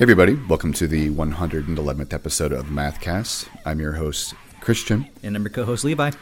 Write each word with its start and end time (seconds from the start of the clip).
Hey 0.00 0.04
everybody, 0.04 0.34
welcome 0.48 0.72
to 0.72 0.88
the 0.88 1.10
111th 1.10 2.14
episode 2.14 2.52
of 2.52 2.68
Mathcast. 2.68 3.46
I'm 3.66 3.80
your 3.80 3.92
host, 3.92 4.32
Christian. 4.62 5.06
And 5.22 5.36
I'm 5.36 5.42
your 5.42 5.50
co-host 5.50 5.84
Levi. 5.84 6.12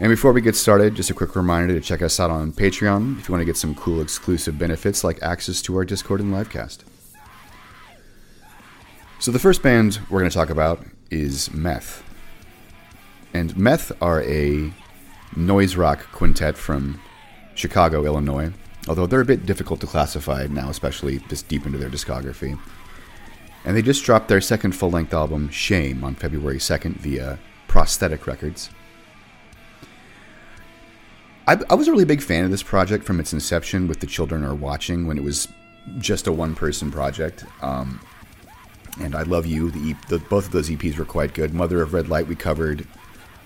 And 0.00 0.10
before 0.10 0.32
we 0.32 0.40
get 0.40 0.56
started, 0.56 0.96
just 0.96 1.10
a 1.10 1.14
quick 1.14 1.36
reminder 1.36 1.72
to 1.74 1.80
check 1.80 2.02
us 2.02 2.18
out 2.18 2.32
on 2.32 2.50
Patreon 2.50 3.20
if 3.20 3.28
you 3.28 3.32
want 3.32 3.40
to 3.40 3.44
get 3.44 3.56
some 3.56 3.76
cool 3.76 4.00
exclusive 4.00 4.58
benefits 4.58 5.04
like 5.04 5.22
access 5.22 5.62
to 5.62 5.76
our 5.76 5.84
Discord 5.84 6.22
and 6.22 6.34
livecast. 6.34 6.78
So 9.20 9.30
the 9.30 9.38
first 9.38 9.62
band 9.62 10.00
we're 10.10 10.18
going 10.18 10.30
to 10.30 10.36
talk 10.36 10.50
about 10.50 10.84
is 11.08 11.54
Meth. 11.54 12.02
And 13.32 13.56
Meth 13.56 13.92
are 14.02 14.24
a 14.24 14.72
noise 15.36 15.76
rock 15.76 16.04
quintet 16.10 16.56
from 16.56 17.00
Chicago, 17.54 18.04
Illinois, 18.04 18.52
although 18.88 19.06
they're 19.06 19.20
a 19.20 19.24
bit 19.24 19.46
difficult 19.46 19.80
to 19.82 19.86
classify 19.86 20.48
now, 20.50 20.68
especially 20.68 21.18
this 21.28 21.42
deep 21.42 21.64
into 21.64 21.78
their 21.78 21.88
discography. 21.88 22.58
And 23.64 23.76
they 23.76 23.82
just 23.82 24.04
dropped 24.04 24.28
their 24.28 24.40
second 24.40 24.72
full 24.72 24.90
length 24.90 25.14
album, 25.14 25.48
Shame, 25.48 26.04
on 26.04 26.14
February 26.14 26.58
2nd 26.58 26.96
via 26.96 27.38
Prosthetic 27.66 28.26
Records. 28.26 28.70
I, 31.46 31.58
I, 31.68 31.74
was 31.74 31.88
a 31.88 31.92
really 31.92 32.04
big 32.04 32.22
fan 32.22 32.44
of 32.44 32.50
this 32.50 32.62
project 32.62 33.04
from 33.04 33.20
its 33.20 33.32
inception 33.32 33.86
with 33.86 34.00
The 34.00 34.06
Children 34.06 34.44
Are 34.44 34.54
Watching 34.54 35.06
when 35.06 35.18
it 35.18 35.24
was 35.24 35.48
just 35.98 36.26
a 36.26 36.32
one 36.32 36.54
person 36.54 36.90
project. 36.90 37.44
Um, 37.62 38.00
and 39.00 39.14
I 39.14 39.22
Love 39.22 39.46
You, 39.46 39.70
the, 39.70 39.90
EP, 39.90 40.08
the, 40.08 40.18
both 40.18 40.46
of 40.46 40.52
those 40.52 40.70
EPs 40.70 40.96
were 40.96 41.04
quite 41.04 41.34
good. 41.34 41.52
Mother 41.52 41.82
of 41.82 41.92
Red 41.92 42.08
Light, 42.08 42.26
we 42.26 42.34
covered 42.34 42.86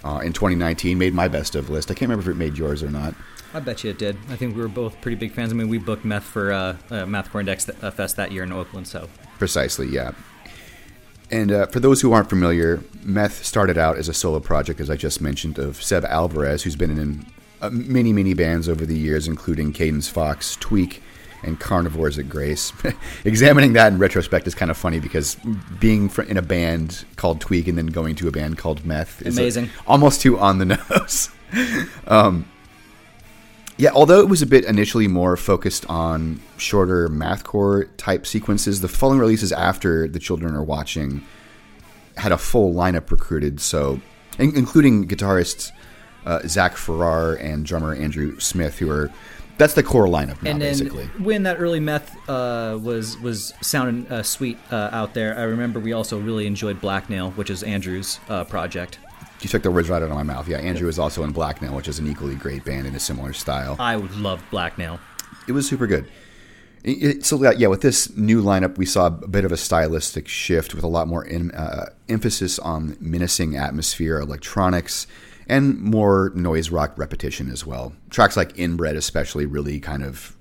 uh, 0.05 0.21
in 0.23 0.33
2019, 0.33 0.99
made 0.99 1.15
my 1.15 1.27
best 1.27 1.55
of 1.55 1.71
list. 1.71 1.91
I 1.91 1.95
can't 1.95 2.09
remember 2.09 2.31
if 2.31 2.37
it 2.37 2.39
made 2.39 2.57
yours 2.57 2.83
or 2.83 2.91
not. 2.91 3.15
I 3.55 3.61
bet 3.61 3.83
you 3.83 3.91
it 3.91 3.99
did. 3.99 4.17
I 4.29 4.37
think 4.37 4.55
we 4.55 4.63
were 4.63 4.69
both 4.69 5.01
pretty 5.01 5.17
big 5.17 5.33
fans. 5.33 5.53
I 5.53 5.57
mean, 5.57 5.69
we 5.69 5.79
booked 5.79 6.05
Meth 6.05 6.25
for 6.25 6.53
uh, 6.53 6.77
uh, 6.91 7.05
Mathcore 7.07 7.41
Index 7.41 7.69
uh, 7.69 7.91
Fest 7.91 8.17
that 8.17 8.31
year 8.31 8.43
in 8.43 8.53
Oakland, 8.53 8.87
so. 8.87 9.09
Precisely, 9.39 9.89
yeah. 9.89 10.13
And 11.31 11.53
uh, 11.53 11.67
for 11.67 11.81
those 11.81 12.01
who 12.01 12.13
aren't 12.13 12.29
familiar, 12.29 12.83
Meth 13.03 13.45
started 13.45 13.77
out 13.77 13.99
as 13.99 14.09
a 14.09 14.15
solo 14.15 14.41
project, 14.41 14.81
as 14.81 14.91
I 14.91 14.97
just 14.97 15.21
mentioned, 15.21 15.59
of 15.59 15.83
Seb 15.83 16.05
Alvarez, 16.05 16.63
who's 16.63 16.77
been 16.77 16.91
in 16.91 17.27
uh, 17.61 17.71
many, 17.71 18.13
many 18.13 18.35
bands 18.35 18.69
over 18.69 18.87
the 18.87 18.97
years, 18.97 19.29
including 19.29 19.73
Cadence 19.73 20.09
Fox, 20.09 20.57
Tweak, 20.57 21.03
and 21.43 21.61
Carnivores 21.61 22.19
at 22.19 22.29
Grace. 22.29 22.73
Examining 23.25 23.75
that 23.75 23.93
in 23.93 23.99
retrospect 23.99 24.47
is 24.47 24.55
kind 24.55 24.71
of 24.71 24.77
funny 24.77 25.01
because 25.01 25.37
being 25.79 26.11
in 26.29 26.37
a 26.37 26.43
band 26.43 27.05
called 27.17 27.41
Tweak 27.41 27.69
and 27.69 27.77
then 27.79 27.87
going 27.87 28.15
to 28.17 28.29
a 28.29 28.33
band 28.33 28.59
called 28.59 28.85
Meth 28.85 29.23
is 29.23 29.39
amazing, 29.39 29.67
a, 29.67 29.69
almost 29.87 30.21
too 30.21 30.39
on 30.39 30.59
the 30.59 30.65
nose. 30.91 31.31
um, 32.07 32.49
yeah, 33.79 33.91
although 33.95 34.21
it 34.21 34.29
was 34.29 34.43
a 34.43 34.47
bit 34.47 34.65
initially 34.65 35.07
more 35.07 35.37
focused 35.37 35.87
on 35.89 36.41
shorter 36.57 37.09
mathcore 37.09 37.89
type 37.97 38.27
sequences, 38.27 38.81
the 38.81 38.89
following 38.89 39.21
releases 39.21 39.53
after 39.53 40.09
the 40.09 40.19
children 40.19 40.55
are 40.55 40.65
watching 40.65 41.25
had 42.17 42.33
a 42.33 42.39
full 42.39 42.75
lineup 42.75 43.11
recruited, 43.13 43.61
so 43.61 44.01
in- 44.39 44.57
including 44.57 45.07
guitarists 45.07 45.71
uh, 46.27 46.41
Zach 46.47 46.77
Farrar 46.77 47.35
and 47.35 47.65
drummer 47.65 47.95
Andrew 47.95 48.39
Smith, 48.41 48.79
who 48.79 48.91
are 48.91 49.11
that's 49.59 49.75
the 49.75 49.83
core 49.83 50.07
lineup 50.07 50.43
now, 50.43 50.51
and 50.51 50.63
then 50.63 50.73
basically. 50.73 51.07
When 51.19 51.45
that 51.45 51.59
early 51.59 51.81
meth 51.81 52.17
uh, 52.29 52.79
was 52.81 53.17
was 53.19 53.55
sounding 53.61 54.11
uh, 54.11 54.23
sweet 54.23 54.59
uh, 54.71 54.91
out 54.93 55.15
there, 55.15 55.39
I 55.39 55.43
remember 55.43 55.79
we 55.81 55.93
also 55.93 56.19
really 56.19 56.47
enjoyed 56.47 56.81
Black 56.81 57.09
Nail, 57.09 57.31
which 57.33 57.51
is 57.51 57.63
Andrew's 57.63 58.19
uh, 58.29 58.45
project. 58.45 58.99
You 59.41 59.49
took 59.49 59.63
the 59.63 59.71
words 59.71 59.89
right 59.89 60.03
out 60.03 60.11
of 60.11 60.15
my 60.17 60.23
mouth. 60.23 60.49
Yeah, 60.49 60.59
Andrew 60.59 60.89
is 60.89 60.99
also 60.99 61.23
in 61.23 61.33
Black 61.33 61.63
Nail, 61.63 61.75
which 61.75 61.89
is 61.89 61.99
an 61.99 62.09
equally 62.09 62.35
great 62.35 62.65
band 62.65 62.87
in 62.87 62.95
a 62.95 63.01
similar 63.01 63.33
style. 63.33 63.77
I 63.79 63.97
would 63.97 64.15
love 64.17 64.43
Black 64.51 64.79
Nail. 64.79 64.99
It 65.47 65.53
was 65.53 65.69
super 65.69 65.87
good. 65.87 66.09
It, 66.85 67.25
so 67.25 67.43
yeah, 67.53 67.67
with 67.67 67.83
this 67.83 68.17
new 68.17 68.43
lineup, 68.43 68.79
we 68.79 68.87
saw 68.87 69.07
a 69.07 69.11
bit 69.11 69.45
of 69.45 69.53
a 69.53 69.57
stylistic 69.57 70.29
shift 70.29 70.75
with 70.75 70.85
a 70.85 70.89
lot 70.89 71.09
more 71.09 71.25
in, 71.25 71.51
uh, 71.51 71.91
emphasis 72.09 72.59
on 72.59 72.97
menacing 73.01 73.57
atmosphere, 73.57 74.19
electronics, 74.19 75.07
and 75.49 75.79
more 75.81 76.33
noise 76.35 76.71
rock 76.71 76.97
repetition 76.97 77.51
as 77.51 77.67
well. 77.67 77.93
Tracks 78.11 78.37
like 78.37 78.59
Inbred, 78.59 78.97
especially, 78.97 79.47
really 79.47 79.81
kind 79.81 80.05
of 80.05 80.37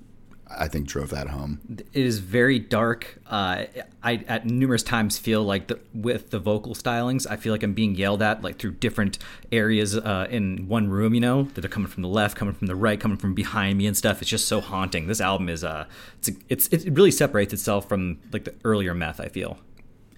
I 0.50 0.68
think 0.68 0.86
drove 0.86 1.10
that 1.10 1.28
home. 1.28 1.60
It 1.92 2.04
is 2.04 2.18
very 2.18 2.58
dark. 2.58 3.18
Uh, 3.26 3.64
I 4.02 4.24
at 4.28 4.46
numerous 4.46 4.82
times 4.82 5.18
feel 5.18 5.42
like 5.42 5.66
the, 5.68 5.78
with 5.92 6.30
the 6.30 6.38
vocal 6.38 6.74
stylings, 6.74 7.26
I 7.28 7.36
feel 7.36 7.52
like 7.52 7.62
I'm 7.62 7.74
being 7.74 7.94
yelled 7.94 8.22
at 8.22 8.42
like 8.42 8.58
through 8.58 8.72
different 8.72 9.18
areas 9.52 9.96
uh, 9.96 10.26
in 10.30 10.68
one 10.68 10.88
room. 10.88 11.14
You 11.14 11.20
know 11.20 11.42
that 11.54 11.64
are 11.64 11.68
coming 11.68 11.88
from 11.88 12.02
the 12.02 12.08
left, 12.08 12.36
coming 12.36 12.54
from 12.54 12.66
the 12.66 12.76
right, 12.76 12.98
coming 12.98 13.18
from 13.18 13.34
behind 13.34 13.78
me 13.78 13.86
and 13.86 13.96
stuff. 13.96 14.22
It's 14.22 14.30
just 14.30 14.48
so 14.48 14.60
haunting. 14.60 15.06
This 15.06 15.20
album 15.20 15.48
is 15.48 15.64
uh, 15.64 15.86
it's 16.18 16.30
it's 16.48 16.68
it 16.68 16.92
really 16.92 17.10
separates 17.10 17.52
itself 17.52 17.88
from 17.88 18.18
like 18.32 18.44
the 18.44 18.54
earlier 18.64 18.94
Meth. 18.94 19.20
I 19.20 19.28
feel. 19.28 19.58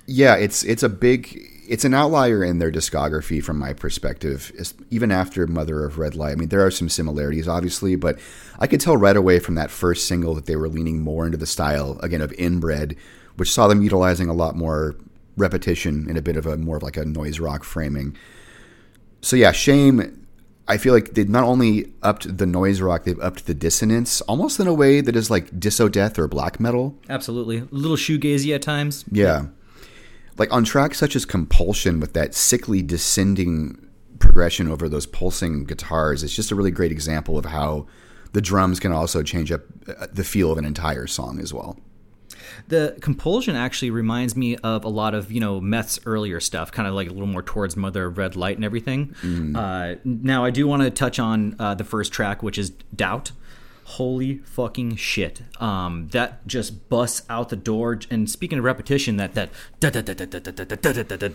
Yeah, 0.07 0.37
it's 0.37 0.65
it's 0.65 0.83
a 0.83 0.89
big 0.89 1.51
it's 1.71 1.85
an 1.85 1.95
outlier 1.95 2.43
in 2.43 2.59
their 2.59 2.73
discography 2.73 3.43
from 3.43 3.57
my 3.57 3.73
perspective. 3.73 4.51
Even 4.91 5.13
after 5.13 5.47
Mother 5.47 5.85
of 5.85 5.99
Red 5.99 6.17
Light, 6.17 6.33
I 6.33 6.35
mean, 6.35 6.49
there 6.49 6.67
are 6.67 6.71
some 6.71 6.89
similarities, 6.89 7.47
obviously, 7.47 7.95
but 7.95 8.19
I 8.61 8.67
could 8.67 8.81
tell 8.81 8.97
right 8.97 9.17
away 9.17 9.39
from 9.39 9.55
that 9.55 9.71
first 9.71 10.07
single 10.07 10.35
that 10.35 10.47
they 10.47 10.57
were 10.57 10.69
leaning 10.69 11.01
more 11.01 11.25
into 11.25 11.39
the 11.39 11.47
style 11.47 11.99
again 12.03 12.21
of 12.21 12.33
Inbred, 12.33 12.97
which 13.37 13.51
saw 13.51 13.69
them 13.69 13.83
utilizing 13.83 14.29
a 14.29 14.35
lot 14.35 14.57
more 14.57 14.97
repetition 15.37 16.09
in 16.11 16.17
a 16.17 16.23
bit 16.23 16.37
of 16.37 16.47
a 16.47 16.57
more 16.57 16.77
of 16.77 16.83
like 16.83 16.97
a 16.97 17.05
noise 17.05 17.41
rock 17.41 17.65
framing. 17.65 18.17
So 19.23 19.37
yeah, 19.37 19.53
Shame. 19.53 20.17
I 20.69 20.77
feel 20.77 20.95
like 20.95 21.15
they've 21.15 21.29
not 21.29 21.43
only 21.43 21.93
upped 22.01 22.39
the 22.39 22.47
noise 22.47 22.81
rock, 22.81 23.03
they've 23.03 23.19
upped 23.19 23.47
the 23.47 23.55
dissonance 23.55 24.21
almost 24.23 24.61
in 24.61 24.69
a 24.69 24.75
way 24.75 25.01
that 25.01 25.17
is 25.17 25.29
like 25.29 25.51
Disso 25.51 25.91
Death 25.91 26.17
or 26.17 26.29
black 26.29 26.61
metal. 26.61 26.97
Absolutely, 27.09 27.59
a 27.59 27.69
little 27.73 27.97
shoegazy 27.97 28.55
at 28.55 28.63
times. 28.63 29.05
Yeah 29.11 29.47
like 30.41 30.53
on 30.55 30.65
tracks 30.65 30.99
such 30.99 31.15
as 31.15 31.27
Compulsion 31.27 32.01
with 32.01 32.15
that 32.15 32.35
sickly 32.35 32.81
descending 32.81 33.87
progression 34.19 34.69
over 34.69 34.89
those 34.89 35.05
pulsing 35.05 35.65
guitars, 35.65 36.25
it's 36.25 36.35
just 36.35 36.51
a 36.51 36.55
really 36.55 36.71
great 36.71 36.91
example 36.91 37.37
of 37.37 37.45
how 37.45 37.87
the 38.33 38.41
drums 38.41 38.81
can 38.81 38.93
also 38.93 39.23
change 39.23 39.51
up 39.53 39.63
uh, 39.89 40.07
the 40.13 40.25
feel 40.25 40.53
of 40.53 40.59
an 40.59 40.65
entire 40.65 41.07
song 41.07 41.41
as 41.41 41.53
well. 41.53 41.79
The 42.69 42.97
compulsion 43.01 43.57
actually 43.57 43.91
reminds 43.91 44.37
me 44.37 44.57
of 44.57 44.85
a 44.85 44.89
lot 44.89 45.15
of 45.15 45.33
you 45.33 45.41
know 45.41 45.61
Meth's 45.61 46.01
earlier 46.07 46.41
stuff, 46.41 46.71
kind 46.71 46.87
of 46.87 46.95
like 46.95 47.09
a 47.09 47.13
little 47.13 47.27
more 47.27 47.43
towards 47.43 47.77
Mother 47.77 48.07
of 48.07 48.19
Red 48.19 48.37
Light 48.37 48.57
and 48.57 48.65
everything. 48.65 49.15
Mm. 49.23 49.57
Uh, 49.57 49.99
now 50.05 50.45
I 50.45 50.51
do 50.51 50.67
want 50.67 50.83
to 50.83 50.91
touch 50.91 51.19
on 51.19 51.57
uh, 51.59 51.75
the 51.75 51.85
first 51.85 52.13
track, 52.13 52.43
which 52.43 52.59
is 52.59 52.71
Doubt 52.95 53.33
holy 53.91 54.39
fucking 54.39 54.95
shit 54.95 55.43
um, 55.61 56.07
that 56.13 56.47
just 56.47 56.89
busts 56.89 57.23
out 57.29 57.49
the 57.49 57.57
door 57.57 57.99
and 58.09 58.31
speaking 58.31 58.57
of 58.57 58.65
repetition 58.65 59.17
that 59.17 59.35
that 59.35 59.51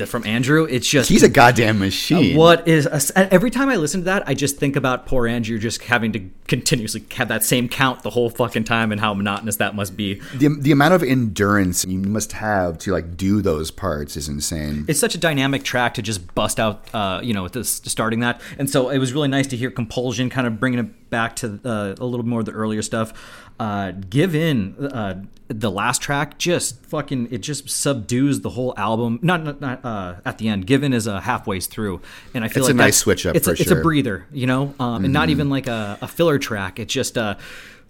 from 0.08 0.26
andrew 0.26 0.64
it's 0.64 0.88
just 0.88 1.10
he's 1.10 1.22
a 1.22 1.28
goddamn 1.28 1.80
machine 1.80 2.38
what 2.38 2.66
is 2.66 2.86
a, 2.86 3.34
every 3.34 3.52
time 3.52 3.68
i 3.68 3.76
listen 3.76 4.00
to 4.00 4.06
that 4.06 4.26
i 4.26 4.34
just 4.34 4.58
think 4.58 4.78
about 4.78 5.06
poor 5.06 5.28
andrew 5.28 5.60
just 5.60 5.82
having 5.84 6.14
to 6.14 6.30
continuously 6.48 7.04
have 7.12 7.28
that 7.28 7.44
same 7.44 7.68
count 7.68 8.04
the 8.04 8.12
whole 8.12 8.30
fucking 8.30 8.64
time 8.64 8.90
and 8.94 9.02
how 9.02 9.14
monotonous 9.14 9.58
that 9.58 9.76
must 9.76 9.98
be 9.98 10.14
the, 10.36 10.48
the 10.62 10.72
amount 10.72 10.94
of 10.94 11.04
endurance 11.04 11.84
you 11.84 11.98
must 12.00 12.32
have 12.32 12.78
to 12.78 12.94
like 12.94 13.18
do 13.18 13.42
those 13.42 13.70
parts 13.70 14.16
is 14.16 14.30
insane 14.30 14.86
it's 14.88 15.00
such 15.00 15.14
a 15.14 15.18
dynamic 15.18 15.64
track 15.64 15.94
to 15.94 16.02
just 16.02 16.34
bust 16.34 16.58
out 16.58 16.88
uh, 16.94 17.20
you 17.22 17.34
know 17.34 17.50
this, 17.50 17.82
starting 17.86 18.22
that 18.22 18.40
and 18.58 18.70
so 18.70 18.90
it 18.90 18.98
was 18.98 19.12
really 19.12 19.28
nice 19.28 19.48
to 19.48 19.58
hear 19.58 19.70
compulsion 19.70 20.30
kind 20.30 20.48
of 20.48 20.58
bringing 20.58 20.80
it 20.80 21.10
back 21.10 21.36
to 21.36 21.60
uh, 21.66 21.96
a 22.00 22.06
little 22.06 22.26
more 22.26 22.44
of 22.48 22.54
the 22.54 22.60
earlier 22.60 22.82
stuff. 22.82 23.14
Uh, 23.60 23.92
Give 23.92 24.36
In, 24.36 24.76
uh, 24.78 25.24
the 25.48 25.70
last 25.70 26.02
track, 26.02 26.38
just 26.38 26.84
fucking, 26.86 27.30
it 27.32 27.40
just 27.40 27.70
subdues 27.70 28.42
the 28.42 28.50
whole 28.50 28.74
album. 28.78 29.20
Not, 29.22 29.44
not, 29.44 29.62
not 29.62 29.86
uh, 29.86 30.16
at 30.26 30.38
the 30.38 30.48
end. 30.50 30.66
Give 30.66 30.84
In 30.84 30.94
is 30.94 31.08
a 31.08 31.22
halfway 31.22 31.60
through, 31.60 32.02
and 32.34 32.44
I 32.44 32.48
feel 32.48 32.64
it's 32.64 32.70
like 32.70 32.76
a 32.76 32.78
nice 32.78 32.98
switch 32.98 33.26
up. 33.26 33.36
It's, 33.36 33.48
a, 33.48 33.56
sure. 33.56 33.62
it's 33.62 33.72
a 33.72 33.82
breather, 33.82 34.26
you 34.32 34.48
know, 34.48 34.74
um, 34.80 34.96
mm-hmm. 34.96 35.06
and 35.06 35.14
not 35.14 35.24
mm-hmm. 35.24 35.32
even 35.32 35.50
like 35.50 35.68
a, 35.68 35.98
a 36.02 36.08
filler 36.08 36.40
track. 36.40 36.80
It 36.80 36.88
just. 36.88 37.18
Uh, 37.18 37.36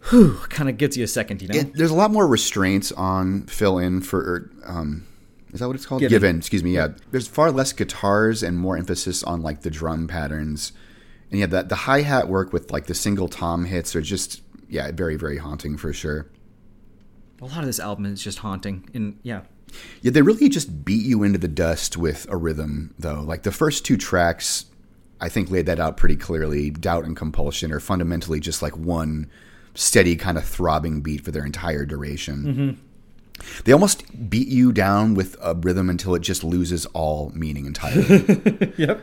whew, 0.10 0.38
kind 0.50 0.70
of 0.70 0.78
gets 0.78 0.96
you 0.96 1.04
a 1.04 1.08
second, 1.08 1.42
you 1.42 1.48
know. 1.48 1.56
It, 1.56 1.74
there's 1.74 1.90
a 1.90 1.96
lot 1.96 2.12
more 2.12 2.28
restraints 2.28 2.92
on 2.92 3.44
fill 3.48 3.80
in 3.80 4.02
for 4.02 4.52
um, 4.64 5.08
is 5.52 5.62
that 5.62 5.68
what 5.68 5.76
it's 5.76 5.86
called? 5.86 6.02
Given. 6.02 6.12
Given. 6.16 6.38
Excuse 6.38 6.64
me. 6.64 6.76
Yeah. 6.76 6.90
There's 7.10 7.28
far 7.28 7.52
less 7.52 7.74
guitars 7.74 8.44
and 8.44 8.56
more 8.56 8.78
emphasis 8.78 9.24
on 9.24 9.42
like 9.42 9.62
the 9.62 9.72
drum 9.72 10.08
patterns 10.08 10.74
and 11.32 11.40
yeah, 11.40 11.46
the 11.48 11.64
the 11.64 11.76
hi 11.76 12.02
hat 12.02 12.28
work 12.28 12.54
with 12.54 12.72
like 12.72 12.86
the 12.86 12.94
single 12.94 13.28
tom 13.28 13.66
hits 13.66 13.96
are 13.96 14.02
just 14.02 14.42
yeah, 14.70 14.92
very 14.92 15.16
very 15.16 15.38
haunting 15.38 15.78
for 15.78 15.94
sure. 15.94 16.28
A 17.42 17.46
lot 17.46 17.60
of 17.60 17.66
this 17.66 17.80
album 17.80 18.06
is 18.06 18.24
just 18.24 18.40
haunting, 18.40 18.90
and 18.94 19.20
yeah. 19.24 19.42
Yeah, 20.02 20.12
they 20.12 20.22
really 20.22 20.48
just 20.48 20.86
beat 20.86 21.06
you 21.06 21.24
into 21.24 21.38
the 21.38 21.50
dust 21.50 21.98
with 21.98 22.26
a 22.30 22.38
rhythm, 22.38 22.94
though. 22.98 23.22
Like 23.22 23.44
the 23.44 23.52
first 23.52 23.84
two 23.84 23.98
tracks, 23.98 24.66
I 25.20 25.28
think 25.28 25.52
laid 25.52 25.66
that 25.66 25.80
out 25.80 25.98
pretty 25.98 26.16
clearly. 26.16 26.70
Doubt 26.70 27.04
and 27.04 27.16
Compulsion 27.16 27.74
are 27.74 27.82
fundamentally 27.82 28.40
just 28.40 28.62
like 28.62 28.78
one 28.78 29.30
steady 29.74 30.16
kind 30.16 30.38
of 30.38 30.46
throbbing 30.46 31.02
beat 31.02 31.26
for 31.26 31.32
their 31.32 31.46
entire 31.46 31.86
duration. 31.86 32.44
Mm-hmm. 32.44 33.62
They 33.66 33.74
almost 33.74 34.30
beat 34.30 34.48
you 34.48 34.72
down 34.72 35.14
with 35.14 35.36
a 35.42 35.54
rhythm 35.56 35.90
until 35.90 36.16
it 36.16 36.22
just 36.22 36.44
loses 36.44 36.86
all 36.88 37.32
meaning 37.36 37.66
entirely. 37.66 38.74
yep. 38.78 39.02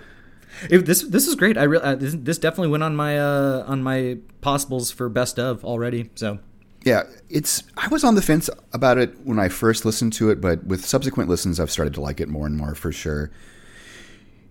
It, 0.70 0.86
this 0.86 1.02
this 1.02 1.26
is 1.26 1.34
great. 1.34 1.56
I 1.58 1.64
really 1.64 1.84
uh, 1.84 1.94
this, 1.94 2.14
this, 2.14 2.38
definitely 2.38 2.68
went 2.68 2.82
on 2.82 2.96
my 2.96 3.18
uh, 3.18 3.64
on 3.66 3.82
my 3.82 4.18
possibles 4.40 4.90
for 4.90 5.08
best 5.08 5.38
of 5.38 5.64
already. 5.64 6.10
So 6.14 6.38
Yeah, 6.84 7.04
it's. 7.28 7.62
I 7.76 7.88
was 7.88 8.04
on 8.04 8.14
the 8.14 8.22
fence 8.22 8.48
about 8.72 8.98
it 8.98 9.18
when 9.24 9.38
I 9.38 9.48
first 9.48 9.84
listened 9.84 10.12
to 10.14 10.30
it, 10.30 10.40
but 10.40 10.64
with 10.64 10.84
subsequent 10.84 11.28
listens, 11.28 11.60
I've 11.60 11.70
started 11.70 11.94
to 11.94 12.00
like 12.00 12.20
it 12.20 12.28
more 12.28 12.46
and 12.46 12.56
more 12.56 12.74
for 12.74 12.92
sure. 12.92 13.30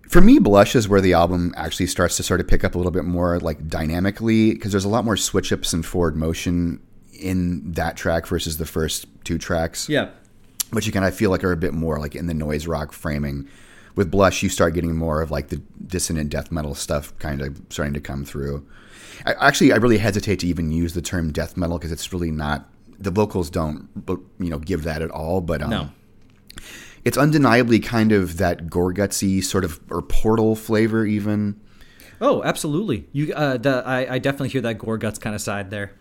For 0.08 0.20
me, 0.20 0.38
Blush 0.38 0.76
is 0.76 0.88
where 0.88 1.00
the 1.00 1.14
album 1.14 1.54
actually 1.56 1.86
starts 1.86 2.18
to 2.18 2.22
sort 2.22 2.40
of 2.40 2.46
pick 2.46 2.64
up 2.64 2.74
a 2.74 2.78
little 2.78 2.92
bit 2.92 3.04
more, 3.04 3.40
like 3.40 3.66
dynamically, 3.68 4.52
because 4.52 4.70
there's 4.70 4.84
a 4.84 4.88
lot 4.90 5.06
more 5.06 5.16
switch 5.16 5.52
ups 5.52 5.72
and 5.72 5.86
forward 5.86 6.16
motion 6.16 6.80
in 7.18 7.72
that 7.72 7.96
track 7.96 8.26
versus 8.26 8.58
the 8.58 8.66
first 8.66 9.06
two 9.24 9.38
tracks. 9.38 9.88
Yeah. 9.88 10.10
which 10.72 10.86
you 10.86 10.92
kind 10.92 11.04
of 11.04 11.14
feel 11.14 11.30
like 11.30 11.44
are 11.44 11.52
a 11.52 11.56
bit 11.56 11.74
more 11.74 11.98
like 11.98 12.14
in 12.14 12.26
the 12.26 12.34
noise 12.34 12.66
rock 12.66 12.92
framing. 12.92 13.48
With 13.94 14.10
Blush, 14.10 14.42
you 14.42 14.48
start 14.48 14.74
getting 14.74 14.96
more 14.96 15.20
of 15.20 15.30
like 15.30 15.48
the 15.48 15.56
dissonant 15.86 16.30
death 16.30 16.50
metal 16.50 16.74
stuff 16.74 17.16
kind 17.18 17.42
of 17.42 17.60
starting 17.68 17.92
to 17.94 18.00
come 18.00 18.24
through. 18.24 18.66
I, 19.26 19.34
actually, 19.34 19.72
I 19.72 19.76
really 19.76 19.98
hesitate 19.98 20.38
to 20.40 20.46
even 20.46 20.72
use 20.72 20.94
the 20.94 21.02
term 21.02 21.30
death 21.32 21.56
metal 21.56 21.78
because 21.78 21.92
it's 21.92 22.12
really 22.12 22.30
not. 22.30 22.68
The 22.98 23.10
vocals 23.10 23.50
don't, 23.50 23.88
you 24.38 24.48
know, 24.50 24.58
give 24.58 24.84
that 24.84 25.02
at 25.02 25.10
all. 25.10 25.40
But 25.40 25.60
um, 25.62 25.70
No. 25.70 25.90
it's 27.04 27.18
undeniably 27.18 27.80
kind 27.80 28.12
of 28.12 28.38
that 28.38 28.66
Gorgutsy 28.68 29.42
sort 29.42 29.64
of 29.64 29.80
or 29.90 30.00
portal 30.02 30.54
flavor, 30.56 31.04
even. 31.04 31.60
Oh, 32.20 32.42
absolutely. 32.44 33.08
You, 33.12 33.34
uh, 33.34 33.56
the 33.58 33.82
I, 33.84 34.14
I 34.14 34.18
definitely 34.20 34.50
hear 34.50 34.60
that 34.62 34.78
Gorguts 34.78 35.20
kind 35.20 35.34
of 35.34 35.40
side 35.42 35.70
there. 35.70 35.92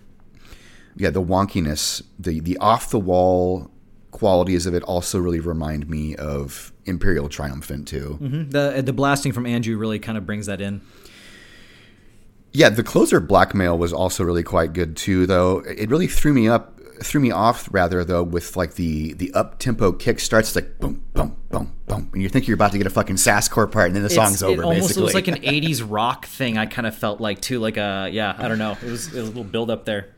Yeah, 0.95 1.09
the 1.09 1.21
wonkiness, 1.23 2.03
the 2.19 2.39
the 2.39 2.57
off 2.57 2.89
the 2.91 2.99
wall 2.99 3.70
qualities 4.11 4.65
of 4.65 4.73
it 4.73 4.83
also 4.83 5.19
really 5.19 5.39
remind 5.39 5.89
me 5.89 6.15
of 6.15 6.71
Imperial 6.85 7.29
Triumphant 7.29 7.87
too. 7.87 8.17
Mm-hmm. 8.21 8.49
The 8.51 8.77
uh, 8.77 8.81
the 8.81 8.93
blasting 8.93 9.31
from 9.31 9.45
Andrew 9.45 9.77
really 9.77 9.99
kind 9.99 10.17
of 10.17 10.25
brings 10.25 10.45
that 10.45 10.61
in. 10.61 10.81
Yeah, 12.53 12.69
the 12.69 12.83
closer 12.83 13.19
blackmail 13.19 13.77
was 13.77 13.93
also 13.93 14.23
really 14.23 14.43
quite 14.43 14.73
good 14.73 14.97
too, 14.97 15.25
though. 15.25 15.59
It 15.59 15.89
really 15.89 16.07
threw 16.07 16.33
me 16.33 16.49
up, 16.49 16.77
threw 17.01 17.21
me 17.21 17.31
off 17.31 17.69
rather 17.71 18.03
though 18.03 18.23
with 18.23 18.57
like 18.57 18.73
the 18.73 19.13
the 19.13 19.33
up 19.33 19.57
tempo 19.59 19.93
kick 19.93 20.19
starts 20.19 20.49
it's 20.49 20.55
like 20.57 20.79
boom 20.79 21.01
boom 21.13 21.37
boom 21.49 21.73
boom, 21.87 22.09
and 22.13 22.21
you 22.21 22.27
think 22.27 22.47
you're 22.47 22.55
about 22.55 22.73
to 22.73 22.77
get 22.77 22.87
a 22.87 22.91
fucking 22.91 23.15
sasscore 23.15 23.71
part, 23.71 23.87
and 23.87 23.95
then 23.95 24.03
the 24.03 24.09
song's 24.09 24.41
It's- 24.41 24.51
over. 24.51 24.61
It 24.63 24.65
almost 24.65 24.81
basically, 24.89 25.03
was 25.03 25.13
like 25.13 25.27
an 25.29 25.41
'80s 25.41 25.85
rock 25.87 26.25
thing. 26.25 26.57
I 26.57 26.65
kind 26.65 26.85
of 26.85 26.93
felt 26.95 27.21
like 27.21 27.39
too, 27.39 27.59
like 27.59 27.77
a 27.77 28.09
yeah. 28.11 28.35
I 28.37 28.49
don't 28.49 28.59
know. 28.59 28.73
It 28.73 28.91
was, 28.91 29.07
it 29.07 29.19
was 29.19 29.29
a 29.29 29.31
little 29.31 29.43
build 29.45 29.71
up 29.71 29.85
there. 29.85 30.09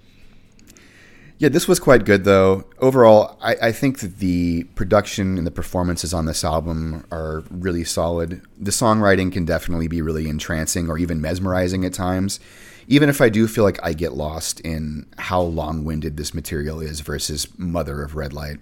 Yeah, 1.43 1.49
this 1.49 1.67
was 1.67 1.77
quite 1.77 2.05
good 2.05 2.23
though. 2.23 2.63
Overall, 2.79 3.37
I, 3.41 3.55
I 3.63 3.71
think 3.73 3.99
that 3.99 4.19
the 4.19 4.63
production 4.75 5.37
and 5.37 5.45
the 5.45 5.51
performances 5.51 6.13
on 6.13 6.25
this 6.25 6.41
album 6.45 7.05
are 7.11 7.43
really 7.49 7.83
solid. 7.83 8.41
The 8.57 8.71
songwriting 8.71 9.29
can 9.29 9.43
definitely 9.43 9.89
be 9.89 10.01
really 10.01 10.29
entrancing 10.29 10.89
or 10.89 10.97
even 10.97 11.19
mesmerizing 11.19 11.83
at 11.83 11.91
times. 11.91 12.39
Even 12.87 13.09
if 13.09 13.19
I 13.19 13.27
do 13.27 13.45
feel 13.49 13.65
like 13.65 13.77
I 13.83 13.91
get 13.91 14.13
lost 14.13 14.61
in 14.61 15.05
how 15.17 15.41
long 15.41 15.83
winded 15.83 16.15
this 16.15 16.33
material 16.33 16.79
is 16.79 17.01
versus 17.01 17.45
Mother 17.59 18.01
of 18.01 18.15
Red 18.15 18.31
Light. 18.31 18.59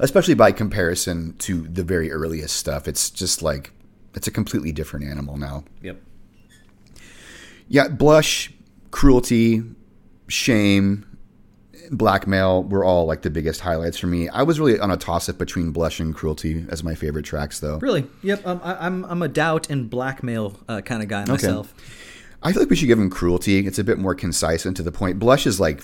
especially 0.00 0.34
by 0.34 0.52
comparison 0.52 1.34
to 1.38 1.62
the 1.62 1.82
very 1.82 2.10
earliest 2.10 2.56
stuff. 2.56 2.86
It's 2.86 3.10
just 3.10 3.42
like 3.42 3.72
it's 4.14 4.26
a 4.26 4.30
completely 4.30 4.72
different 4.72 5.06
animal 5.06 5.36
now. 5.36 5.64
Yep. 5.82 6.00
Yeah, 7.68 7.88
blush, 7.88 8.52
cruelty, 8.90 9.62
shame, 10.28 11.06
blackmail 11.90 12.64
were 12.64 12.84
all 12.84 13.06
like 13.06 13.22
the 13.22 13.30
biggest 13.30 13.60
highlights 13.60 13.98
for 13.98 14.06
me. 14.06 14.28
I 14.28 14.42
was 14.42 14.58
really 14.58 14.78
on 14.78 14.90
a 14.90 14.96
toss 14.96 15.28
up 15.28 15.38
between 15.38 15.70
blush 15.70 16.00
and 16.00 16.14
cruelty 16.14 16.64
as 16.68 16.82
my 16.82 16.94
favorite 16.94 17.24
tracks, 17.24 17.60
though. 17.60 17.78
Really? 17.78 18.06
Yep. 18.22 18.46
Um, 18.46 18.60
I, 18.62 18.86
I'm 18.86 19.04
I'm 19.04 19.22
a 19.22 19.28
doubt 19.28 19.70
and 19.70 19.88
blackmail 19.88 20.58
uh, 20.68 20.80
kind 20.80 21.02
of 21.02 21.08
guy 21.08 21.24
myself. 21.24 21.74
I 22.42 22.52
feel 22.52 22.62
like 22.62 22.70
we 22.70 22.76
should 22.76 22.88
give 22.88 22.98
him 22.98 23.10
cruelty. 23.10 23.66
It's 23.66 23.78
a 23.78 23.84
bit 23.84 23.98
more 23.98 24.14
concise 24.14 24.66
and 24.66 24.76
to 24.76 24.82
the 24.82 24.92
point. 24.92 25.18
Blush 25.18 25.46
is 25.46 25.58
like, 25.58 25.82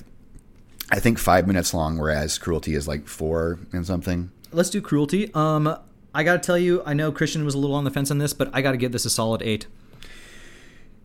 I 0.90 1.00
think 1.00 1.18
five 1.18 1.46
minutes 1.46 1.72
long, 1.72 1.96
whereas 1.96 2.36
cruelty 2.36 2.74
is 2.74 2.86
like 2.86 3.06
four 3.06 3.58
and 3.72 3.86
something. 3.86 4.30
Let's 4.52 4.68
do 4.68 4.82
cruelty. 4.82 5.30
Um, 5.32 5.74
I 6.14 6.22
gotta 6.22 6.40
tell 6.40 6.58
you, 6.58 6.82
I 6.84 6.92
know 6.92 7.12
Christian 7.12 7.44
was 7.44 7.54
a 7.54 7.58
little 7.58 7.76
on 7.76 7.84
the 7.84 7.90
fence 7.90 8.10
on 8.10 8.18
this, 8.18 8.34
but 8.34 8.50
I 8.52 8.60
gotta 8.60 8.76
give 8.76 8.92
this 8.92 9.04
a 9.04 9.10
solid 9.10 9.42
eight. 9.42 9.66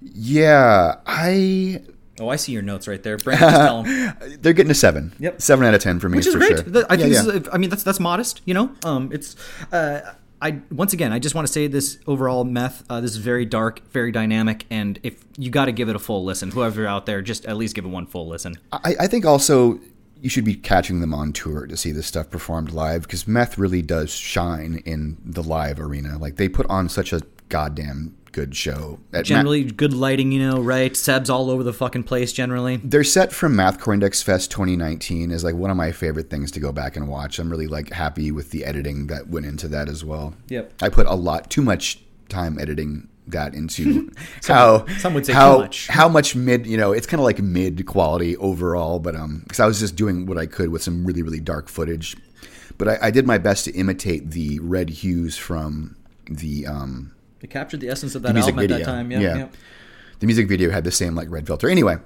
Yeah, 0.01 0.95
I 1.05 1.81
Oh, 2.19 2.29
I 2.29 2.37
see 2.37 2.51
your 2.53 2.61
notes 2.61 2.87
right 2.87 3.01
there. 3.03 3.17
Brandon, 3.17 3.49
just 3.49 3.61
tell 3.61 3.83
him. 3.83 4.37
they're 4.41 4.53
getting 4.53 4.71
a 4.71 4.75
seven. 4.75 5.13
Yep. 5.19 5.41
seven 5.41 5.65
out 5.65 5.73
of 5.73 5.81
ten 5.81 5.99
for 5.99 6.07
me, 6.09 6.17
which 6.17 6.27
is 6.27 6.33
for 6.33 6.39
great. 6.39 6.51
sure. 6.51 6.61
The- 6.61 6.85
I 6.89 6.97
think 6.97 7.13
yeah. 7.13 7.21
This 7.21 7.41
is, 7.43 7.49
I 7.51 7.57
mean 7.57 7.69
that's 7.69 7.83
that's 7.83 7.99
modest, 7.99 8.41
you 8.45 8.53
know. 8.53 8.71
Um, 8.85 9.11
it's 9.11 9.35
uh, 9.71 10.13
I 10.41 10.61
once 10.71 10.93
again 10.93 11.11
I 11.11 11.19
just 11.19 11.35
want 11.35 11.47
to 11.47 11.51
say 11.51 11.67
this 11.67 11.97
overall 12.07 12.43
meth. 12.43 12.83
Uh, 12.89 13.01
this 13.01 13.11
is 13.11 13.17
very 13.17 13.45
dark, 13.45 13.81
very 13.91 14.11
dynamic, 14.11 14.65
and 14.69 14.99
if 15.03 15.23
you 15.37 15.49
got 15.49 15.65
to 15.65 15.71
give 15.71 15.89
it 15.89 15.95
a 15.95 15.99
full 15.99 16.23
listen, 16.23 16.51
whoever 16.51 16.87
out 16.87 17.05
there, 17.05 17.21
just 17.21 17.45
at 17.45 17.57
least 17.57 17.75
give 17.75 17.85
it 17.85 17.89
one 17.89 18.05
full 18.05 18.27
listen. 18.27 18.55
I, 18.71 18.95
I 19.01 19.07
think 19.07 19.25
also 19.25 19.79
you 20.21 20.29
should 20.29 20.45
be 20.45 20.55
catching 20.55 21.01
them 21.01 21.13
on 21.13 21.33
tour 21.33 21.67
to 21.67 21.75
see 21.77 21.91
this 21.91 22.07
stuff 22.07 22.29
performed 22.29 22.71
live 22.71 23.03
because 23.03 23.27
meth 23.27 23.57
really 23.57 23.81
does 23.81 24.11
shine 24.11 24.81
in 24.85 25.17
the 25.23 25.43
live 25.43 25.79
arena. 25.79 26.17
Like 26.17 26.37
they 26.37 26.47
put 26.49 26.65
on 26.67 26.89
such 26.89 27.13
a 27.13 27.21
goddamn 27.49 28.15
good 28.35 28.53
show. 28.53 28.99
At 29.13 29.19
Ma- 29.19 29.21
Generally, 29.23 29.63
good 29.71 29.93
lighting, 29.93 30.33
you 30.33 30.45
know, 30.45 30.59
right? 30.59 30.91
Sebs 30.91 31.29
all 31.29 31.49
over 31.49 31.63
the 31.63 31.71
fucking 31.71 32.03
place. 32.03 32.33
Generally, 32.33 32.77
their 32.77 33.03
set 33.03 33.31
from 33.31 33.53
Mathcore 33.55 33.93
Index 33.93 34.21
Fest 34.21 34.51
2019 34.51 35.31
is 35.31 35.43
like 35.43 35.55
one 35.55 35.71
of 35.71 35.77
my 35.77 35.93
favorite 35.93 36.29
things 36.29 36.51
to 36.51 36.59
go 36.59 36.73
back 36.73 36.97
and 36.97 37.07
watch. 37.07 37.39
I'm 37.39 37.49
really 37.49 37.67
like 37.67 37.93
happy 37.93 38.33
with 38.33 38.51
the 38.51 38.65
editing 38.65 39.07
that 39.07 39.29
went 39.29 39.45
into 39.45 39.69
that 39.69 39.87
as 39.87 40.03
well. 40.03 40.35
Yep. 40.49 40.73
I 40.81 40.89
put 40.89 41.07
a 41.07 41.15
lot 41.15 41.49
too 41.49 41.61
much 41.61 42.01
time 42.27 42.59
editing 42.59 43.07
that 43.27 43.55
into 43.55 44.11
how 44.45 44.85
some 44.97 45.13
would 45.13 45.25
say 45.25 45.31
too 45.31 45.39
how, 45.39 45.57
much. 45.59 45.87
how 45.87 46.09
much 46.09 46.35
mid 46.35 46.67
you 46.67 46.77
know 46.77 46.91
it's 46.91 47.07
kind 47.07 47.19
of 47.19 47.23
like 47.23 47.39
mid 47.39 47.83
quality 47.87 48.37
overall 48.37 48.99
but 48.99 49.15
um 49.15 49.41
because 49.43 49.59
I 49.59 49.65
was 49.65 49.79
just 49.79 49.95
doing 49.95 50.27
what 50.27 50.37
I 50.37 50.45
could 50.45 50.69
with 50.69 50.83
some 50.83 51.05
really 51.05 51.23
really 51.23 51.39
dark 51.39 51.67
footage 51.67 52.15
but 52.77 52.87
I, 52.87 52.97
I 53.03 53.11
did 53.11 53.25
my 53.25 53.39
best 53.39 53.65
to 53.65 53.71
imitate 53.73 54.31
the 54.31 54.59
red 54.59 54.89
hues 54.91 55.37
from 55.37 55.95
the 56.29 56.67
um 56.67 57.14
it 57.45 57.49
captured 57.49 57.79
the 57.79 57.89
essence 57.89 58.15
of 58.15 58.21
that 58.23 58.33
music 58.33 58.53
album 58.55 58.59
at 58.65 58.69
video. 58.69 58.77
that 58.85 58.91
time. 58.91 59.11
Yeah, 59.11 59.19
Yeah. 59.19 59.37
yeah. 59.37 59.47
the 60.19 60.25
music 60.25 60.47
video 60.49 60.71
had 60.71 60.83
the 60.83 60.91
same 60.91 61.15
like 61.15 61.29
red 61.29 61.45
filter 61.47 61.69
anyway 61.69 61.97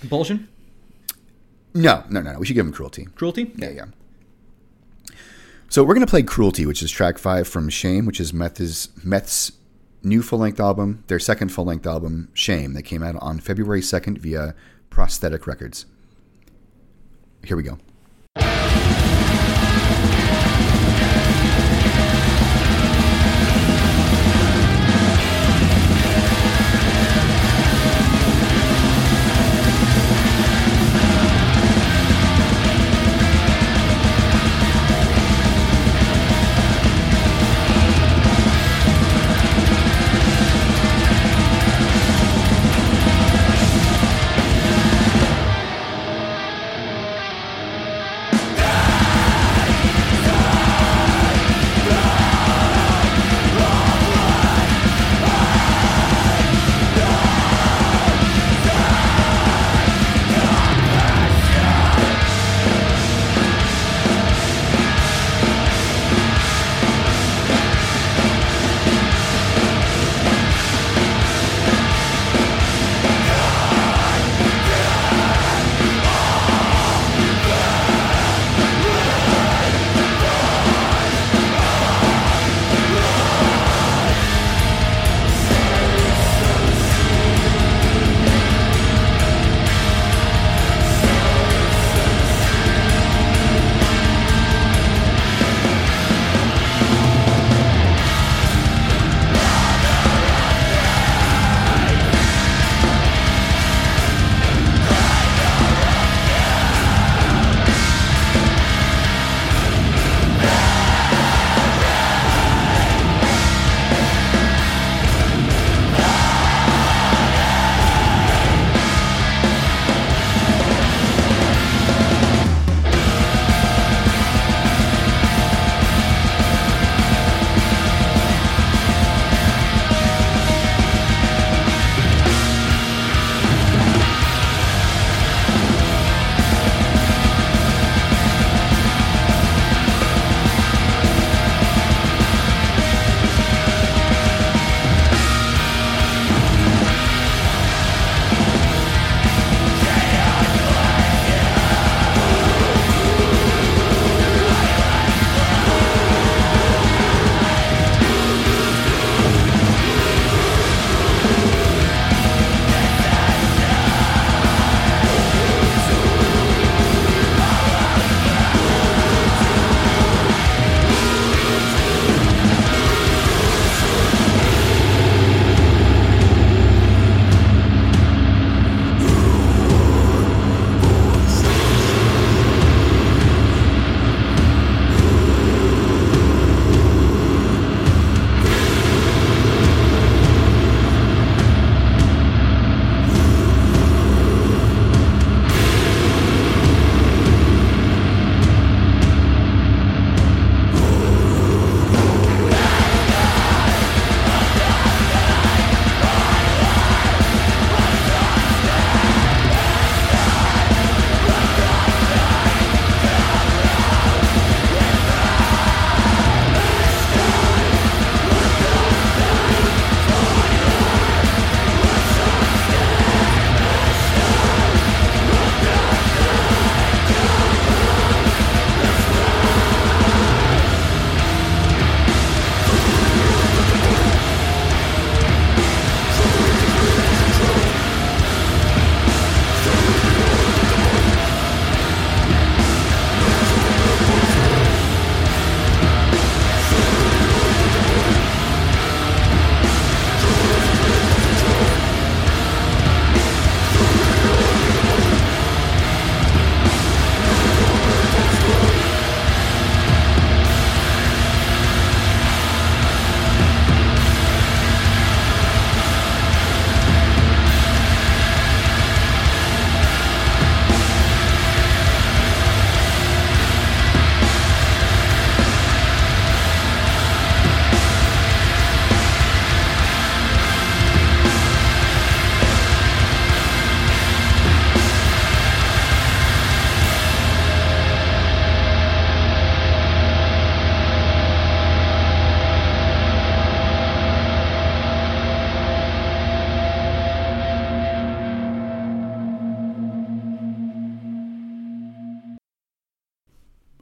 Compulsion, 0.00 0.48
no 1.74 2.04
no 2.10 2.20
no 2.20 2.32
no 2.32 2.38
we 2.38 2.46
should 2.46 2.54
give 2.54 2.66
him 2.66 2.72
cruelty 2.72 3.06
cruelty. 3.14 3.52
Yeah, 3.56 3.70
yeah. 3.70 3.84
So 5.70 5.84
we're 5.84 5.94
gonna 5.94 6.06
play 6.06 6.22
"Cruelty," 6.22 6.64
which 6.66 6.82
is 6.82 6.90
track 6.90 7.18
five 7.18 7.46
from 7.46 7.68
"Shame," 7.68 8.06
which 8.06 8.20
is 8.20 8.32
Meth's 8.32 8.88
Meth's 9.04 9.52
new 10.02 10.22
full 10.22 10.38
length 10.38 10.60
album, 10.60 11.04
their 11.08 11.18
second 11.18 11.50
full 11.50 11.64
length 11.66 11.86
album, 11.86 12.28
"Shame," 12.32 12.72
that 12.74 12.84
came 12.84 13.02
out 13.02 13.16
on 13.20 13.38
February 13.38 13.82
second 13.82 14.18
via 14.18 14.54
Prosthetic 14.90 15.46
Records. 15.46 15.84
Here 17.44 17.56
we 17.56 17.62
go. 17.62 17.78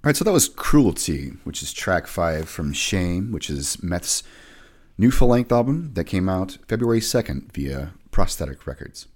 All 0.07 0.11
right, 0.11 0.17
so 0.17 0.23
that 0.23 0.31
was 0.31 0.49
Cruelty, 0.49 1.33
which 1.43 1.65
is 1.65 1.73
track 1.73 2.07
five 2.07 2.49
from 2.49 2.73
Shame, 2.73 3.33
which 3.33 3.51
is 3.51 3.83
Meth's 3.83 4.23
new 4.97 5.11
full 5.11 5.27
length 5.27 5.51
album 5.51 5.95
that 5.95 6.05
came 6.05 6.29
out 6.29 6.59
February 6.69 7.01
2nd 7.01 7.51
via 7.51 7.91
Prosthetic 8.13 8.69
Records. 8.69 9.09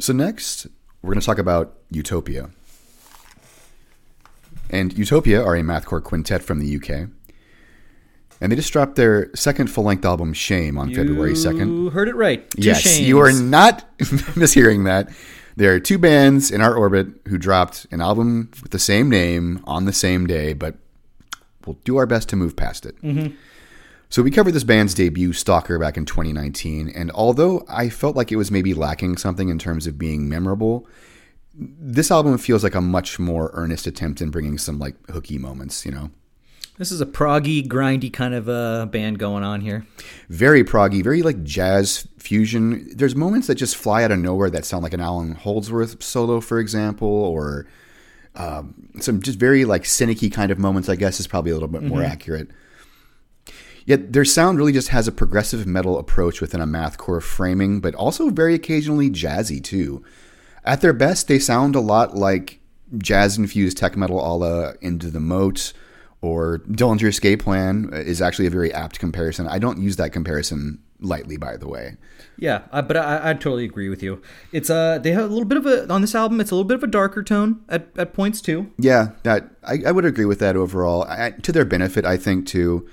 So, 0.00 0.12
next, 0.12 0.66
we're 1.00 1.12
going 1.12 1.20
to 1.20 1.24
talk 1.24 1.38
about 1.38 1.74
Utopia. 1.92 2.50
And 4.68 4.98
Utopia 4.98 5.40
are 5.40 5.54
a 5.54 5.62
mathcore 5.62 6.02
quintet 6.02 6.42
from 6.42 6.58
the 6.58 6.74
UK. 6.74 7.08
And 8.40 8.50
they 8.50 8.56
just 8.56 8.72
dropped 8.72 8.96
their 8.96 9.30
second 9.36 9.68
full 9.68 9.84
length 9.84 10.04
album, 10.04 10.32
Shame, 10.32 10.76
on 10.76 10.92
February 10.92 11.34
2nd. 11.34 11.68
You 11.68 11.90
heard 11.90 12.08
it 12.08 12.16
right. 12.16 12.50
Two 12.50 12.62
Yes, 12.62 12.80
shames. 12.80 13.06
you 13.06 13.20
are 13.20 13.30
not 13.30 13.96
mishearing 14.00 14.86
that. 14.86 15.08
There 15.56 15.74
are 15.74 15.80
two 15.80 15.98
bands 15.98 16.50
in 16.50 16.60
our 16.60 16.74
orbit 16.74 17.08
who 17.28 17.38
dropped 17.38 17.86
an 17.90 18.00
album 18.00 18.50
with 18.62 18.72
the 18.72 18.78
same 18.78 19.10
name 19.10 19.62
on 19.64 19.84
the 19.84 19.92
same 19.92 20.26
day, 20.26 20.52
but 20.52 20.76
we'll 21.66 21.78
do 21.84 21.96
our 21.96 22.06
best 22.06 22.28
to 22.30 22.36
move 22.36 22.56
past 22.56 22.86
it. 22.86 23.00
Mm-hmm. 23.02 23.34
So 24.08 24.22
we 24.22 24.30
covered 24.30 24.52
this 24.52 24.64
band's 24.64 24.92
debut, 24.92 25.32
Stalker, 25.32 25.78
back 25.78 25.96
in 25.96 26.04
2019, 26.04 26.90
and 26.90 27.10
although 27.12 27.64
I 27.68 27.88
felt 27.88 28.14
like 28.14 28.30
it 28.30 28.36
was 28.36 28.50
maybe 28.50 28.74
lacking 28.74 29.16
something 29.16 29.48
in 29.48 29.58
terms 29.58 29.86
of 29.86 29.98
being 29.98 30.28
memorable, 30.28 30.86
this 31.54 32.10
album 32.10 32.36
feels 32.38 32.62
like 32.62 32.74
a 32.74 32.80
much 32.80 33.18
more 33.18 33.50
earnest 33.54 33.86
attempt 33.86 34.20
in 34.20 34.30
bringing 34.30 34.58
some 34.58 34.78
like 34.78 34.96
hooky 35.10 35.38
moments, 35.38 35.86
you 35.86 35.92
know. 35.92 36.10
This 36.82 36.90
is 36.90 37.00
a 37.00 37.06
proggy, 37.06 37.64
grindy 37.64 38.12
kind 38.12 38.34
of 38.34 38.48
uh, 38.48 38.86
band 38.86 39.20
going 39.20 39.44
on 39.44 39.60
here. 39.60 39.86
very 40.28 40.64
proggy, 40.64 41.00
very 41.00 41.22
like 41.22 41.44
jazz 41.44 42.08
fusion. 42.18 42.90
There's 42.92 43.14
moments 43.14 43.46
that 43.46 43.54
just 43.54 43.76
fly 43.76 44.02
out 44.02 44.10
of 44.10 44.18
nowhere 44.18 44.50
that 44.50 44.64
sound 44.64 44.82
like 44.82 44.92
an 44.92 45.00
Allan 45.00 45.36
Holdsworth 45.36 46.02
solo, 46.02 46.40
for 46.40 46.58
example, 46.58 47.06
or 47.06 47.68
um, 48.34 48.88
some 48.98 49.22
just 49.22 49.38
very 49.38 49.64
like 49.64 49.84
cynicky 49.84 50.32
kind 50.32 50.50
of 50.50 50.58
moments. 50.58 50.88
I 50.88 50.96
guess 50.96 51.20
is 51.20 51.28
probably 51.28 51.52
a 51.52 51.54
little 51.54 51.68
bit 51.68 51.84
more 51.84 52.02
accurate. 52.02 52.48
Yet 53.86 54.12
their 54.12 54.24
sound 54.24 54.58
really 54.58 54.72
just 54.72 54.88
has 54.88 55.06
a 55.06 55.12
progressive 55.12 55.64
metal 55.68 56.00
approach 56.00 56.40
within 56.40 56.60
a 56.60 56.66
mathcore 56.66 57.22
framing, 57.22 57.80
but 57.80 57.94
also 57.94 58.28
very 58.28 58.54
occasionally 58.54 59.08
jazzy 59.08 59.62
too. 59.62 60.02
At 60.64 60.80
their 60.80 60.92
best, 60.92 61.28
they 61.28 61.38
sound 61.38 61.76
a 61.76 61.80
lot 61.80 62.16
like 62.16 62.58
jazz 62.98 63.38
infused 63.38 63.76
tech 63.76 63.96
metal 63.96 64.18
a 64.18 64.34
la 64.36 64.72
Into 64.80 65.12
the 65.12 65.20
Moat 65.20 65.72
or 66.22 66.58
Dillinger 66.70 67.08
Escape 67.08 67.42
Plan 67.42 67.90
is 67.92 68.22
actually 68.22 68.46
a 68.46 68.50
very 68.50 68.72
apt 68.72 68.98
comparison. 68.98 69.46
I 69.46 69.58
don't 69.58 69.78
use 69.82 69.96
that 69.96 70.12
comparison 70.12 70.78
lightly, 71.00 71.36
by 71.36 71.56
the 71.56 71.68
way. 71.68 71.96
Yeah, 72.38 72.62
I, 72.70 72.80
but 72.80 72.96
I, 72.96 73.30
I 73.30 73.34
totally 73.34 73.64
agree 73.64 73.88
with 73.88 74.02
you. 74.02 74.22
It's 74.52 74.70
uh, 74.70 74.98
they 74.98 75.10
have 75.12 75.24
a 75.24 75.32
little 75.32 75.44
bit 75.44 75.58
of 75.58 75.66
a 75.66 75.92
on 75.92 76.00
this 76.00 76.14
album. 76.14 76.40
It's 76.40 76.50
a 76.50 76.54
little 76.54 76.66
bit 76.66 76.76
of 76.76 76.84
a 76.84 76.86
darker 76.88 77.22
tone 77.22 77.60
at, 77.68 77.88
at 77.96 78.14
points 78.14 78.40
too. 78.40 78.72
Yeah, 78.78 79.08
that 79.24 79.50
I, 79.64 79.80
I 79.86 79.92
would 79.92 80.04
agree 80.04 80.24
with 80.24 80.38
that 80.38 80.56
overall. 80.56 81.02
I, 81.04 81.30
to 81.30 81.52
their 81.52 81.64
benefit, 81.64 82.04
I 82.04 82.16
think 82.16 82.46
too. 82.46 82.88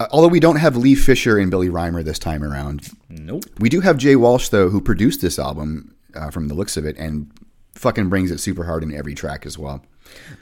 Uh, 0.00 0.06
although 0.10 0.28
we 0.28 0.40
don't 0.40 0.56
have 0.56 0.76
Lee 0.76 0.94
Fisher 0.94 1.38
and 1.38 1.50
Billy 1.50 1.68
Reimer 1.68 2.02
this 2.04 2.18
time 2.18 2.42
around, 2.42 2.88
Nope. 3.08 3.44
we 3.58 3.68
do 3.68 3.80
have 3.80 3.96
Jay 3.96 4.16
Walsh 4.16 4.48
though, 4.48 4.68
who 4.70 4.80
produced 4.80 5.20
this 5.22 5.38
album 5.38 5.94
uh, 6.14 6.30
from 6.30 6.48
the 6.48 6.54
looks 6.54 6.76
of 6.76 6.84
it, 6.84 6.96
and 6.98 7.30
fucking 7.74 8.08
brings 8.08 8.30
it 8.30 8.38
super 8.38 8.64
hard 8.64 8.82
in 8.82 8.92
every 8.92 9.14
track 9.14 9.46
as 9.46 9.56
well. 9.58 9.84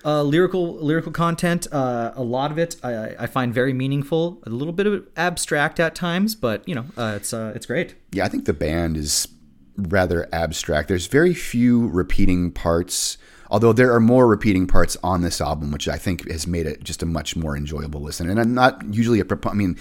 Uh, 0.04 0.22
lyrical 0.22 0.76
lyrical 0.76 1.12
content. 1.12 1.66
Uh, 1.72 2.12
a 2.14 2.22
lot 2.22 2.50
of 2.50 2.58
it 2.58 2.76
I, 2.82 3.14
I 3.18 3.26
find 3.26 3.52
very 3.52 3.72
meaningful. 3.72 4.42
A 4.46 4.50
little 4.50 4.72
bit 4.72 4.87
of 4.87 5.06
abstract 5.16 5.80
at 5.80 5.94
times, 5.94 6.34
but 6.34 6.66
you 6.68 6.75
know, 6.75 6.84
uh, 6.96 7.14
it's 7.16 7.32
uh, 7.32 7.52
it's 7.54 7.66
great. 7.66 7.94
Yeah, 8.12 8.25
I 8.25 8.28
think 8.28 8.44
the 8.44 8.52
band 8.52 8.96
is 8.96 9.28
rather 9.76 10.28
abstract. 10.32 10.88
There's 10.88 11.06
very 11.06 11.34
few 11.34 11.88
repeating 11.88 12.50
parts, 12.50 13.16
although 13.50 13.72
there 13.72 13.92
are 13.92 14.00
more 14.00 14.26
repeating 14.26 14.66
parts 14.66 14.96
on 15.02 15.22
this 15.22 15.40
album, 15.40 15.70
which 15.70 15.88
I 15.88 15.96
think 15.96 16.28
has 16.30 16.46
made 16.46 16.66
it 16.66 16.82
just 16.82 17.02
a 17.02 17.06
much 17.06 17.37
more 17.37 17.56
enjoyable 17.56 18.00
listen. 18.00 18.28
And 18.28 18.40
I'm 18.40 18.54
not 18.54 18.82
usually 18.92 19.20
a 19.20 19.25
propo- 19.25 19.50
I 19.50 19.54
mean, 19.54 19.78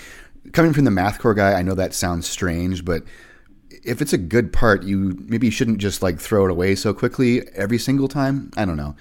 coming 0.54 0.74
from 0.74 0.86
the 0.86 0.92
mathcore 0.92 1.36
guy, 1.36 1.54
I 1.54 1.62
know 1.62 1.74
that 1.74 1.94
sounds 1.94 2.28
strange, 2.28 2.86
but 2.86 3.04
if 3.84 4.02
it's 4.02 4.14
a 4.14 4.18
good 4.18 4.54
part, 4.54 4.84
you 4.84 5.18
maybe 5.28 5.50
shouldn't 5.50 5.80
just 5.80 6.02
like 6.02 6.20
throw 6.20 6.46
it 6.46 6.52
away 6.52 6.76
so 6.76 6.94
quickly 6.94 7.48
every 7.56 7.78
single 7.78 8.08
time. 8.08 8.52
I 8.58 8.66
don't 8.66 8.78
know. 8.78 8.96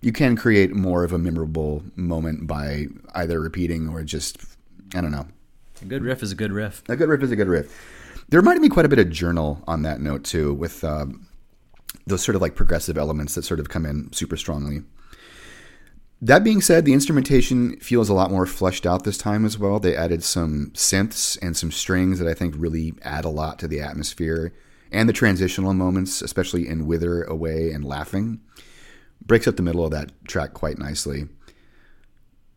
You 0.00 0.12
can 0.12 0.36
create 0.36 0.74
more 0.74 1.04
of 1.04 1.12
a 1.12 1.18
memorable 1.18 1.82
moment 1.96 2.46
by 2.46 2.86
either 3.14 3.40
repeating 3.40 3.88
or 3.88 4.02
just 4.04 4.38
I 4.94 5.00
don't 5.00 5.12
know. 5.12 5.26
A 5.82 5.84
good 5.84 6.02
riff 6.02 6.22
is 6.22 6.32
a 6.32 6.34
good 6.34 6.52
riff. 6.52 6.82
A 6.88 6.96
good 6.96 7.08
riff 7.08 7.22
is 7.22 7.30
a 7.30 7.36
good 7.36 7.48
riff. 7.48 7.72
There 8.28 8.40
reminded 8.40 8.62
me 8.62 8.68
quite 8.68 8.84
a 8.84 8.88
bit 8.88 8.98
of 8.98 9.10
Journal 9.10 9.62
on 9.66 9.82
that 9.82 10.00
note 10.00 10.24
too, 10.24 10.52
with 10.52 10.84
um, 10.84 11.26
those 12.06 12.22
sort 12.22 12.36
of 12.36 12.42
like 12.42 12.54
progressive 12.54 12.98
elements 12.98 13.34
that 13.34 13.44
sort 13.44 13.60
of 13.60 13.68
come 13.68 13.86
in 13.86 14.12
super 14.12 14.36
strongly. 14.36 14.82
That 16.20 16.42
being 16.42 16.60
said, 16.60 16.84
the 16.84 16.94
instrumentation 16.94 17.78
feels 17.78 18.08
a 18.08 18.14
lot 18.14 18.30
more 18.32 18.44
fleshed 18.44 18.86
out 18.86 19.04
this 19.04 19.18
time 19.18 19.44
as 19.44 19.56
well. 19.56 19.78
They 19.78 19.94
added 19.94 20.24
some 20.24 20.72
synths 20.74 21.38
and 21.40 21.56
some 21.56 21.70
strings 21.70 22.18
that 22.18 22.26
I 22.26 22.34
think 22.34 22.54
really 22.58 22.94
add 23.02 23.24
a 23.24 23.30
lot 23.30 23.58
to 23.60 23.68
the 23.68 23.80
atmosphere 23.80 24.52
and 24.90 25.08
the 25.08 25.12
transitional 25.12 25.74
moments, 25.74 26.20
especially 26.20 26.66
in 26.66 26.86
Wither, 26.86 27.22
Away, 27.22 27.70
and 27.70 27.84
Laughing. 27.84 28.40
Breaks 29.26 29.46
up 29.46 29.56
the 29.56 29.62
middle 29.62 29.84
of 29.84 29.90
that 29.90 30.12
track 30.26 30.54
quite 30.54 30.78
nicely. 30.78 31.26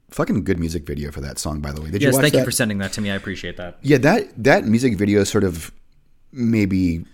Fucking 0.09 0.43
good 0.43 0.59
music 0.59 0.85
video 0.85 1.11
for 1.11 1.21
that 1.21 1.39
song, 1.39 1.61
by 1.61 1.71
the 1.71 1.81
way. 1.81 1.89
Did 1.89 2.01
you 2.01 2.07
Yes, 2.07 2.15
watch 2.15 2.21
thank 2.23 2.33
that? 2.33 2.39
you 2.39 2.45
for 2.45 2.51
sending 2.51 2.77
that 2.79 2.91
to 2.93 3.01
me. 3.01 3.11
I 3.11 3.15
appreciate 3.15 3.57
that. 3.57 3.77
Yeah, 3.81 3.97
that 3.99 4.43
that 4.43 4.65
music 4.65 4.97
video 4.97 5.23
sort 5.23 5.43
of 5.43 5.71
maybe 6.33 7.05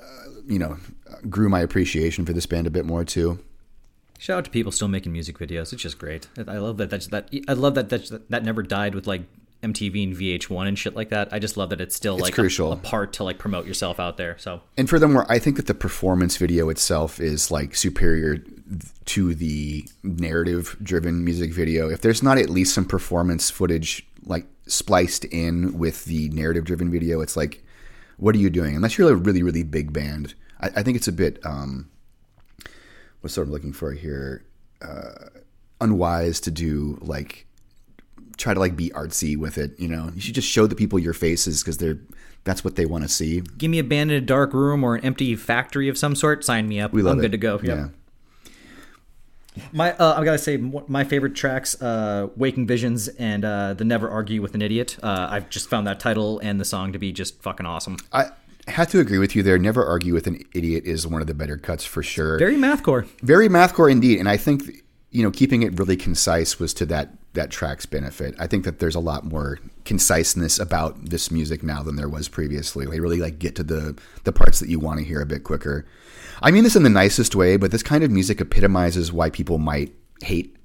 uh, 0.00 0.02
you 0.46 0.58
know 0.58 0.78
grew 1.28 1.48
my 1.48 1.60
appreciation 1.60 2.24
for 2.26 2.32
this 2.32 2.46
band 2.46 2.66
a 2.66 2.70
bit 2.70 2.84
more 2.84 3.04
too. 3.04 3.38
Shout 4.18 4.38
out 4.38 4.44
to 4.44 4.50
people 4.50 4.70
still 4.72 4.88
making 4.88 5.12
music 5.12 5.38
videos. 5.38 5.72
It's 5.72 5.82
just 5.82 5.98
great. 5.98 6.28
I 6.46 6.58
love 6.58 6.76
that. 6.78 6.90
That's 6.90 7.06
that. 7.08 7.28
I 7.48 7.52
love 7.54 7.74
that. 7.76 7.88
That's, 7.88 8.10
that 8.10 8.44
never 8.44 8.62
died 8.62 8.94
with 8.94 9.06
like 9.06 9.22
MTV 9.62 10.02
and 10.02 10.16
VH1 10.16 10.68
and 10.68 10.78
shit 10.78 10.96
like 10.96 11.10
that. 11.10 11.32
I 11.32 11.38
just 11.38 11.56
love 11.56 11.70
that 11.70 11.80
it's 11.80 11.94
still 11.94 12.18
like 12.18 12.32
a- 12.32 12.34
crucial. 12.34 12.72
A, 12.72 12.76
part 12.76 13.12
to 13.14 13.24
like 13.24 13.38
promote 13.38 13.66
yourself 13.66 14.00
out 14.00 14.16
there. 14.16 14.36
So 14.38 14.62
And 14.76 14.88
furthermore, 14.90 15.24
I 15.28 15.38
think 15.38 15.56
that 15.56 15.66
the 15.66 15.74
performance 15.74 16.36
video 16.36 16.68
itself 16.68 17.20
is 17.20 17.50
like 17.50 17.76
superior 17.76 18.38
to 19.04 19.34
the 19.34 19.86
narrative 20.02 20.76
driven 20.82 21.24
music 21.24 21.52
video. 21.52 21.88
If 21.88 22.00
there's 22.00 22.22
not 22.22 22.38
at 22.38 22.50
least 22.50 22.74
some 22.74 22.84
performance 22.84 23.50
footage 23.50 24.06
like 24.24 24.46
spliced 24.66 25.24
in 25.26 25.78
with 25.78 26.04
the 26.06 26.28
narrative 26.30 26.64
driven 26.64 26.90
video, 26.90 27.20
it's 27.20 27.36
like, 27.36 27.64
what 28.16 28.34
are 28.34 28.38
you 28.38 28.50
doing? 28.50 28.76
Unless 28.76 28.98
you're 28.98 29.12
a 29.12 29.16
really, 29.16 29.42
really 29.42 29.62
big 29.62 29.92
band. 29.92 30.34
I, 30.60 30.66
I 30.76 30.82
think 30.82 30.96
it's 30.96 31.08
a 31.08 31.12
bit, 31.12 31.44
um, 31.44 31.88
what's 33.20 33.34
sort 33.34 33.46
I'm 33.46 33.52
looking 33.52 33.72
for 33.72 33.92
here? 33.92 34.44
Uh, 34.80 35.28
unwise 35.80 36.40
to 36.40 36.50
do 36.50 36.98
like, 37.00 37.46
try 38.42 38.52
to 38.52 38.60
like 38.60 38.76
be 38.76 38.90
artsy 38.90 39.36
with 39.36 39.56
it. 39.56 39.78
You 39.78 39.88
know, 39.88 40.10
you 40.14 40.20
should 40.20 40.34
just 40.34 40.48
show 40.48 40.66
the 40.66 40.74
people 40.74 40.98
your 40.98 41.14
faces 41.14 41.62
because 41.62 41.78
they're, 41.78 41.98
that's 42.44 42.64
what 42.64 42.74
they 42.74 42.86
want 42.86 43.04
to 43.04 43.08
see. 43.08 43.40
give 43.56 43.70
me 43.70 43.78
a 43.78 43.84
band 43.84 44.10
in 44.10 44.16
a 44.16 44.26
dark 44.26 44.52
room 44.52 44.82
or 44.82 44.96
an 44.96 45.04
empty 45.04 45.36
factory 45.36 45.88
of 45.88 45.96
some 45.96 46.16
sort. 46.16 46.44
Sign 46.44 46.68
me 46.68 46.80
up. 46.80 46.92
We 46.92 47.02
love 47.02 47.14
I'm 47.14 47.18
it. 47.20 47.22
good 47.22 47.32
to 47.32 47.38
go. 47.38 47.60
Yep. 47.62 47.64
Yeah. 47.64 47.88
My, 49.70 49.92
uh, 49.92 50.18
I 50.18 50.24
gotta 50.24 50.38
say, 50.38 50.56
my 50.56 51.04
favorite 51.04 51.34
tracks, 51.34 51.80
uh, 51.82 52.28
"Waking 52.36 52.66
Visions" 52.66 53.08
and 53.08 53.44
uh, 53.44 53.74
"The 53.74 53.84
Never 53.84 54.08
Argue 54.08 54.40
with 54.40 54.54
an 54.54 54.62
Idiot." 54.62 54.96
Uh, 55.02 55.28
I've 55.30 55.50
just 55.50 55.68
found 55.68 55.86
that 55.86 56.00
title 56.00 56.38
and 56.38 56.58
the 56.58 56.64
song 56.64 56.94
to 56.94 56.98
be 56.98 57.12
just 57.12 57.42
fucking 57.42 57.66
awesome. 57.66 57.98
I 58.14 58.30
have 58.66 58.88
to 58.92 58.98
agree 59.00 59.18
with 59.18 59.36
you 59.36 59.42
there. 59.42 59.58
Never 59.58 59.84
argue 59.84 60.14
with 60.14 60.26
an 60.26 60.42
idiot 60.54 60.84
is 60.86 61.06
one 61.06 61.20
of 61.20 61.26
the 61.26 61.34
better 61.34 61.58
cuts 61.58 61.84
for 61.84 62.02
sure. 62.02 62.38
Very 62.38 62.56
mathcore. 62.56 63.06
Very 63.20 63.48
mathcore 63.50 63.92
indeed, 63.92 64.18
and 64.18 64.28
I 64.28 64.38
think 64.38 64.82
you 65.10 65.22
know 65.22 65.30
keeping 65.30 65.62
it 65.62 65.78
really 65.78 65.98
concise 65.98 66.58
was 66.58 66.72
to 66.74 66.86
that 66.86 67.10
that 67.34 67.50
track's 67.50 67.86
benefit. 67.86 68.34
I 68.38 68.46
think 68.46 68.64
that 68.64 68.78
there's 68.78 68.94
a 68.94 69.00
lot 69.00 69.24
more 69.24 69.58
conciseness 69.84 70.58
about 70.58 71.06
this 71.06 71.30
music 71.30 71.62
now 71.62 71.82
than 71.82 71.96
there 71.96 72.08
was 72.08 72.28
previously. 72.28 72.86
They 72.86 73.00
really 73.00 73.18
like 73.18 73.38
get 73.38 73.56
to 73.56 73.62
the 73.62 73.98
the 74.24 74.32
parts 74.32 74.60
that 74.60 74.68
you 74.68 74.78
want 74.78 74.98
to 74.98 75.04
hear 75.04 75.20
a 75.20 75.26
bit 75.26 75.44
quicker. 75.44 75.86
I 76.42 76.50
mean 76.50 76.64
this 76.64 76.76
in 76.76 76.82
the 76.82 76.90
nicest 76.90 77.34
way, 77.34 77.56
but 77.56 77.70
this 77.70 77.82
kind 77.82 78.04
of 78.04 78.10
music 78.10 78.40
epitomizes 78.40 79.12
why 79.12 79.30
people 79.30 79.58
might 79.58 79.92
hate 80.22 80.56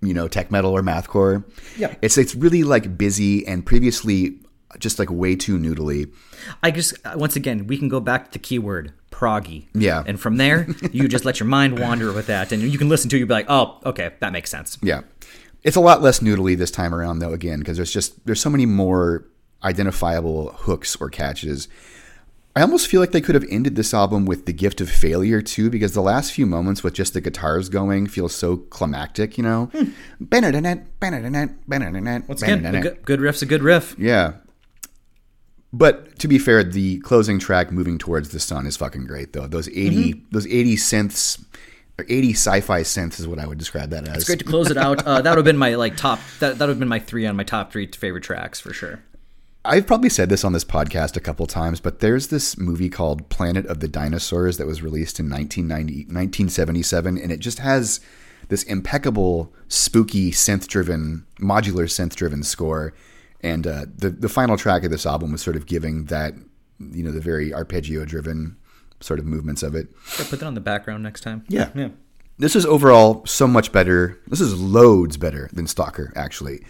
you 0.00 0.14
know 0.14 0.28
tech 0.28 0.50
metal 0.50 0.72
or 0.72 0.82
mathcore. 0.82 1.44
Yeah. 1.76 1.94
it's 2.00 2.16
it's 2.16 2.34
really 2.34 2.62
like 2.62 2.96
busy 2.96 3.46
and 3.46 3.64
previously 3.64 4.38
just 4.78 4.98
like 4.98 5.10
way 5.10 5.36
too 5.36 5.58
noodly. 5.58 6.12
I 6.62 6.70
just 6.70 6.94
uh, 7.06 7.14
once 7.16 7.36
again 7.36 7.66
we 7.66 7.76
can 7.76 7.88
go 7.88 8.00
back 8.00 8.26
to 8.26 8.32
the 8.32 8.38
keyword 8.38 8.92
proggy. 9.10 9.66
Yeah. 9.74 10.04
And 10.06 10.20
from 10.20 10.36
there, 10.36 10.66
you 10.92 11.08
just 11.08 11.24
let 11.24 11.40
your 11.40 11.46
mind 11.46 11.78
wander 11.78 12.12
with 12.12 12.26
that, 12.26 12.52
and 12.52 12.62
you 12.62 12.78
can 12.78 12.88
listen 12.88 13.08
to 13.10 13.16
it. 13.16 13.20
You'll 13.20 13.28
be 13.28 13.34
like, 13.34 13.46
oh, 13.48 13.78
okay, 13.84 14.12
that 14.20 14.32
makes 14.32 14.50
sense. 14.50 14.78
Yeah. 14.82 15.02
It's 15.66 15.76
a 15.76 15.80
lot 15.80 16.00
less 16.00 16.20
noodly 16.20 16.56
this 16.56 16.70
time 16.70 16.94
around 16.94 17.18
though 17.18 17.32
again 17.32 17.58
because 17.58 17.76
there's 17.76 17.92
just 17.92 18.24
there's 18.24 18.40
so 18.40 18.48
many 18.48 18.66
more 18.66 19.26
identifiable 19.64 20.52
hooks 20.52 20.94
or 20.96 21.10
catches. 21.10 21.66
I 22.54 22.62
almost 22.62 22.86
feel 22.86 23.00
like 23.00 23.10
they 23.10 23.20
could 23.20 23.34
have 23.34 23.44
ended 23.50 23.74
this 23.74 23.92
album 23.92 24.26
with 24.26 24.46
the 24.46 24.52
gift 24.52 24.80
of 24.80 24.88
failure 24.88 25.42
too 25.42 25.68
because 25.68 25.92
the 25.92 26.00
last 26.00 26.32
few 26.32 26.46
moments 26.46 26.84
with 26.84 26.94
just 26.94 27.14
the 27.14 27.20
guitars 27.20 27.68
going 27.68 28.06
feel 28.06 28.28
so 28.28 28.56
climactic, 28.56 29.36
you 29.36 29.42
know. 29.42 29.66
Hmm. 29.66 29.90
Benad, 30.22 30.86
banner 31.00 31.20
dannet, 31.20 31.68
banner. 31.68 32.24
Once 32.28 32.42
again, 32.42 32.64
a 32.64 32.80
good, 32.80 33.02
good 33.04 33.20
riff's 33.20 33.42
a 33.42 33.46
good 33.46 33.62
riff. 33.64 33.96
Yeah. 33.98 34.34
But 35.72 36.18
to 36.20 36.28
be 36.28 36.38
fair, 36.38 36.62
the 36.62 37.00
closing 37.00 37.40
track 37.40 37.72
"Moving 37.72 37.98
Towards 37.98 38.28
the 38.28 38.40
Sun" 38.40 38.66
is 38.66 38.76
fucking 38.76 39.06
great, 39.06 39.32
though. 39.32 39.48
Those 39.48 39.68
80 39.68 39.90
mm-hmm. 39.90 40.26
those 40.30 40.46
eighty 40.46 40.76
synths, 40.76 41.44
80 42.02 42.32
sci-fi 42.32 42.82
synths 42.82 43.18
is 43.18 43.26
what 43.26 43.38
I 43.38 43.46
would 43.46 43.58
describe 43.58 43.90
that 43.90 44.06
as. 44.06 44.16
It's 44.16 44.24
great 44.26 44.38
to 44.40 44.44
close 44.44 44.70
it 44.70 44.76
out. 44.76 45.06
Uh, 45.06 45.22
that 45.22 45.30
would 45.30 45.38
have 45.38 45.44
been 45.44 45.56
my 45.56 45.74
like 45.76 45.96
top. 45.96 46.20
That 46.40 46.58
that 46.58 46.66
would 46.66 46.72
have 46.72 46.78
been 46.78 46.88
my 46.88 46.98
three 46.98 47.26
on 47.26 47.36
my 47.36 47.44
top 47.44 47.72
three 47.72 47.86
favorite 47.86 48.24
tracks 48.24 48.60
for 48.60 48.72
sure. 48.72 49.00
I've 49.64 49.86
probably 49.86 50.10
said 50.10 50.28
this 50.28 50.44
on 50.44 50.52
this 50.52 50.64
podcast 50.64 51.16
a 51.16 51.20
couple 51.20 51.46
times, 51.46 51.80
but 51.80 51.98
there's 51.98 52.28
this 52.28 52.56
movie 52.56 52.88
called 52.88 53.28
Planet 53.30 53.66
of 53.66 53.80
the 53.80 53.88
Dinosaurs 53.88 54.58
that 54.58 54.66
was 54.66 54.80
released 54.80 55.18
in 55.18 55.28
1990, 55.28 56.04
1977, 56.04 57.18
and 57.18 57.32
it 57.32 57.40
just 57.40 57.58
has 57.58 57.98
this 58.48 58.62
impeccable, 58.62 59.52
spooky, 59.66 60.30
synth-driven, 60.30 61.26
modular 61.40 61.86
synth-driven 61.86 62.44
score. 62.44 62.94
And 63.40 63.66
uh, 63.66 63.86
the 63.96 64.10
the 64.10 64.28
final 64.28 64.56
track 64.56 64.84
of 64.84 64.90
this 64.90 65.06
album 65.06 65.32
was 65.32 65.42
sort 65.42 65.56
of 65.56 65.66
giving 65.66 66.04
that, 66.04 66.34
you 66.78 67.02
know, 67.02 67.10
the 67.10 67.20
very 67.20 67.52
arpeggio-driven 67.52 68.56
sort 69.00 69.18
of 69.18 69.26
movements 69.26 69.62
of 69.62 69.74
it. 69.74 69.88
Yeah, 70.18 70.26
put 70.28 70.40
that 70.40 70.46
on 70.46 70.54
the 70.54 70.60
background 70.60 71.02
next 71.02 71.20
time. 71.22 71.44
Yeah. 71.48 71.70
Yeah. 71.74 71.88
This 72.38 72.54
is 72.54 72.66
overall 72.66 73.24
so 73.24 73.46
much 73.46 73.72
better. 73.72 74.18
This 74.26 74.40
is 74.40 74.58
loads 74.60 75.16
better 75.16 75.48
than 75.52 75.66
Stalker, 75.66 76.12
actually. 76.14 76.64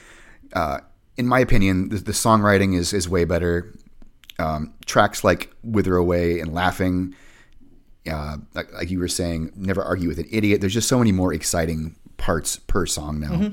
Uh, 0.52 0.78
in 1.16 1.26
my 1.26 1.40
opinion, 1.40 1.88
the, 1.88 1.96
the 1.96 2.12
songwriting 2.12 2.76
is 2.76 2.92
is 2.92 3.08
way 3.08 3.24
better. 3.24 3.74
Um, 4.38 4.74
tracks 4.84 5.24
like 5.24 5.50
"Wither 5.64 5.96
Away" 5.96 6.38
and 6.40 6.52
"Laughing," 6.54 7.14
uh, 8.10 8.36
like, 8.54 8.72
like 8.74 8.90
you 8.90 9.00
were 9.00 9.08
saying, 9.08 9.52
"Never 9.56 9.82
Argue 9.82 10.08
with 10.08 10.18
an 10.18 10.28
Idiot." 10.30 10.60
There's 10.60 10.74
just 10.74 10.88
so 10.88 10.98
many 10.98 11.10
more 11.10 11.32
exciting 11.32 11.96
parts 12.16 12.58
per 12.58 12.86
song 12.86 13.18
now. 13.18 13.52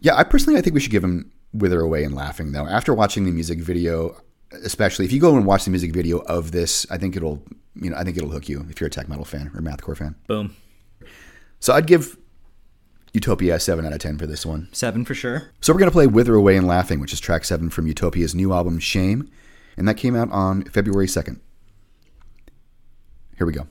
Yeah, 0.00 0.16
I 0.16 0.24
personally, 0.24 0.58
I 0.58 0.62
think 0.62 0.74
we 0.74 0.80
should 0.80 0.92
give 0.92 1.02
him 1.04 1.32
"Wither 1.52 1.80
Away" 1.80 2.04
and 2.04 2.14
"Laughing." 2.14 2.52
Though, 2.52 2.66
after 2.66 2.94
watching 2.94 3.24
the 3.24 3.32
music 3.32 3.58
video, 3.60 4.20
especially 4.64 5.04
if 5.04 5.12
you 5.12 5.20
go 5.20 5.36
and 5.36 5.46
watch 5.46 5.64
the 5.64 5.70
music 5.70 5.92
video 5.92 6.18
of 6.18 6.52
this, 6.52 6.86
I 6.90 6.98
think 6.98 7.16
it'll, 7.16 7.42
you 7.74 7.90
know, 7.90 7.96
I 7.96 8.04
think 8.04 8.16
it'll 8.16 8.30
hook 8.30 8.48
you 8.48 8.66
if 8.70 8.80
you're 8.80 8.88
a 8.88 8.90
tech 8.90 9.08
metal 9.08 9.24
fan 9.24 9.50
or 9.54 9.60
mathcore 9.60 9.96
fan. 9.96 10.14
Boom. 10.26 10.56
So 11.60 11.72
I'd 11.72 11.86
give 11.86 12.16
Utopia 13.12 13.56
a 13.56 13.60
7 13.60 13.84
out 13.84 13.92
of 13.92 13.98
10 13.98 14.18
for 14.18 14.26
this 14.26 14.44
one. 14.46 14.68
Seven 14.72 15.04
for 15.04 15.14
sure. 15.14 15.50
So 15.60 15.72
we're 15.72 15.78
going 15.78 15.90
to 15.90 15.94
play 15.94 16.06
Wither 16.06 16.34
Away 16.34 16.56
and 16.56 16.66
Laughing, 16.66 16.98
which 16.98 17.12
is 17.12 17.20
track 17.20 17.44
7 17.44 17.70
from 17.70 17.86
Utopia's 17.86 18.34
new 18.34 18.52
album 18.52 18.78
Shame, 18.78 19.30
and 19.76 19.86
that 19.86 19.94
came 19.96 20.16
out 20.16 20.30
on 20.32 20.64
February 20.64 21.06
2nd. 21.06 21.38
Here 23.36 23.46
we 23.46 23.52
go. 23.52 23.66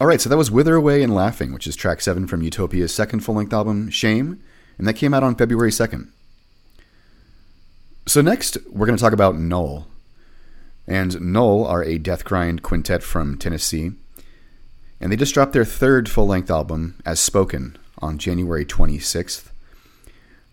All 0.00 0.06
right, 0.06 0.20
so 0.20 0.28
that 0.28 0.36
was 0.36 0.48
Wither 0.48 0.76
Away 0.76 1.02
and 1.02 1.12
Laughing, 1.12 1.52
which 1.52 1.66
is 1.66 1.74
track 1.74 2.00
seven 2.00 2.28
from 2.28 2.40
Utopia's 2.40 2.94
second 2.94 3.20
full 3.20 3.34
length 3.34 3.52
album, 3.52 3.90
Shame, 3.90 4.40
and 4.78 4.86
that 4.86 4.94
came 4.94 5.12
out 5.12 5.24
on 5.24 5.34
February 5.34 5.72
2nd. 5.72 6.10
So, 8.06 8.20
next, 8.20 8.58
we're 8.70 8.86
going 8.86 8.96
to 8.96 9.02
talk 9.02 9.12
about 9.12 9.36
Knoll. 9.36 9.88
And 10.86 11.20
Knoll 11.20 11.66
are 11.66 11.82
a 11.82 11.98
death 11.98 12.24
grind 12.24 12.62
quintet 12.62 13.02
from 13.02 13.38
Tennessee, 13.38 13.90
and 15.00 15.10
they 15.10 15.16
just 15.16 15.34
dropped 15.34 15.52
their 15.52 15.64
third 15.64 16.08
full 16.08 16.28
length 16.28 16.48
album, 16.48 17.00
As 17.04 17.18
Spoken, 17.18 17.76
on 17.98 18.18
January 18.18 18.64
26th. 18.64 19.50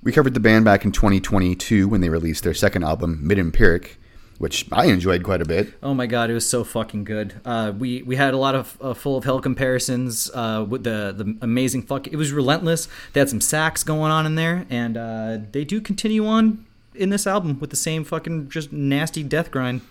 We 0.01 0.11
covered 0.11 0.33
the 0.33 0.39
band 0.39 0.65
back 0.65 0.85
in 0.85 0.91
2022 0.91 1.87
when 1.87 2.01
they 2.01 2.09
released 2.09 2.43
their 2.43 2.55
second 2.55 2.83
album, 2.83 3.21
Metempiric, 3.23 3.97
which 4.37 4.65
I 4.71 4.85
enjoyed 4.85 5.23
quite 5.23 5.41
a 5.41 5.45
bit. 5.45 5.73
Oh 5.81 5.93
my 5.93 6.07
god, 6.07 6.29
it 6.29 6.33
was 6.33 6.47
so 6.47 6.63
fucking 6.63 7.03
good. 7.03 7.33
Uh, 7.45 7.73
we 7.77 8.01
we 8.03 8.15
had 8.15 8.33
a 8.33 8.37
lot 8.37 8.55
of 8.55 8.77
uh, 8.81 8.93
full 8.93 9.17
of 9.17 9.23
hell 9.23 9.39
comparisons 9.39 10.29
uh, 10.33 10.65
with 10.67 10.83
the 10.83 11.13
the 11.15 11.37
amazing 11.41 11.83
fuck. 11.83 12.07
It 12.07 12.15
was 12.15 12.31
relentless. 12.31 12.87
They 13.13 13.19
had 13.19 13.29
some 13.29 13.41
sax 13.41 13.83
going 13.83 14.11
on 14.11 14.25
in 14.25 14.35
there, 14.35 14.65
and 14.69 14.97
uh, 14.97 15.37
they 15.51 15.63
do 15.63 15.81
continue 15.81 16.25
on 16.25 16.65
in 16.93 17.09
this 17.09 17.27
album 17.27 17.59
with 17.59 17.69
the 17.69 17.75
same 17.75 18.03
fucking 18.03 18.49
just 18.49 18.71
nasty 18.71 19.23
death 19.23 19.51
grind. 19.51 19.81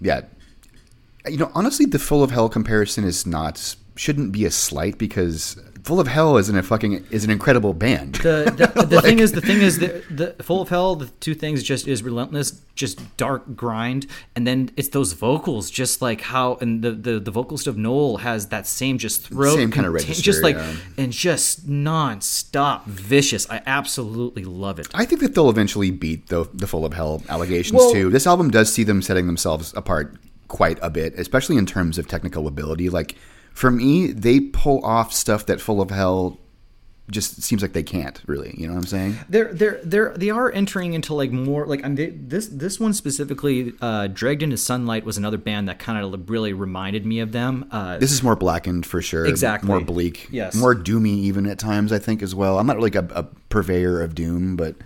Yeah, 0.00 0.22
you 1.28 1.38
know, 1.38 1.50
honestly, 1.54 1.86
the 1.86 1.98
Full 1.98 2.22
of 2.22 2.30
Hell 2.30 2.48
comparison 2.48 3.04
is 3.04 3.26
not 3.26 3.76
shouldn't 3.94 4.32
be 4.32 4.44
a 4.44 4.50
slight 4.50 4.98
because 4.98 5.60
Full 5.84 5.98
of 5.98 6.06
Hell 6.06 6.36
is 6.36 6.48
an 6.48 6.56
a 6.56 6.62
fucking 6.62 7.06
is 7.10 7.24
an 7.24 7.30
incredible 7.30 7.74
band. 7.74 8.16
The 8.16 8.72
the, 8.74 8.84
the 8.86 9.02
thing 9.02 9.18
is 9.18 9.32
the 9.32 9.40
thing 9.40 9.60
is 9.60 9.78
the, 9.80 10.02
the 10.10 10.42
Full 10.42 10.60
of 10.62 10.68
Hell 10.68 10.94
the 10.96 11.06
two 11.20 11.34
things 11.34 11.62
just 11.62 11.88
is 11.88 12.02
relentless, 12.02 12.60
just 12.76 13.00
dark 13.16 13.56
grind, 13.56 14.06
and 14.36 14.46
then 14.46 14.70
it's 14.76 14.88
those 14.88 15.12
vocals, 15.12 15.70
just 15.70 16.00
like 16.00 16.20
how 16.20 16.56
and 16.60 16.82
the 16.82 16.92
the, 16.92 17.18
the 17.20 17.30
vocalist 17.30 17.66
of 17.66 17.76
Knoll 17.76 18.18
has 18.18 18.48
that 18.48 18.66
same 18.66 18.98
just 18.98 19.26
throat 19.28 19.56
Same 19.56 19.70
kinda 19.72 19.88
contain- 19.88 19.92
register, 20.08 20.22
just 20.22 20.42
like 20.42 20.56
yeah. 20.56 20.74
and 20.98 21.12
just 21.12 21.66
non-stop 21.68 22.86
vicious. 22.86 23.48
I 23.50 23.62
absolutely 23.66 24.44
love 24.44 24.78
it. 24.78 24.88
I 24.94 25.04
think 25.04 25.20
that 25.22 25.34
they'll 25.34 25.50
eventually 25.50 25.90
beat 25.90 26.28
the 26.28 26.48
the 26.54 26.66
Full 26.66 26.84
of 26.84 26.92
Hell 26.94 27.22
allegations 27.28 27.78
Well- 27.78 27.92
too. 27.92 28.10
This 28.10 28.26
album 28.26 28.50
does 28.50 28.72
see 28.72 28.84
them 28.84 29.02
setting 29.02 29.26
themselves 29.26 29.72
apart 29.76 30.14
quite 30.48 30.78
a 30.82 30.90
bit, 30.90 31.14
especially 31.18 31.56
in 31.56 31.66
terms 31.66 31.98
of 31.98 32.06
technical 32.06 32.46
ability. 32.46 32.88
Like 32.90 33.16
for 33.54 33.70
me, 33.70 34.08
they 34.12 34.40
pull 34.40 34.84
off 34.84 35.12
stuff 35.12 35.46
that 35.46 35.60
Full 35.60 35.80
of 35.80 35.90
Hell 35.90 36.38
just 37.10 37.42
seems 37.42 37.60
like 37.60 37.72
they 37.72 37.82
can't 37.82 38.22
really. 38.26 38.54
You 38.56 38.66
know 38.68 38.74
what 38.74 38.80
I'm 38.80 38.86
saying? 38.86 39.16
They're 39.28 39.52
they're 39.52 39.80
they're 39.84 40.16
they 40.16 40.30
are 40.30 40.50
entering 40.50 40.94
into 40.94 41.12
like 41.14 41.30
more 41.30 41.66
like 41.66 41.84
I'm 41.84 41.94
this 41.96 42.46
this 42.48 42.80
one 42.80 42.94
specifically. 42.94 43.72
Uh, 43.80 44.06
Dragged 44.06 44.42
into 44.42 44.56
Sunlight 44.56 45.04
was 45.04 45.18
another 45.18 45.36
band 45.36 45.68
that 45.68 45.78
kind 45.78 46.02
of 46.02 46.30
really 46.30 46.52
reminded 46.52 47.04
me 47.04 47.20
of 47.20 47.32
them. 47.32 47.66
Uh, 47.70 47.98
This 47.98 48.12
is 48.12 48.22
more 48.22 48.36
blackened 48.36 48.86
for 48.86 49.02
sure. 49.02 49.26
Exactly. 49.26 49.66
More 49.68 49.80
bleak. 49.80 50.28
Yes. 50.30 50.54
More 50.54 50.74
doomy 50.74 51.18
even 51.18 51.46
at 51.46 51.58
times, 51.58 51.92
I 51.92 51.98
think, 51.98 52.22
as 52.22 52.34
well. 52.34 52.58
I'm 52.58 52.66
not 52.66 52.80
like 52.80 52.94
a, 52.94 53.06
a 53.14 53.24
purveyor 53.50 54.00
of 54.00 54.14
doom, 54.14 54.56
but 54.56 54.76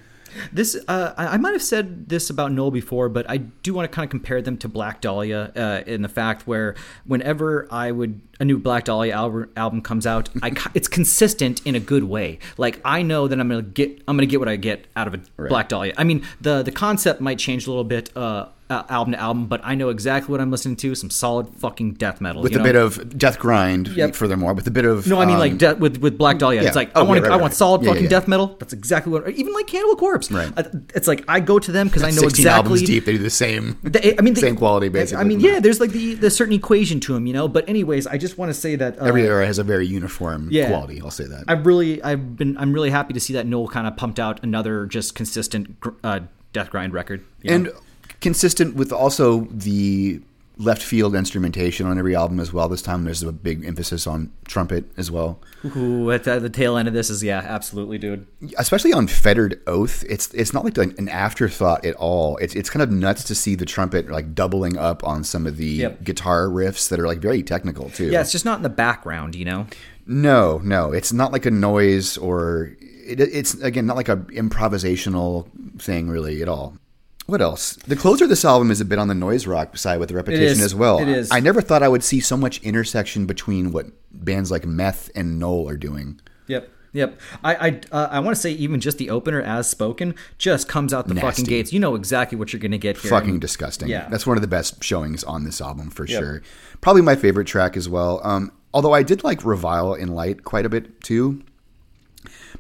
This 0.52 0.76
uh, 0.88 1.14
I, 1.16 1.26
I 1.28 1.36
might 1.36 1.52
have 1.52 1.62
said 1.62 2.08
this 2.08 2.28
about 2.28 2.50
Knoll 2.52 2.70
before, 2.70 3.08
but 3.08 3.28
I 3.28 3.36
do 3.38 3.72
want 3.72 3.90
to 3.90 3.94
kind 3.94 4.04
of 4.04 4.10
compare 4.10 4.42
them 4.42 4.56
to 4.58 4.68
Black 4.68 5.00
Dahlia 5.00 5.52
uh, 5.54 5.82
in 5.86 6.02
the 6.02 6.08
fact 6.08 6.46
where 6.46 6.74
whenever 7.04 7.68
I 7.70 7.90
would 7.92 8.25
a 8.38 8.44
new 8.44 8.58
Black 8.58 8.84
Dahlia 8.84 9.12
album, 9.14 9.48
album 9.56 9.80
comes 9.82 10.06
out, 10.06 10.28
I 10.42 10.52
it's 10.74 10.88
consistent 10.88 11.60
in 11.64 11.74
a 11.74 11.80
good 11.80 12.04
way. 12.04 12.38
Like 12.58 12.80
I 12.84 13.02
know 13.02 13.28
that 13.28 13.38
I'm 13.40 13.48
gonna 13.48 13.62
get 13.62 14.02
I'm 14.06 14.16
gonna 14.16 14.26
get 14.26 14.40
what 14.40 14.48
I 14.48 14.56
get 14.56 14.86
out 14.96 15.06
of 15.08 15.14
a 15.14 15.48
Black 15.48 15.68
Dahlia. 15.68 15.94
I 15.96 16.04
mean 16.04 16.24
the 16.40 16.62
the 16.62 16.72
concept 16.72 17.20
might 17.20 17.38
change 17.38 17.66
a 17.66 17.70
little 17.70 17.84
bit. 17.84 18.10
Uh, 18.16 18.46
uh, 18.68 18.82
album 18.88 19.12
to 19.12 19.20
album, 19.20 19.46
but 19.46 19.60
I 19.62 19.76
know 19.76 19.90
exactly 19.90 20.32
what 20.32 20.40
I'm 20.40 20.50
listening 20.50 20.74
to. 20.78 20.92
Some 20.96 21.08
solid 21.08 21.50
fucking 21.50 21.92
death 21.94 22.20
metal 22.20 22.42
with 22.42 22.52
a 22.56 22.58
know? 22.58 22.64
bit 22.64 22.74
of 22.74 23.16
death 23.16 23.38
grind. 23.38 23.86
Yep. 23.86 24.16
Furthermore, 24.16 24.54
with 24.54 24.66
a 24.66 24.72
bit 24.72 24.84
of 24.84 25.06
No, 25.06 25.20
I 25.20 25.24
mean 25.24 25.34
um, 25.36 25.40
like 25.40 25.56
de- 25.58 25.76
with 25.76 25.98
with 25.98 26.18
Black 26.18 26.38
Dahlia. 26.38 26.62
yeah. 26.62 26.66
It's 26.66 26.74
like 26.74 26.90
Oh, 26.96 27.02
I 27.02 27.04
want 27.04 27.22
yeah, 27.22 27.28
right, 27.28 27.38
I 27.38 27.40
want 27.40 27.54
solid 27.54 27.82
Yeah, 27.82 27.90
fucking 27.90 28.02
yeah. 28.02 28.08
death 28.10 28.26
metal. 28.26 28.56
That's 28.58 28.72
exactly 28.72 29.12
what. 29.12 29.28
Even 29.28 29.52
like 29.52 29.68
Cannibal 29.68 29.94
Corpse. 29.94 30.32
Right. 30.32 30.52
Uh, 30.56 30.64
It's 30.96 31.06
like 31.06 31.22
I 31.28 31.38
go 31.38 31.60
to 31.60 31.70
them 31.70 31.86
because 31.86 32.02
I 32.02 32.06
know 32.10 32.22
16 32.22 32.28
exactly. 32.44 32.50
albums 32.50 32.82
deep. 32.82 33.04
They 33.04 33.12
do 33.12 33.18
the 33.18 33.30
same. 33.30 33.78
They- 33.84 34.16
I 34.18 34.20
mean, 34.20 34.34
they- 34.34 34.40
Same 34.40 34.56
quality, 34.56 34.88
basically, 34.88 35.20
I 35.20 35.24
mean, 35.28 35.38
yeah. 35.38 35.60
There's 35.60 35.78
like 35.78 35.90
the 35.92 36.14
the 36.14 36.30
certain 36.30 36.54
equation 36.54 36.98
to 37.06 37.14
them, 37.14 37.28
you 37.28 37.34
know. 37.34 37.46
But 37.46 37.68
anyways, 37.68 38.08
I 38.08 38.18
just 38.18 38.25
want 38.34 38.50
to 38.50 38.54
say 38.54 38.76
that 38.76 38.98
uh, 38.98 39.04
Every 39.04 39.22
era 39.22 39.46
has 39.46 39.58
a 39.58 39.64
very 39.64 39.86
uniform 39.86 40.48
yeah. 40.50 40.68
quality. 40.68 41.00
I'll 41.00 41.10
say 41.10 41.24
that. 41.24 41.44
I've 41.48 41.66
really, 41.66 42.02
I've 42.02 42.36
been, 42.36 42.56
I'm 42.58 42.72
really 42.72 42.90
happy 42.90 43.12
to 43.14 43.20
see 43.20 43.32
that 43.34 43.46
Knoll 43.46 43.68
kind 43.68 43.86
of 43.86 43.96
pumped 43.96 44.18
out 44.18 44.42
another 44.42 44.86
just 44.86 45.14
consistent 45.14 45.76
uh, 46.02 46.20
death 46.52 46.70
grind 46.70 46.92
record. 46.92 47.24
you 47.42 47.50
know? 47.50 47.56
and 47.56 47.72
consistent 48.20 48.74
with 48.74 48.92
also 48.92 49.46
the 49.50 50.20
left 50.58 50.82
field 50.82 51.14
instrumentation 51.14 51.86
on 51.86 51.98
every 51.98 52.14
album 52.16 52.40
as 52.40 52.52
well. 52.52 52.68
This 52.68 52.80
time 52.80 53.04
there's 53.04 53.22
a 53.22 53.30
big 53.32 53.64
emphasis 53.64 54.06
on 54.06 54.32
trumpet 54.46 54.86
as 54.96 55.10
well. 55.10 55.38
Ooh, 55.76 56.10
at 56.10 56.24
the, 56.24 56.48
tail 56.48 56.76
end 56.78 56.88
of 56.88 56.94
this 56.94 57.10
is 57.10 57.22
yeah, 57.22 57.38
absolutely, 57.46 57.98
dude. 57.98 58.26
Especially 58.56 58.92
on 58.92 59.06
Fettered 59.06 59.60
Oath, 59.66 60.02
it's 60.08 60.32
it's 60.32 60.52
not 60.54 60.64
like 60.64 60.78
an 60.78 61.08
afterthought 61.08 61.84
at 61.84 61.94
all. 61.96 62.36
It's 62.38 62.54
it's 62.54 62.70
kind 62.70 62.82
of 62.82 62.90
nuts 62.90 63.24
to 63.24 63.34
see 63.34 63.54
the 63.54 63.66
trumpet 63.66 64.10
like 64.10 64.34
doubling 64.34 64.78
up 64.78 65.04
on 65.04 65.24
some 65.24 65.46
of 65.46 65.56
the 65.58 65.66
Yep. 65.66 66.04
guitar 66.04 66.46
riffs 66.46 66.88
that 66.88 66.98
are 66.98 67.06
like 67.06 67.18
very 67.18 67.42
technical 67.42 67.90
too. 67.90 68.06
Yeah, 68.10 68.20
it's 68.22 68.32
just 68.32 68.44
not 68.44 68.56
in 68.58 68.62
the 68.62 68.68
background, 68.70 69.34
you 69.34 69.44
know. 69.44 69.66
No, 70.06 70.58
no, 70.64 70.92
it's 70.92 71.12
not 71.12 71.32
like 71.32 71.44
a 71.46 71.50
noise 71.50 72.16
or 72.16 72.76
it, 72.80 73.20
it's 73.20 73.54
again 73.60 73.86
not 73.86 73.96
like 73.96 74.08
a 74.08 74.16
improvisational 74.16 75.48
thing 75.80 76.08
really 76.08 76.40
at 76.42 76.48
all. 76.48 76.76
What 77.26 77.40
else? 77.40 77.74
The 77.74 77.96
closer 77.96 78.24
of 78.24 78.30
this 78.30 78.44
album 78.44 78.70
is 78.70 78.80
a 78.80 78.84
bit 78.84 78.98
on 79.00 79.08
the 79.08 79.14
noise 79.14 79.46
rock 79.46 79.76
side 79.76 79.98
with 79.98 80.08
the 80.10 80.14
repetition 80.14 80.58
is. 80.58 80.62
as 80.62 80.74
well. 80.74 80.98
It 81.00 81.08
is. 81.08 81.28
I 81.32 81.40
never 81.40 81.60
thought 81.60 81.82
I 81.82 81.88
would 81.88 82.04
see 82.04 82.20
so 82.20 82.36
much 82.36 82.62
intersection 82.62 83.26
between 83.26 83.72
what 83.72 83.86
bands 84.12 84.50
like 84.50 84.64
Meth 84.64 85.10
and 85.14 85.38
Knoll 85.40 85.68
are 85.68 85.76
doing. 85.76 86.20
Yep. 86.46 86.70
Yep. 86.92 87.20
I 87.44 87.54
I, 87.68 87.80
uh, 87.92 88.08
I 88.12 88.20
want 88.20 88.36
to 88.36 88.40
say 88.40 88.52
even 88.52 88.80
just 88.80 88.96
the 88.98 89.10
opener 89.10 89.42
as 89.42 89.68
spoken 89.68 90.14
just 90.38 90.68
comes 90.68 90.94
out 90.94 91.08
the 91.08 91.14
Nasty. 91.14 91.26
fucking 91.26 91.44
gates. 91.46 91.72
You 91.72 91.80
know 91.80 91.94
exactly 91.96 92.38
what 92.38 92.52
you're 92.52 92.60
gonna 92.60 92.78
get 92.78 92.96
here. 92.96 93.10
Fucking 93.10 93.40
disgusting. 93.40 93.88
Yeah. 93.88 94.08
That's 94.08 94.26
one 94.26 94.36
of 94.38 94.40
the 94.40 94.46
best 94.48 94.82
showings 94.84 95.24
on 95.24 95.42
this 95.44 95.60
album 95.60 95.90
for 95.90 96.06
Yep. 96.06 96.22
sure. 96.22 96.42
Probably 96.80 97.02
my 97.02 97.16
favorite 97.16 97.46
track 97.48 97.76
as 97.76 97.88
well. 97.88 98.20
Um, 98.24 98.52
although 98.72 98.94
I 98.94 99.02
did 99.02 99.24
like 99.24 99.44
Revile 99.44 99.94
in 99.94 100.08
Light 100.14 100.44
quite 100.44 100.64
a 100.64 100.68
bit 100.68 101.00
too. 101.02 101.42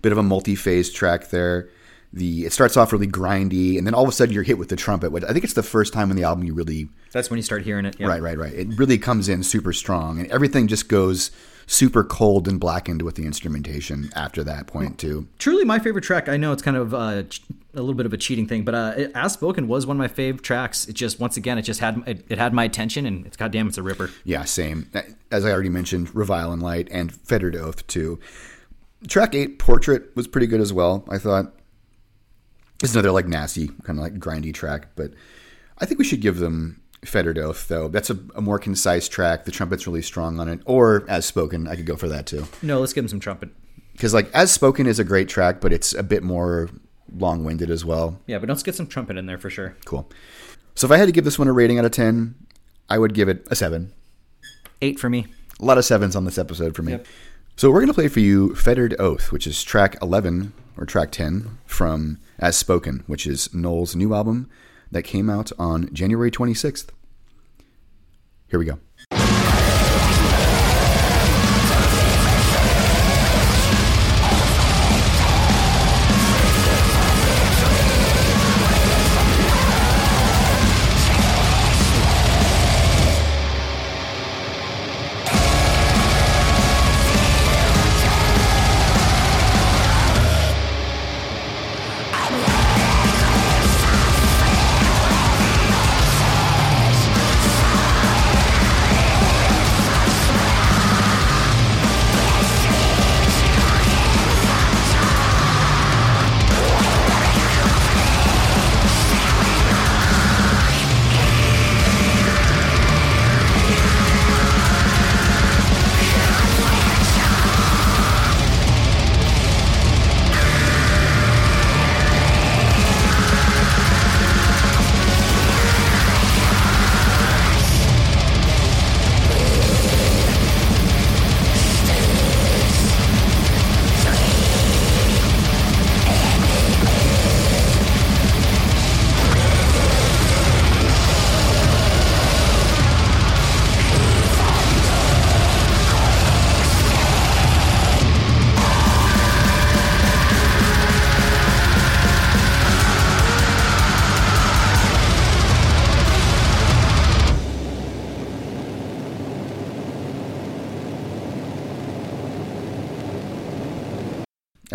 Bit 0.02 0.12
of 0.12 0.18
a 0.18 0.22
multi-phase 0.22 0.90
track 0.92 1.30
there. 1.30 1.70
The 2.16 2.46
it 2.46 2.52
starts 2.52 2.76
off 2.76 2.92
really 2.92 3.06
grindy, 3.06 3.76
and 3.78 3.86
then 3.86 3.94
all 3.94 4.02
of 4.02 4.08
a 4.08 4.12
sudden 4.12 4.34
you're 4.34 4.42
hit 4.42 4.58
with 4.58 4.70
the 4.70 4.76
trumpet. 4.76 5.12
Which 5.12 5.22
I 5.24 5.32
think 5.32 5.44
it's 5.44 5.54
the 5.54 5.62
first 5.62 5.92
time 5.92 6.10
in 6.10 6.16
the 6.16 6.24
album 6.24 6.44
you 6.44 6.54
really 6.54 6.88
That's 7.12 7.30
when 7.30 7.36
you 7.36 7.42
start 7.42 7.62
hearing 7.62 7.84
it. 7.84 8.00
Yep. 8.00 8.08
right, 8.08 8.22
right, 8.22 8.38
right. 8.38 8.52
It 8.52 8.68
really 8.78 8.98
comes 8.98 9.28
in 9.28 9.42
super 9.42 9.72
strong, 9.72 10.18
and 10.18 10.30
everything 10.30 10.66
just 10.66 10.88
goes 10.88 11.30
super 11.66 12.04
cold 12.04 12.46
and 12.48 12.60
blackened 12.60 13.02
with 13.02 13.16
the 13.16 13.26
instrumentation 13.26 14.10
after 14.14 14.44
that 14.44 14.66
point 14.66 14.98
too. 14.98 15.26
Truly 15.38 15.64
my 15.64 15.78
favorite 15.78 16.02
track. 16.04 16.28
I 16.28 16.36
know 16.36 16.52
it's 16.52 16.62
kind 16.62 16.76
of 16.76 16.94
uh, 16.94 17.24
a 17.74 17.80
little 17.80 17.94
bit 17.94 18.06
of 18.06 18.12
a 18.12 18.16
cheating 18.16 18.46
thing, 18.46 18.64
but 18.64 18.74
uh, 18.74 19.08
as 19.14 19.32
spoken 19.32 19.68
was 19.68 19.86
one 19.86 19.96
of 19.96 19.98
my 19.98 20.08
fave 20.08 20.42
tracks. 20.42 20.88
It 20.88 20.94
just 20.94 21.20
once 21.20 21.36
again 21.36 21.58
it 21.58 21.62
just 21.62 21.80
had 21.80 22.02
it, 22.06 22.24
it 22.28 22.38
had 22.38 22.52
my 22.52 22.64
attention, 22.64 23.04
and 23.04 23.26
it's 23.26 23.36
goddamn 23.36 23.68
it's 23.68 23.78
a 23.78 23.82
ripper. 23.82 24.10
Yeah, 24.24 24.44
same. 24.44 24.90
As 25.30 25.44
I 25.44 25.50
already 25.50 25.68
mentioned, 25.68 26.14
Revile 26.14 26.52
and 26.52 26.62
Light 26.62 26.88
and 26.90 27.12
Fettered 27.12 27.56
Oath 27.56 27.86
too. 27.86 28.18
Track 29.08 29.34
eight, 29.34 29.58
Portrait, 29.58 30.16
was 30.16 30.26
pretty 30.26 30.46
good 30.46 30.60
as 30.60 30.72
well. 30.72 31.04
I 31.08 31.18
thought 31.18 31.52
it's 32.82 32.92
another 32.92 33.10
like 33.10 33.26
nasty 33.26 33.68
kind 33.84 33.98
of 33.98 34.02
like 34.02 34.14
grindy 34.14 34.52
track, 34.52 34.88
but 34.96 35.12
I 35.78 35.86
think 35.86 35.98
we 35.98 36.04
should 36.04 36.20
give 36.20 36.38
them 36.38 36.82
Fettered 37.04 37.38
Oath 37.38 37.68
though. 37.68 37.88
That's 37.88 38.10
a, 38.10 38.18
a 38.34 38.40
more 38.40 38.58
concise 38.58 39.08
track. 39.08 39.44
The 39.44 39.50
trumpet's 39.50 39.86
really 39.86 40.02
strong 40.02 40.40
on 40.40 40.48
it, 40.48 40.60
or 40.64 41.04
as 41.08 41.26
spoken, 41.26 41.68
I 41.68 41.76
could 41.76 41.86
go 41.86 41.96
for 41.96 42.08
that 42.08 42.26
too. 42.26 42.46
No, 42.62 42.80
let's 42.80 42.92
give 42.92 43.04
him 43.04 43.08
some 43.08 43.20
trumpet. 43.20 43.50
Because 43.92 44.12
like 44.12 44.30
as 44.34 44.52
spoken 44.52 44.86
is 44.86 44.98
a 44.98 45.04
great 45.04 45.28
track, 45.28 45.60
but 45.60 45.72
it's 45.72 45.94
a 45.94 46.02
bit 46.02 46.22
more 46.22 46.68
long 47.14 47.44
winded 47.44 47.70
as 47.70 47.84
well. 47.84 48.20
Yeah, 48.26 48.38
but 48.38 48.48
let's 48.48 48.62
get 48.62 48.74
some 48.74 48.86
trumpet 48.86 49.16
in 49.16 49.26
there 49.26 49.38
for 49.38 49.50
sure. 49.50 49.76
Cool. 49.84 50.08
So 50.74 50.86
if 50.86 50.90
I 50.90 50.98
had 50.98 51.06
to 51.06 51.12
give 51.12 51.24
this 51.24 51.38
one 51.38 51.48
a 51.48 51.52
rating 51.52 51.78
out 51.78 51.84
of 51.84 51.92
ten, 51.92 52.34
I 52.88 52.98
would 52.98 53.14
give 53.14 53.28
it 53.28 53.46
a 53.50 53.56
seven. 53.56 53.92
Eight 54.82 54.98
for 54.98 55.08
me. 55.08 55.26
A 55.60 55.64
lot 55.64 55.78
of 55.78 55.84
sevens 55.84 56.14
on 56.14 56.24
this 56.24 56.36
episode 56.36 56.76
for 56.76 56.82
me. 56.82 56.92
Yep. 56.92 57.06
So 57.56 57.70
we're 57.70 57.80
going 57.80 57.88
to 57.88 57.94
play 57.94 58.08
for 58.08 58.20
you 58.20 58.54
Fettered 58.54 58.94
Oath, 58.98 59.32
which 59.32 59.46
is 59.46 59.62
track 59.64 59.96
11 60.02 60.52
or 60.76 60.84
track 60.84 61.10
10 61.10 61.56
from 61.64 62.18
As 62.38 62.56
Spoken, 62.56 63.02
which 63.06 63.26
is 63.26 63.52
Knoll's 63.54 63.96
new 63.96 64.14
album 64.14 64.48
that 64.90 65.02
came 65.02 65.30
out 65.30 65.52
on 65.58 65.92
January 65.92 66.30
26th. 66.30 66.90
Here 68.48 68.58
we 68.58 68.66
go. 68.66 68.78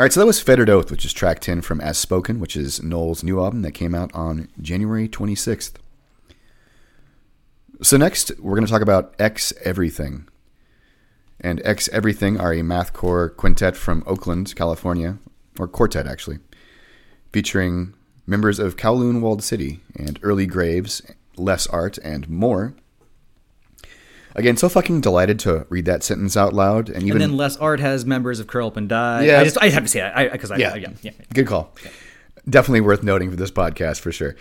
All 0.01 0.05
right, 0.05 0.11
so 0.11 0.19
that 0.19 0.25
was 0.25 0.41
Fettered 0.41 0.67
Oath, 0.67 0.89
which 0.89 1.05
is 1.05 1.13
track 1.13 1.41
10 1.41 1.61
from 1.61 1.79
As 1.79 1.95
Spoken, 1.95 2.39
which 2.39 2.57
is 2.57 2.81
Knoll's 2.81 3.23
new 3.23 3.39
album 3.39 3.61
that 3.61 3.73
came 3.73 3.93
out 3.93 4.09
on 4.15 4.47
January 4.59 5.07
26th. 5.07 5.73
So, 7.83 7.97
next, 7.97 8.31
we're 8.39 8.55
going 8.55 8.65
to 8.65 8.71
talk 8.71 8.81
about 8.81 9.13
Ex 9.19 9.53
Everything. 9.63 10.27
And 11.39 11.61
Ex 11.63 11.87
Everything 11.89 12.39
are 12.39 12.51
a 12.51 12.61
mathcore 12.61 13.37
quintet 13.37 13.77
from 13.77 14.03
Oakland, 14.07 14.55
California, 14.55 15.19
or 15.59 15.67
quartet 15.67 16.07
actually, 16.07 16.39
featuring 17.31 17.93
members 18.25 18.57
of 18.57 18.77
Kowloon 18.77 19.21
Walled 19.21 19.43
City 19.43 19.81
and 19.95 20.19
Early 20.23 20.47
Graves, 20.47 21.03
Less 21.37 21.67
Art, 21.67 21.99
and 21.99 22.27
more. 22.27 22.73
Again, 24.35 24.57
so 24.57 24.69
fucking 24.69 25.01
delighted 25.01 25.39
to 25.39 25.65
read 25.69 25.85
that 25.85 26.03
sentence 26.03 26.37
out 26.37 26.53
loud, 26.53 26.89
and 26.89 27.03
even 27.03 27.21
and 27.21 27.31
then 27.31 27.37
less 27.37 27.57
art 27.57 27.79
has 27.79 28.05
members 28.05 28.39
of 28.39 28.47
Curl 28.47 28.67
Up 28.67 28.77
and 28.77 28.87
Die. 28.87 29.25
Yeah. 29.25 29.41
I 29.41 29.43
just 29.43 29.57
I 29.61 29.69
have 29.69 29.83
to 29.83 29.89
say 29.89 29.99
that 29.99 30.31
because 30.31 30.51
I, 30.51 30.57
yeah, 30.57 30.75
yeah, 30.75 30.91
yeah, 31.01 31.11
good 31.33 31.47
call. 31.47 31.75
Definitely 32.49 32.81
worth 32.81 33.03
noting 33.03 33.29
for 33.29 33.35
this 33.35 33.51
podcast 33.51 33.99
for 33.99 34.11
sure. 34.11 34.35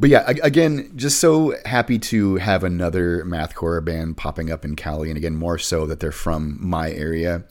But 0.00 0.08
yeah, 0.10 0.30
again, 0.42 0.92
just 0.96 1.20
so 1.20 1.54
happy 1.66 1.98
to 1.98 2.36
have 2.36 2.64
another 2.64 3.22
mathcore 3.24 3.84
band 3.84 4.16
popping 4.16 4.50
up 4.50 4.64
in 4.64 4.74
Cali, 4.74 5.10
and 5.10 5.18
again, 5.18 5.36
more 5.36 5.58
so 5.58 5.86
that 5.86 6.00
they're 6.00 6.10
from 6.10 6.56
my 6.58 6.90
area. 6.90 7.44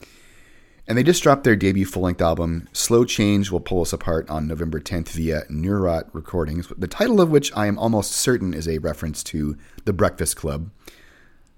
And 0.88 0.98
they 0.98 1.04
just 1.04 1.22
dropped 1.22 1.44
their 1.44 1.54
debut 1.54 1.86
full 1.86 2.02
length 2.02 2.20
album, 2.20 2.68
Slow 2.72 3.04
Change 3.04 3.52
Will 3.52 3.60
Pull 3.60 3.82
Us 3.82 3.92
Apart, 3.92 4.28
on 4.28 4.48
November 4.48 4.80
10th 4.80 5.10
via 5.10 5.42
Neurot 5.48 6.08
Recordings, 6.12 6.66
the 6.76 6.88
title 6.88 7.20
of 7.20 7.30
which 7.30 7.56
I 7.56 7.68
am 7.68 7.78
almost 7.78 8.10
certain 8.10 8.52
is 8.52 8.66
a 8.66 8.78
reference 8.78 9.22
to 9.24 9.56
The 9.84 9.92
Breakfast 9.92 10.34
Club, 10.34 10.72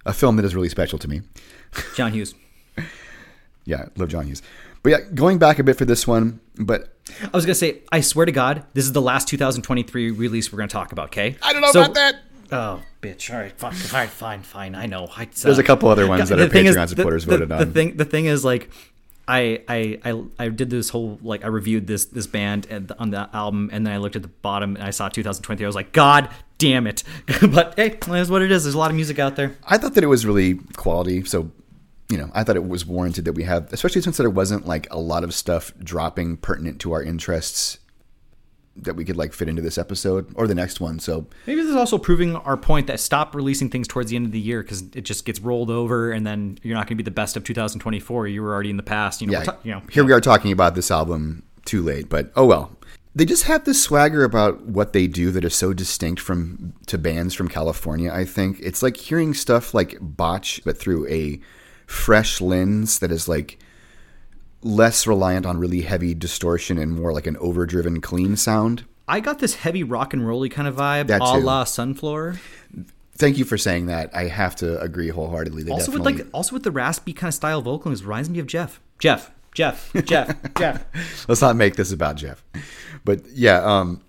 a 0.04 0.12
film 0.12 0.36
that 0.36 0.44
is 0.44 0.54
really 0.54 0.68
special 0.68 0.98
to 0.98 1.08
me. 1.08 1.22
John 1.96 2.12
Hughes. 2.12 2.34
Yeah, 3.64 3.86
love 3.96 4.08
John 4.08 4.26
Hughes. 4.26 4.42
But 4.82 4.90
yeah, 4.90 4.98
going 5.14 5.38
back 5.38 5.60
a 5.60 5.62
bit 5.62 5.78
for 5.78 5.84
this 5.84 6.04
one, 6.04 6.40
but 6.56 6.96
I 7.22 7.28
was 7.32 7.46
gonna 7.46 7.54
say, 7.54 7.82
I 7.92 8.00
swear 8.00 8.26
to 8.26 8.32
God, 8.32 8.64
this 8.74 8.84
is 8.84 8.90
the 8.92 9.00
last 9.00 9.28
2023 9.28 10.10
release 10.10 10.52
we're 10.52 10.56
gonna 10.56 10.66
talk 10.68 10.90
about. 10.90 11.06
Okay? 11.06 11.36
I 11.40 11.52
don't 11.52 11.62
know 11.62 11.70
So- 11.70 11.82
about 11.82 11.94
that. 11.94 12.16
Oh, 12.50 12.82
bitch! 13.00 13.32
All 13.32 13.40
right, 13.40 13.52
fine, 13.52 13.72
all 13.72 14.00
right, 14.00 14.10
fine, 14.10 14.42
fine. 14.42 14.74
I 14.74 14.84
know. 14.84 15.08
I, 15.16 15.24
There's 15.26 15.56
a 15.58 15.62
couple 15.62 15.88
uh, 15.88 15.92
other 15.92 16.06
ones 16.06 16.28
that 16.28 16.36
the 16.36 16.42
our 16.42 16.48
thing 16.50 16.66
is- 16.66 16.76
Patreon 16.76 16.88
supporters 16.88 17.24
the, 17.24 17.30
voted 17.30 17.48
the, 17.48 17.54
on. 17.54 17.60
The 17.60 17.72
thing, 17.72 17.96
the 17.96 18.04
thing 18.04 18.26
is, 18.26 18.44
like, 18.44 18.68
I, 19.28 19.62
I, 19.68 20.00
I, 20.04 20.24
I 20.38 20.48
did 20.48 20.70
this 20.70 20.88
whole 20.88 21.18
like 21.22 21.44
I 21.44 21.48
reviewed 21.48 21.86
this 21.86 22.06
this 22.06 22.26
band 22.26 22.66
and 22.68 22.90
on 22.98 23.10
the 23.10 23.28
album, 23.32 23.70
and 23.72 23.86
then 23.86 23.94
I 23.94 23.98
looked 23.98 24.16
at 24.16 24.22
the 24.22 24.28
bottom 24.28 24.76
and 24.76 24.84
I 24.84 24.90
saw 24.90 25.08
2023. 25.08 25.64
I 25.64 25.68
was 25.68 25.76
like, 25.76 25.92
God 25.92 26.28
damn 26.58 26.86
it! 26.86 27.04
but 27.50 27.74
hey, 27.76 27.98
that's 28.06 28.30
what 28.30 28.42
it 28.42 28.50
is. 28.50 28.64
There's 28.64 28.74
a 28.74 28.78
lot 28.78 28.90
of 28.90 28.96
music 28.96 29.18
out 29.18 29.36
there. 29.36 29.56
I 29.64 29.78
thought 29.78 29.94
that 29.94 30.04
it 30.04 30.08
was 30.08 30.26
really 30.26 30.54
quality. 30.76 31.24
So, 31.24 31.50
you 32.08 32.18
know, 32.18 32.30
I 32.34 32.42
thought 32.42 32.56
it 32.56 32.66
was 32.66 32.84
warranted 32.84 33.24
that 33.26 33.34
we 33.34 33.44
have, 33.44 33.72
especially 33.72 34.02
since 34.02 34.16
there 34.16 34.28
wasn't 34.28 34.66
like 34.66 34.88
a 34.90 34.98
lot 34.98 35.24
of 35.24 35.32
stuff 35.34 35.72
dropping 35.78 36.38
pertinent 36.38 36.80
to 36.80 36.92
our 36.92 37.02
interests 37.02 37.78
that 38.76 38.96
we 38.96 39.04
could 39.04 39.16
like 39.16 39.32
fit 39.32 39.48
into 39.48 39.62
this 39.62 39.78
episode 39.78 40.32
or 40.34 40.46
the 40.46 40.54
next 40.54 40.80
one. 40.80 40.98
So, 40.98 41.26
Maybe 41.46 41.60
this 41.60 41.70
is 41.70 41.76
also 41.76 41.98
proving 41.98 42.36
our 42.36 42.56
point 42.56 42.86
that 42.86 43.00
stop 43.00 43.34
releasing 43.34 43.68
things 43.68 43.86
towards 43.86 44.10
the 44.10 44.16
end 44.16 44.26
of 44.26 44.32
the 44.32 44.40
year 44.40 44.62
because 44.62 44.82
it 44.94 45.02
just 45.02 45.24
gets 45.24 45.40
rolled 45.40 45.70
over, 45.70 46.10
and 46.10 46.26
then 46.26 46.58
you're 46.62 46.74
not 46.74 46.86
going 46.86 46.96
to 46.96 47.02
be 47.02 47.04
the 47.04 47.10
best 47.10 47.36
of 47.36 47.44
2024. 47.44 48.28
You 48.28 48.42
were 48.42 48.52
already 48.52 48.70
in 48.70 48.76
the 48.76 48.82
past. 48.82 49.20
You 49.20 49.28
know, 49.28 49.32
yeah, 49.38 49.44
ta- 49.44 49.58
you 49.62 49.72
know, 49.72 49.82
here 49.90 50.04
we 50.04 50.12
are 50.12 50.20
talking 50.20 50.52
about 50.52 50.74
this 50.74 50.90
album 50.90 51.42
too 51.64 51.82
late, 51.82 52.08
but 52.08 52.32
oh 52.36 52.46
well. 52.46 52.76
They 53.14 53.26
just 53.26 53.44
have 53.44 53.64
this 53.64 53.82
swagger 53.82 54.24
about 54.24 54.64
what 54.64 54.94
they 54.94 55.06
do 55.06 55.30
that 55.32 55.44
is 55.44 55.54
so 55.54 55.74
distinct 55.74 56.18
from 56.18 56.72
to 56.86 56.96
bands 56.96 57.34
from 57.34 57.46
California. 57.48 58.10
I 58.10 58.24
think 58.24 58.58
it's 58.60 58.82
like 58.82 58.96
hearing 58.96 59.34
stuff 59.34 59.74
like 59.74 59.98
Botch, 60.00 60.62
but 60.64 60.78
through 60.78 61.06
a 61.08 61.38
fresh 61.86 62.40
lens 62.40 63.00
that 63.00 63.12
is 63.12 63.28
like 63.28 63.58
less 64.62 65.06
reliant 65.06 65.46
on 65.46 65.58
really 65.58 65.82
heavy 65.82 66.14
distortion 66.14 66.78
and 66.78 66.92
more 66.92 67.12
like 67.12 67.26
an 67.26 67.36
overdriven 67.38 68.00
clean 68.00 68.36
sound. 68.36 68.84
I 69.08 69.20
got 69.20 69.40
this 69.40 69.56
heavy 69.56 69.82
rock 69.82 70.12
and 70.14 70.26
rolly 70.26 70.48
kind 70.48 70.68
of 70.68 70.76
vibe, 70.76 71.08
That 71.08 71.20
a 71.22 71.40
too. 71.40 71.44
la 71.44 71.64
Sunflower. 71.64 72.36
Thank 73.16 73.36
you 73.36 73.44
for 73.44 73.58
saying 73.58 73.86
that. 73.86 74.14
I 74.14 74.24
have 74.24 74.56
to 74.56 74.80
agree 74.80 75.08
wholeheartedly. 75.08 75.64
They 75.64 75.72
Also 75.72 75.92
with 75.92 76.02
like 76.02 76.26
also 76.32 76.54
with 76.54 76.62
the 76.62 76.70
raspy 76.70 77.12
kind 77.12 77.28
of 77.28 77.34
style 77.34 77.60
vocals, 77.60 78.02
reminds 78.02 78.30
me 78.30 78.38
of 78.38 78.46
Jeff. 78.46 78.80
Jeff. 78.98 79.30
Jeff. 79.54 79.92
Jeff. 80.04 80.54
Jeff. 80.56 80.84
let's 81.28 81.42
not 81.42 81.56
make 81.56 81.76
this 81.76 81.92
about 81.92 82.16
Jeff. 82.16 82.42
But 83.04 83.20
yeah, 83.32 83.58
um, 83.62 84.02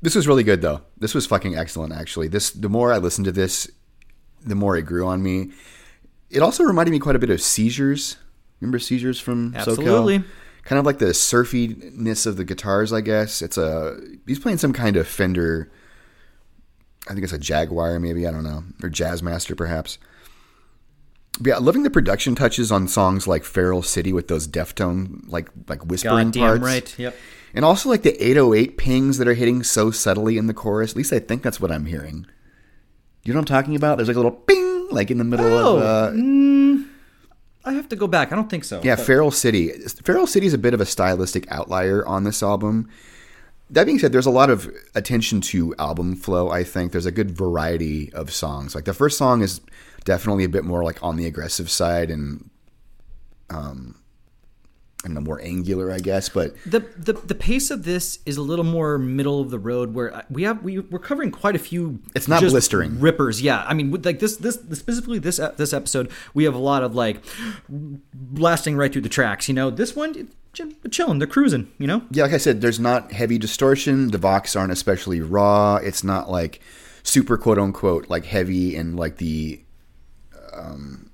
this 0.00 0.14
was 0.14 0.26
really 0.26 0.44
good 0.44 0.62
though. 0.62 0.82
This 0.96 1.14
was 1.14 1.26
fucking 1.26 1.56
excellent. 1.56 1.92
Actually, 1.92 2.28
this 2.28 2.50
the 2.50 2.68
more 2.68 2.92
I 2.92 2.98
listened 2.98 3.26
to 3.26 3.32
this, 3.32 3.70
the 4.42 4.54
more 4.54 4.76
it 4.76 4.82
grew 4.82 5.06
on 5.06 5.22
me. 5.22 5.50
It 6.30 6.40
also 6.40 6.64
reminded 6.64 6.92
me 6.92 6.98
quite 6.98 7.16
a 7.16 7.20
bit 7.20 7.30
of 7.30 7.42
Seizures. 7.42 8.16
Remember 8.60 8.78
Seizures 8.78 9.20
from 9.20 9.54
Absolutely. 9.54 10.18
SoCal? 10.20 10.24
Kind 10.64 10.78
of 10.80 10.86
like 10.86 10.98
the 10.98 11.14
surfiness 11.14 12.26
of 12.26 12.36
the 12.36 12.44
guitars, 12.44 12.92
I 12.92 13.00
guess. 13.00 13.40
It's 13.42 13.56
a 13.56 13.98
he's 14.26 14.38
playing 14.40 14.58
some 14.58 14.72
kind 14.72 14.96
of 14.96 15.06
Fender. 15.06 15.70
I 17.08 17.12
think 17.12 17.22
it's 17.22 17.32
a 17.32 17.38
Jaguar, 17.38 18.00
maybe 18.00 18.26
I 18.26 18.32
don't 18.32 18.42
know, 18.42 18.64
or 18.82 18.88
Jazzmaster, 18.90 19.56
perhaps. 19.56 19.98
But 21.38 21.46
yeah, 21.50 21.58
loving 21.58 21.82
the 21.84 21.90
production 21.90 22.34
touches 22.34 22.72
on 22.72 22.88
songs 22.88 23.28
like 23.28 23.44
"Feral 23.44 23.82
City" 23.82 24.12
with 24.12 24.26
those 24.28 24.48
deftone, 24.48 25.22
like 25.28 25.48
like 25.68 25.84
whispering 25.86 26.30
Goddamn 26.32 26.42
parts, 26.60 26.62
right. 26.64 26.98
Yep. 26.98 27.14
and 27.54 27.64
also 27.64 27.88
like 27.90 28.02
the 28.02 28.20
808 28.24 28.76
pings 28.78 29.18
that 29.18 29.28
are 29.28 29.34
hitting 29.34 29.62
so 29.62 29.90
subtly 29.92 30.36
in 30.38 30.46
the 30.48 30.54
chorus. 30.54 30.92
At 30.92 30.96
least 30.96 31.12
I 31.12 31.18
think 31.20 31.42
that's 31.42 31.60
what 31.60 31.70
I'm 31.70 31.86
hearing. 31.86 32.26
You 33.22 33.32
know 33.34 33.38
what 33.38 33.50
I'm 33.50 33.56
talking 33.56 33.76
about? 33.76 33.98
There's 33.98 34.08
like 34.08 34.16
a 34.16 34.20
little 34.20 34.32
ping, 34.32 34.88
like 34.90 35.10
in 35.12 35.18
the 35.18 35.24
middle 35.24 35.46
Oh, 35.46 35.76
of. 35.76 35.82
Uh, 35.82 36.86
I 37.66 37.72
have 37.72 37.88
to 37.90 37.96
go 37.96 38.06
back. 38.06 38.32
I 38.32 38.36
don't 38.36 38.48
think 38.48 38.64
so. 38.64 38.80
yeah, 38.84 38.96
but- 38.96 39.04
Feral 39.04 39.30
City. 39.30 39.70
Feral 40.04 40.26
City 40.26 40.46
is 40.46 40.54
a 40.54 40.58
bit 40.58 40.72
of 40.72 40.80
a 40.80 40.86
stylistic 40.86 41.50
outlier 41.50 42.06
on 42.06 42.24
this 42.24 42.42
album. 42.42 42.88
That 43.68 43.84
being 43.84 43.98
said, 43.98 44.12
there's 44.12 44.26
a 44.26 44.30
lot 44.30 44.48
of 44.48 44.72
attention 44.94 45.40
to 45.42 45.74
album 45.76 46.14
flow. 46.14 46.50
I 46.50 46.62
think 46.62 46.92
there's 46.92 47.06
a 47.06 47.10
good 47.10 47.32
variety 47.36 48.12
of 48.12 48.32
songs. 48.32 48.76
Like 48.76 48.84
the 48.84 48.94
first 48.94 49.18
song 49.18 49.42
is 49.42 49.60
definitely 50.04 50.44
a 50.44 50.48
bit 50.48 50.64
more 50.64 50.84
like 50.84 51.02
on 51.02 51.16
the 51.16 51.26
aggressive 51.26 51.68
side 51.68 52.08
and, 52.08 52.48
um, 53.50 53.96
I 55.06 55.08
don't 55.08 55.14
know, 55.14 55.20
more 55.20 55.40
angular, 55.40 55.92
I 55.92 55.98
guess. 56.00 56.28
But 56.28 56.56
the, 56.66 56.80
the 56.98 57.12
the 57.12 57.34
pace 57.36 57.70
of 57.70 57.84
this 57.84 58.18
is 58.26 58.36
a 58.38 58.42
little 58.42 58.64
more 58.64 58.98
middle 58.98 59.40
of 59.40 59.50
the 59.50 59.58
road 59.60 59.94
where 59.94 60.24
we 60.28 60.42
have 60.42 60.64
we 60.64 60.80
we're 60.80 60.98
covering 60.98 61.30
quite 61.30 61.54
a 61.54 61.60
few 61.60 62.00
It's 62.16 62.26
not 62.26 62.42
blistering. 62.42 62.98
rippers 62.98 63.40
yeah 63.40 63.64
i 63.68 63.72
mean 63.72 63.92
like 64.02 64.18
this 64.18 64.36
this 64.38 64.56
specifically 64.56 65.20
this 65.20 65.36
this 65.56 65.72
episode 65.72 66.10
we 66.34 66.42
have 66.42 66.54
a 66.56 66.58
lot 66.58 66.82
of 66.82 66.96
like 66.96 67.22
blasting 68.12 68.76
right 68.76 68.92
through 68.92 69.02
the 69.02 69.08
tracks 69.08 69.46
you 69.48 69.54
know 69.54 69.70
this 69.70 69.94
one 69.94 70.28
it- 70.54 70.90
chilling 70.90 71.18
they're 71.20 71.28
cruising 71.28 71.70
you 71.78 71.86
know 71.86 72.02
yeah, 72.10 72.24
like 72.24 72.32
I 72.32 72.38
said, 72.38 72.60
there's 72.62 72.80
not 72.80 73.12
heavy 73.12 73.38
distortion. 73.38 74.10
The 74.10 74.18
Vox 74.18 74.56
aren't 74.56 74.72
especially 74.72 75.20
raw. 75.20 75.76
It's 75.76 76.02
not 76.02 76.30
like 76.30 76.60
super 77.04 77.36
quote 77.38 77.58
unquote 77.58 78.08
like 78.08 78.24
heavy 78.24 78.74
and 78.74 78.96
like 78.98 79.18
the 79.18 79.60
um, 80.52 81.10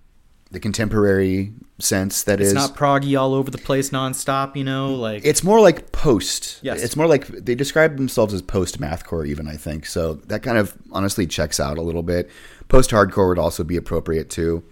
the 0.52 0.60
contemporary 0.60 1.52
sense 1.78 2.22
that 2.24 2.40
it's 2.40 2.48
is. 2.50 2.54
not 2.54 2.76
proggy 2.76 3.18
all 3.18 3.34
over 3.34 3.50
the 3.50 3.58
place 3.58 3.90
nonstop 3.90 4.54
you 4.54 4.62
know 4.62 4.94
like 4.94 5.24
It's 5.24 5.42
more 5.42 5.60
like 5.60 5.90
post. 5.90 6.60
Yes. 6.62 6.82
It's 6.82 6.94
more 6.94 7.06
like 7.06 7.26
they 7.26 7.54
describe 7.54 7.96
themselves 7.96 8.32
as 8.34 8.42
post 8.42 8.80
mathcore, 8.80 9.26
even 9.26 9.48
I 9.48 9.56
think. 9.56 9.86
So 9.86 10.14
that 10.14 10.42
kind 10.42 10.58
of 10.58 10.76
honestly 10.92 11.26
checks 11.26 11.58
out 11.58 11.78
a 11.78 11.82
little 11.82 12.02
bit. 12.02 12.30
Post 12.68 12.90
hardcore 12.90 13.28
would 13.28 13.38
also 13.38 13.64
be 13.64 13.76
appropriate 13.76 14.30
too. 14.30 14.62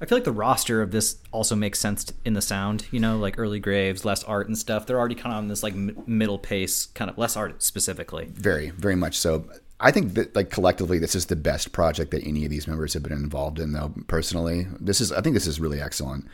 I 0.00 0.06
feel 0.06 0.16
like 0.16 0.24
the 0.24 0.32
roster 0.32 0.80
of 0.82 0.90
this 0.92 1.18
also 1.32 1.54
makes 1.56 1.78
sense 1.78 2.12
in 2.24 2.34
the 2.34 2.40
sound, 2.42 2.86
you 2.90 3.00
know, 3.00 3.18
like 3.18 3.38
early 3.38 3.60
graves, 3.60 4.04
less 4.04 4.22
art 4.24 4.46
and 4.48 4.56
stuff. 4.56 4.86
They're 4.86 4.98
already 4.98 5.14
kind 5.14 5.34
of 5.34 5.38
on 5.38 5.48
this 5.48 5.62
like 5.62 5.74
m- 5.74 6.02
middle 6.06 6.38
pace, 6.38 6.86
kind 6.86 7.10
of 7.10 7.18
less 7.18 7.36
art 7.36 7.62
specifically. 7.62 8.26
Very, 8.32 8.70
very 8.70 8.96
much 8.96 9.18
so. 9.18 9.44
I 9.80 9.90
think 9.90 10.14
that 10.14 10.36
like 10.36 10.50
collectively, 10.50 10.98
this 10.98 11.14
is 11.14 11.26
the 11.26 11.36
best 11.36 11.72
project 11.72 12.10
that 12.10 12.24
any 12.24 12.44
of 12.44 12.50
these 12.50 12.68
members 12.68 12.94
have 12.94 13.02
been 13.02 13.12
involved 13.12 13.58
in. 13.58 13.72
Though 13.72 13.94
personally, 14.06 14.66
this 14.78 15.00
is 15.00 15.10
I 15.10 15.20
think 15.20 15.34
this 15.34 15.46
is 15.46 15.60
really 15.60 15.80
excellent. 15.80 16.26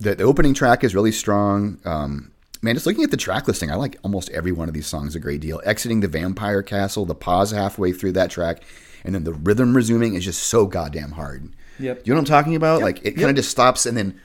The, 0.00 0.16
the 0.16 0.24
opening 0.24 0.54
track 0.54 0.82
is 0.82 0.94
really 0.94 1.12
strong. 1.12 1.78
Um, 1.84 2.32
man, 2.62 2.74
just 2.74 2.86
looking 2.86 3.04
at 3.04 3.12
the 3.12 3.16
track 3.16 3.46
listing, 3.46 3.70
I 3.70 3.76
like 3.76 3.96
almost 4.02 4.28
every 4.30 4.50
one 4.50 4.68
of 4.68 4.74
these 4.74 4.88
songs 4.88 5.14
a 5.14 5.20
great 5.20 5.40
deal. 5.40 5.60
Exiting 5.64 6.00
the 6.00 6.08
vampire 6.08 6.62
castle, 6.62 7.06
the 7.06 7.14
pause 7.14 7.52
halfway 7.52 7.92
through 7.92 8.12
that 8.12 8.30
track, 8.30 8.64
and 9.04 9.14
then 9.14 9.24
the 9.24 9.32
rhythm 9.32 9.76
resuming 9.76 10.14
is 10.14 10.24
just 10.24 10.42
so 10.42 10.66
goddamn 10.66 11.12
hard. 11.12 11.54
Yep. 11.78 12.02
You 12.04 12.12
know 12.12 12.20
what 12.20 12.28
I'm 12.28 12.34
talking 12.36 12.56
about? 12.56 12.82
Like 12.82 13.04
it 13.04 13.12
kind 13.12 13.30
of 13.30 13.36
just 13.36 13.50
stops 13.50 13.86
and 13.86 13.96
then 13.96 14.20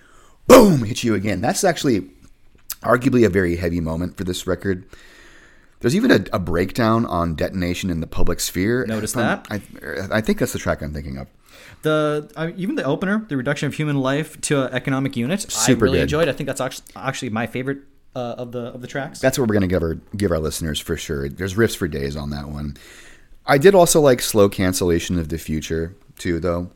boom 0.47 0.83
hits 0.83 1.03
you 1.03 1.13
again. 1.13 1.41
That's 1.41 1.63
actually 1.63 2.09
arguably 2.81 3.25
a 3.25 3.29
very 3.29 3.57
heavy 3.57 3.79
moment 3.79 4.17
for 4.17 4.23
this 4.23 4.47
record. 4.47 4.85
There's 5.79 5.95
even 5.95 6.11
a, 6.11 6.25
a 6.33 6.39
breakdown 6.39 7.05
on 7.05 7.35
detonation 7.35 7.89
in 7.89 8.01
the 8.01 8.07
public 8.07 8.39
sphere. 8.39 8.85
Notice 8.85 9.13
that? 9.13 9.47
I, 9.49 9.61
I 10.11 10.21
think 10.21 10.39
that's 10.39 10.53
the 10.53 10.59
track 10.59 10.81
I'm 10.81 10.93
thinking 10.93 11.17
of. 11.17 11.27
The 11.81 12.29
uh, 12.35 12.51
even 12.57 12.75
the 12.75 12.83
opener, 12.83 13.25
the 13.29 13.37
reduction 13.37 13.67
of 13.67 13.73
human 13.73 13.97
life 13.97 14.39
to 14.41 14.65
an 14.65 14.73
economic 14.73 15.15
unit, 15.15 15.41
Super 15.49 15.85
I 15.85 15.85
really 15.85 15.97
good. 15.99 16.03
enjoyed. 16.03 16.27
I 16.27 16.33
think 16.33 16.47
that's 16.47 16.59
actually 16.59 16.85
actually 16.95 17.29
my 17.29 17.47
favorite 17.47 17.79
uh, 18.15 18.35
of 18.37 18.51
the 18.51 18.73
of 18.73 18.81
the 18.81 18.87
tracks. 18.87 19.19
That's 19.19 19.39
what 19.39 19.47
we're 19.47 19.53
going 19.53 19.61
to 19.61 19.67
give 19.67 19.81
our 19.81 19.95
give 20.17 20.31
our 20.31 20.39
listeners 20.39 20.79
for 20.79 20.97
sure. 20.97 21.29
There's 21.29 21.53
riffs 21.53 21.77
for 21.77 21.87
days 21.87 22.17
on 22.17 22.31
that 22.31 22.49
one. 22.49 22.75
I 23.45 23.57
did 23.57 23.73
also 23.73 24.01
like 24.01 24.21
slow 24.21 24.49
cancellation 24.49 25.17
of 25.17 25.29
the 25.29 25.37
future 25.37 25.95
too, 26.17 26.39
though. 26.39 26.71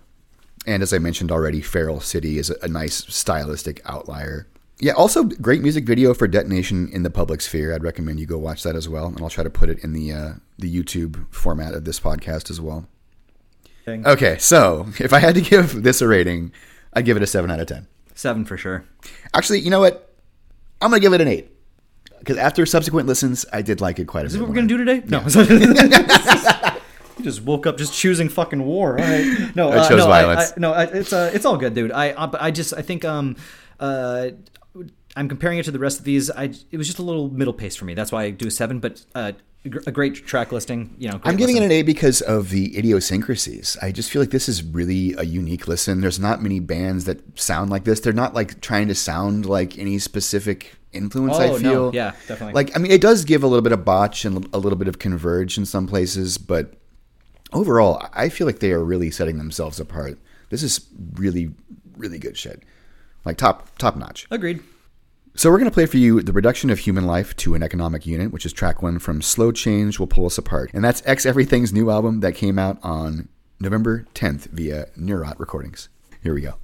And 0.65 0.81
as 0.81 0.93
I 0.93 0.97
mentioned 0.99 1.31
already, 1.31 1.59
Feral 1.59 1.99
City 1.99 2.37
is 2.37 2.49
a, 2.49 2.55
a 2.61 2.67
nice 2.69 3.05
stylistic 3.13 3.81
outlier. 3.85 4.47
Yeah, 4.83 4.91
also 4.93 5.23
great 5.23 5.61
music 5.61 5.85
video 5.85 6.13
for 6.13 6.27
Detonation 6.27 6.89
in 6.91 7.03
the 7.03 7.09
Public 7.09 7.39
Sphere. 7.39 7.73
I'd 7.73 7.85
recommend 7.85 8.19
you 8.19 8.25
go 8.25 8.37
watch 8.37 8.63
that 8.63 8.75
as 8.75 8.89
well, 8.89 9.05
and 9.07 9.21
I'll 9.21 9.29
try 9.29 9.45
to 9.45 9.49
put 9.49 9.69
it 9.69 9.81
in 9.81 9.93
the 9.93 10.11
uh, 10.11 10.33
the 10.59 10.69
YouTube 10.69 11.25
format 11.33 11.73
of 11.73 11.85
this 11.85 12.01
podcast 12.01 12.51
as 12.51 12.59
well. 12.59 12.85
Thing. 13.85 14.05
Okay, 14.05 14.37
so 14.39 14.87
if 14.99 15.13
I 15.13 15.19
had 15.19 15.35
to 15.35 15.41
give 15.41 15.83
this 15.83 16.01
a 16.01 16.07
rating, 16.09 16.51
I'd 16.91 17.05
give 17.05 17.15
it 17.15 17.23
a 17.23 17.27
seven 17.27 17.49
out 17.49 17.61
of 17.61 17.67
ten. 17.67 17.87
Seven 18.13 18.43
for 18.43 18.57
sure. 18.57 18.83
Actually, 19.33 19.61
you 19.61 19.69
know 19.69 19.79
what? 19.79 20.13
I'm 20.81 20.89
gonna 20.89 20.99
give 20.99 21.13
it 21.13 21.21
an 21.21 21.29
eight 21.29 21.49
because 22.19 22.35
after 22.35 22.65
subsequent 22.65 23.07
listens, 23.07 23.45
I 23.53 23.61
did 23.61 23.79
like 23.79 23.99
it 23.99 24.05
quite 24.05 24.23
a 24.23 24.25
Is 24.25 24.33
bit. 24.33 24.39
this 24.39 24.41
what 24.41 24.49
we're 24.49 24.61
more. 24.61 24.67
gonna 24.67 24.67
do 24.67 24.85
today? 24.85 25.01
No. 25.07 26.75
you 27.19 27.23
just 27.23 27.41
woke 27.43 27.65
up 27.67 27.77
just 27.77 27.93
choosing 27.93 28.27
fucking 28.27 28.61
war. 28.65 28.99
All 28.99 29.05
right. 29.05 29.55
No, 29.55 29.69
I 29.69 29.77
uh, 29.77 29.87
chose 29.87 29.99
no, 29.99 30.07
violence. 30.07 30.51
I, 30.51 30.59
no, 30.59 30.73
I, 30.73 30.83
it's 30.83 31.13
uh, 31.13 31.31
it's 31.33 31.45
all 31.45 31.55
good, 31.55 31.73
dude. 31.73 31.93
I 31.93 32.25
but 32.25 32.41
I 32.41 32.51
just 32.51 32.73
I 32.73 32.81
think 32.81 33.05
um 33.05 33.37
uh. 33.79 34.31
I'm 35.15 35.29
comparing 35.29 35.59
it 35.59 35.63
to 35.65 35.71
the 35.71 35.79
rest 35.79 35.99
of 35.99 36.05
these. 36.05 36.31
I 36.31 36.53
it 36.71 36.77
was 36.77 36.87
just 36.87 36.99
a 36.99 37.03
little 37.03 37.29
middle 37.29 37.53
pace 37.53 37.75
for 37.75 37.85
me. 37.85 37.93
That's 37.93 38.11
why 38.11 38.23
I 38.23 38.29
do 38.31 38.47
a 38.47 38.51
seven. 38.51 38.79
But 38.79 39.05
uh, 39.13 39.33
a 39.65 39.91
great 39.91 40.15
track 40.15 40.51
listing. 40.51 40.93
You 40.97 41.09
know, 41.09 41.21
I'm 41.23 41.37
giving 41.37 41.55
it 41.55 41.63
an 41.63 41.71
A 41.71 41.83
because 41.83 42.21
of 42.21 42.49
the 42.49 42.77
idiosyncrasies. 42.77 43.77
I 43.81 43.91
just 43.91 44.11
feel 44.11 44.21
like 44.21 44.31
this 44.31 44.49
is 44.49 44.61
really 44.63 45.13
a 45.13 45.23
unique 45.23 45.67
listen. 45.67 46.01
There's 46.01 46.19
not 46.19 46.41
many 46.41 46.59
bands 46.59 47.05
that 47.05 47.39
sound 47.39 47.69
like 47.69 47.85
this. 47.85 47.99
They're 48.01 48.11
not 48.11 48.33
like 48.33 48.59
trying 48.59 48.87
to 48.89 48.95
sound 48.95 49.45
like 49.45 49.77
any 49.77 49.99
specific 49.99 50.75
influence. 50.91 51.37
I 51.37 51.47
Oh, 51.47 51.57
no. 51.57 51.59
feel, 51.59 51.91
Yeah, 51.95 52.11
definitely. 52.27 52.53
Like, 52.53 52.75
I 52.75 52.79
mean, 52.79 52.91
it 52.91 52.99
does 53.01 53.23
give 53.23 53.41
a 53.43 53.47
little 53.47 53.61
bit 53.61 53.71
of 53.71 53.85
botch 53.85 54.25
and 54.25 54.47
a 54.53 54.57
little 54.57 54.77
bit 54.77 54.87
of 54.89 54.99
converge 54.99 55.57
in 55.57 55.65
some 55.65 55.87
places, 55.87 56.37
but 56.37 56.73
overall, 57.53 58.05
I 58.13 58.29
feel 58.29 58.45
like 58.47 58.59
they 58.59 58.71
are 58.71 58.83
really 58.83 59.11
setting 59.11 59.37
themselves 59.37 59.79
apart. 59.79 60.19
This 60.49 60.61
is 60.61 60.87
really, 61.13 61.51
really 61.95 62.19
good 62.19 62.37
shit. 62.37 62.63
Like 63.25 63.37
top, 63.37 63.77
top 63.77 63.95
notch. 63.95 64.27
Agreed. 64.29 64.61
So 65.35 65.49
we're 65.49 65.57
going 65.57 65.69
to 65.69 65.73
play 65.73 65.87
for 65.87 65.97
you 65.97 66.21
the 66.21 66.31
reduction 66.31 66.69
of 66.69 66.77
human 66.77 67.07
life 67.07 67.35
to 67.37 67.55
an 67.55 67.63
economic 67.63 68.05
unit, 68.05 68.31
which 68.31 68.45
is 68.45 68.53
track 68.53 68.83
one 68.83 68.99
from 68.99 69.19
Slow 69.19 69.51
Change 69.51 69.97
Will 69.97 70.05
Pull 70.05 70.27
Us 70.27 70.37
Apart. 70.37 70.69
And 70.75 70.83
that's 70.83 71.01
Ex 71.07 71.25
Everything's 71.25 71.73
new 71.73 71.89
album 71.89 72.19
that 72.19 72.35
came 72.35 72.59
out 72.59 72.77
on 72.83 73.29
November 73.59 74.05
10th 74.13 74.45
via 74.51 74.85
Neurot 74.95 75.39
Recordings. 75.39 75.89
Here 76.21 76.35
we 76.35 76.41
go. 76.41 76.62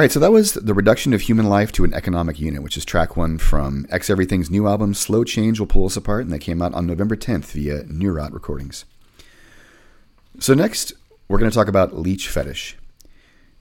All 0.00 0.02
right, 0.02 0.10
so 0.10 0.20
that 0.20 0.32
was 0.32 0.54
the 0.54 0.72
reduction 0.72 1.12
of 1.12 1.20
human 1.20 1.50
life 1.50 1.72
to 1.72 1.84
an 1.84 1.92
economic 1.92 2.40
unit, 2.40 2.62
which 2.62 2.78
is 2.78 2.86
track 2.86 3.18
one 3.18 3.36
from 3.36 3.86
Ex 3.90 4.08
Everything's 4.08 4.48
new 4.48 4.66
album, 4.66 4.94
Slow 4.94 5.24
Change 5.24 5.60
Will 5.60 5.66
Pull 5.66 5.84
Us 5.84 5.96
Apart, 5.98 6.22
and 6.22 6.32
that 6.32 6.38
came 6.38 6.62
out 6.62 6.72
on 6.72 6.86
November 6.86 7.16
10th 7.16 7.52
via 7.52 7.82
Neurot 7.82 8.32
Recordings. 8.32 8.86
So 10.38 10.54
next, 10.54 10.94
we're 11.28 11.36
going 11.36 11.50
to 11.50 11.54
talk 11.54 11.68
about 11.68 11.98
Leech 11.98 12.28
Fetish. 12.30 12.78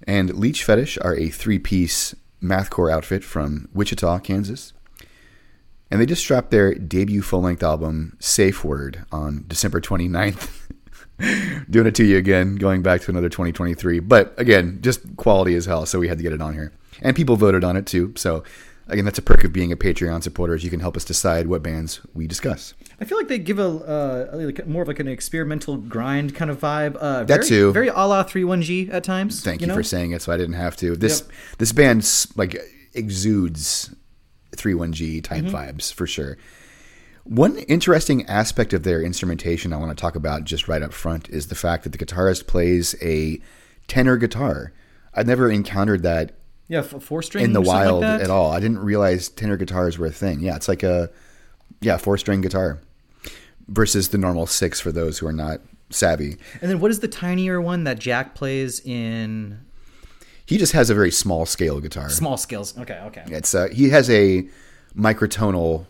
And 0.08 0.34
Leech 0.34 0.64
Fetish 0.64 0.98
are 1.02 1.14
a 1.14 1.28
three-piece 1.28 2.16
mathcore 2.42 2.90
outfit 2.90 3.26
from 3.26 3.68
Wichita, 3.74 4.20
Kansas. 4.20 4.72
And 5.92 6.00
they 6.00 6.06
just 6.06 6.26
dropped 6.26 6.52
their 6.52 6.74
debut 6.74 7.22
full-length 7.22 7.64
album, 7.64 8.16
Safe 8.22 8.64
Word, 8.64 9.04
on 9.12 9.44
December 9.50 9.82
29th. 9.82 10.56
doing 11.70 11.88
it 11.88 11.96
to 11.96 12.04
you 12.04 12.18
again, 12.18 12.56
going 12.56 12.82
back 12.82 13.02
to 13.02 13.12
another 13.12 13.30
2023. 13.30 14.00
But 14.00 14.34
again, 14.38 14.80
just 14.82 15.16
quality 15.18 15.56
as 15.56 15.66
hell, 15.66 15.86
so 15.86 16.00
we 16.00 16.08
had 16.08 16.18
to 16.18 16.24
get 16.24 16.34
it 16.34 16.42
on 16.42 16.54
here. 16.54 16.72
And 17.02 17.16
people 17.16 17.36
voted 17.36 17.64
on 17.64 17.78
it 17.78 17.86
too. 17.86 18.14
So 18.18 18.44
again, 18.88 19.06
that's 19.06 19.20
a 19.20 19.22
perk 19.22 19.44
of 19.44 19.54
being 19.54 19.72
a 19.72 19.78
Patreon 19.78 20.24
supporter 20.24 20.56
is 20.56 20.64
you 20.64 20.70
can 20.70 20.80
help 20.80 20.98
us 20.98 21.06
decide 21.06 21.48
what 21.48 21.62
bands 21.64 22.02
we 22.14 22.28
discuss. 22.28 22.74
I 23.00 23.06
feel 23.06 23.18
like 23.18 23.28
they 23.30 23.40
give 23.40 23.60
a 23.60 23.68
uh, 23.68 24.52
more 24.66 24.82
of 24.82 24.88
like 24.90 25.00
an 25.00 25.08
experimental 25.08 25.78
grind 25.78 26.36
kind 26.36 26.52
of 26.52 26.60
vibe. 26.60 26.98
Uh, 27.00 27.20
That 27.24 27.28
very, 27.28 27.46
too. 27.46 27.72
Very 27.72 27.88
a 27.88 27.94
la 27.94 28.24
three 28.24 28.44
one 28.44 28.62
G 28.62 28.90
at 28.92 29.04
times. 29.06 29.42
Thank 29.42 29.62
you, 29.62 29.68
know? 29.68 29.76
for 29.76 29.84
saying 29.84 30.12
it, 30.12 30.22
so 30.22 30.34
I 30.34 30.38
didn't 30.38 30.56
have 30.56 30.76
to. 30.78 30.96
This 30.98 31.22
Yep. 31.22 31.32
this 31.60 31.72
band 31.72 32.26
like 32.36 32.58
exudes 32.94 33.94
three 34.56 34.74
one 34.74 34.92
G 34.94 35.22
type 35.22 35.46
Mm-hmm. 35.46 35.56
vibes 35.56 35.94
for 35.94 36.06
sure. 36.08 36.38
One 37.30 37.58
interesting 37.60 38.26
aspect 38.26 38.74
of 38.74 38.82
their 38.82 39.04
instrumentation 39.04 39.72
I 39.72 39.78
want 39.78 39.96
to 39.96 40.02
talk 40.02 40.16
about 40.16 40.46
just 40.46 40.68
right 40.68 40.82
up 40.82 40.92
front 40.94 41.30
is 41.30 41.46
the 41.46 41.54
fact 41.56 41.84
that 41.84 41.92
the 41.92 42.00
guitarist 42.04 42.48
plays 42.48 42.96
a 43.04 43.40
tenor 43.88 44.18
guitar. 44.18 44.74
I've 45.14 45.28
never 45.28 45.52
encountered 45.52 46.02
that 46.02 46.32
Yeah, 46.68 46.82
four 46.82 47.22
string 47.22 47.46
in 47.46 47.54
the 47.54 47.62
wild 47.62 48.02
like 48.02 48.22
at 48.22 48.32
all. 48.32 48.52
I 48.52 48.60
didn't 48.60 48.80
realize 48.80 49.30
tenor 49.30 49.58
guitars 49.58 50.00
were 50.00 50.08
a 50.08 50.12
thing. 50.12 50.40
Yeah, 50.40 50.56
it's 50.56 50.68
like 50.68 50.82
a 50.82 51.12
yeah 51.82 51.98
four 51.98 52.18
string 52.18 52.42
guitar 52.42 52.80
versus 53.68 54.10
the 54.10 54.18
normal 54.18 54.48
six 54.48 54.80
for 54.80 54.92
those 54.92 55.20
who 55.20 55.28
are 55.28 55.34
not 55.34 55.62
savvy. 55.92 56.38
And 56.62 56.72
then 56.72 56.80
what 56.80 56.90
is 56.90 57.00
the 57.00 57.08
tinier 57.08 57.62
one 57.62 57.84
that 57.84 58.00
Jack 58.00 58.34
plays 58.34 58.80
in 58.80 59.60
He 60.48 60.58
just 60.58 60.74
has 60.74 60.90
a 60.90 60.96
very 60.96 61.12
small 61.12 61.46
scale 61.46 61.80
guitar. 61.80 62.10
small 62.10 62.38
scales? 62.38 62.76
Okay, 62.76 63.00
okay. 63.06 63.24
It's 63.28 63.54
uh, 63.54 63.68
he 63.72 63.90
has 63.90 64.10
a 64.10 64.50
microtonal. 64.96 65.86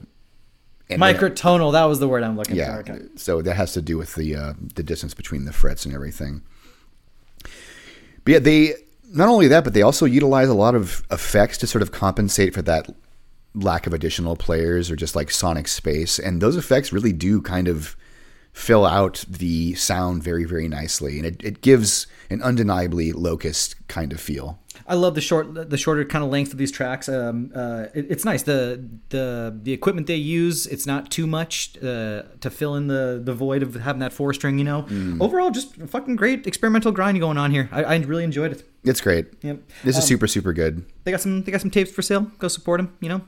And- 0.90 1.02
Microtonal. 1.02 1.72
That 1.74 1.86
was 1.86 2.00
the 2.00 2.08
word 2.08 2.24
I'm 2.24 2.36
looking 2.38 2.56
Yeah, 2.56 2.76
for. 2.76 2.80
Okay. 2.92 3.00
so 3.16 3.42
that 3.42 3.56
has 3.56 3.74
to 3.74 3.82
do 3.82 3.98
with 3.98 4.16
the 4.16 4.36
uh, 4.36 4.54
the 4.76 4.84
distance 4.84 5.14
between 5.14 5.46
the 5.46 5.54
frets 5.54 5.86
and 5.86 5.94
everything. 5.94 6.42
But 8.24 8.34
yeah, 8.34 8.40
they 8.40 8.74
not 9.12 9.30
only 9.30 9.48
that, 9.48 9.64
but 9.64 9.74
they 9.74 9.82
also 9.82 10.06
utilize 10.06 10.50
a 10.50 10.54
lot 10.54 10.76
of 10.76 11.04
effects 11.12 11.58
to 11.60 11.68
sort 11.68 11.82
of 11.82 11.92
compensate 11.92 12.54
for 12.54 12.62
that 12.64 12.90
lack 13.56 13.88
of 13.88 13.94
additional 13.94 14.36
players 14.36 14.92
or 14.92 14.96
just 14.96 15.16
like 15.16 15.32
sonic 15.32 15.68
space, 15.68 16.20
and 16.20 16.42
those 16.42 16.56
effects 16.56 16.94
really 16.94 17.14
do 17.14 17.42
kind 17.42 17.68
of 17.68 17.96
fill 18.54 18.86
out 18.86 19.24
the 19.28 19.74
sound 19.76 20.24
very 20.24 20.44
very 20.44 20.68
nicely, 20.68 21.18
and 21.18 21.26
it, 21.26 21.44
it 21.44 21.62
gives 21.62 22.08
an 22.30 22.42
undeniably 22.44 23.12
locust 23.12 23.76
kind 23.88 24.12
of 24.14 24.20
feel. 24.20 24.60
I 24.90 24.96
love 24.96 25.14
the 25.14 25.22
short, 25.22 25.70
the 25.70 25.78
shorter 25.78 26.04
kind 26.04 26.24
of 26.26 26.32
length 26.32 26.52
of 26.52 26.58
these 26.58 26.72
tracks. 26.72 27.08
Um, 27.08 27.52
uh, 27.56 27.86
it, 27.94 28.08
it's 28.10 28.26
nice. 28.26 28.42
the 28.44 28.84
the 29.10 29.56
The 29.64 29.72
equipment 29.72 30.08
they 30.08 30.16
use, 30.16 30.66
it's 30.66 30.88
not 30.88 31.12
too 31.12 31.28
much 31.28 31.78
uh, 31.78 32.24
to 32.42 32.50
fill 32.50 32.74
in 32.76 32.88
the 32.88 33.22
the 33.24 33.34
void 33.34 33.62
of 33.62 33.76
having 33.76 34.00
that 34.00 34.12
four 34.14 34.34
string. 34.34 34.58
You 34.58 34.66
know, 34.66 34.82
Mm. 34.90 35.22
overall, 35.22 35.52
just 35.52 35.76
fucking 35.76 36.16
great 36.16 36.48
experimental 36.48 36.92
grind 36.92 37.20
going 37.20 37.38
on 37.38 37.52
here. 37.52 37.70
I, 37.72 37.84
I 37.84 37.96
really 37.98 38.24
enjoyed 38.24 38.52
it. 38.52 38.64
It's 38.84 39.02
great. 39.02 39.28
Yep. 39.44 39.58
This 39.84 39.96
is 39.98 40.04
Um, 40.04 40.08
super 40.08 40.28
super 40.28 40.54
good. 40.54 40.84
They 41.04 41.12
got 41.12 41.22
some 41.22 41.44
they 41.44 41.52
got 41.52 41.62
some 41.62 41.72
tapes 41.72 41.92
for 41.92 42.02
sale. 42.02 42.32
Go 42.40 42.48
support 42.48 42.80
them. 42.80 42.90
You 43.00 43.10
know. 43.10 43.22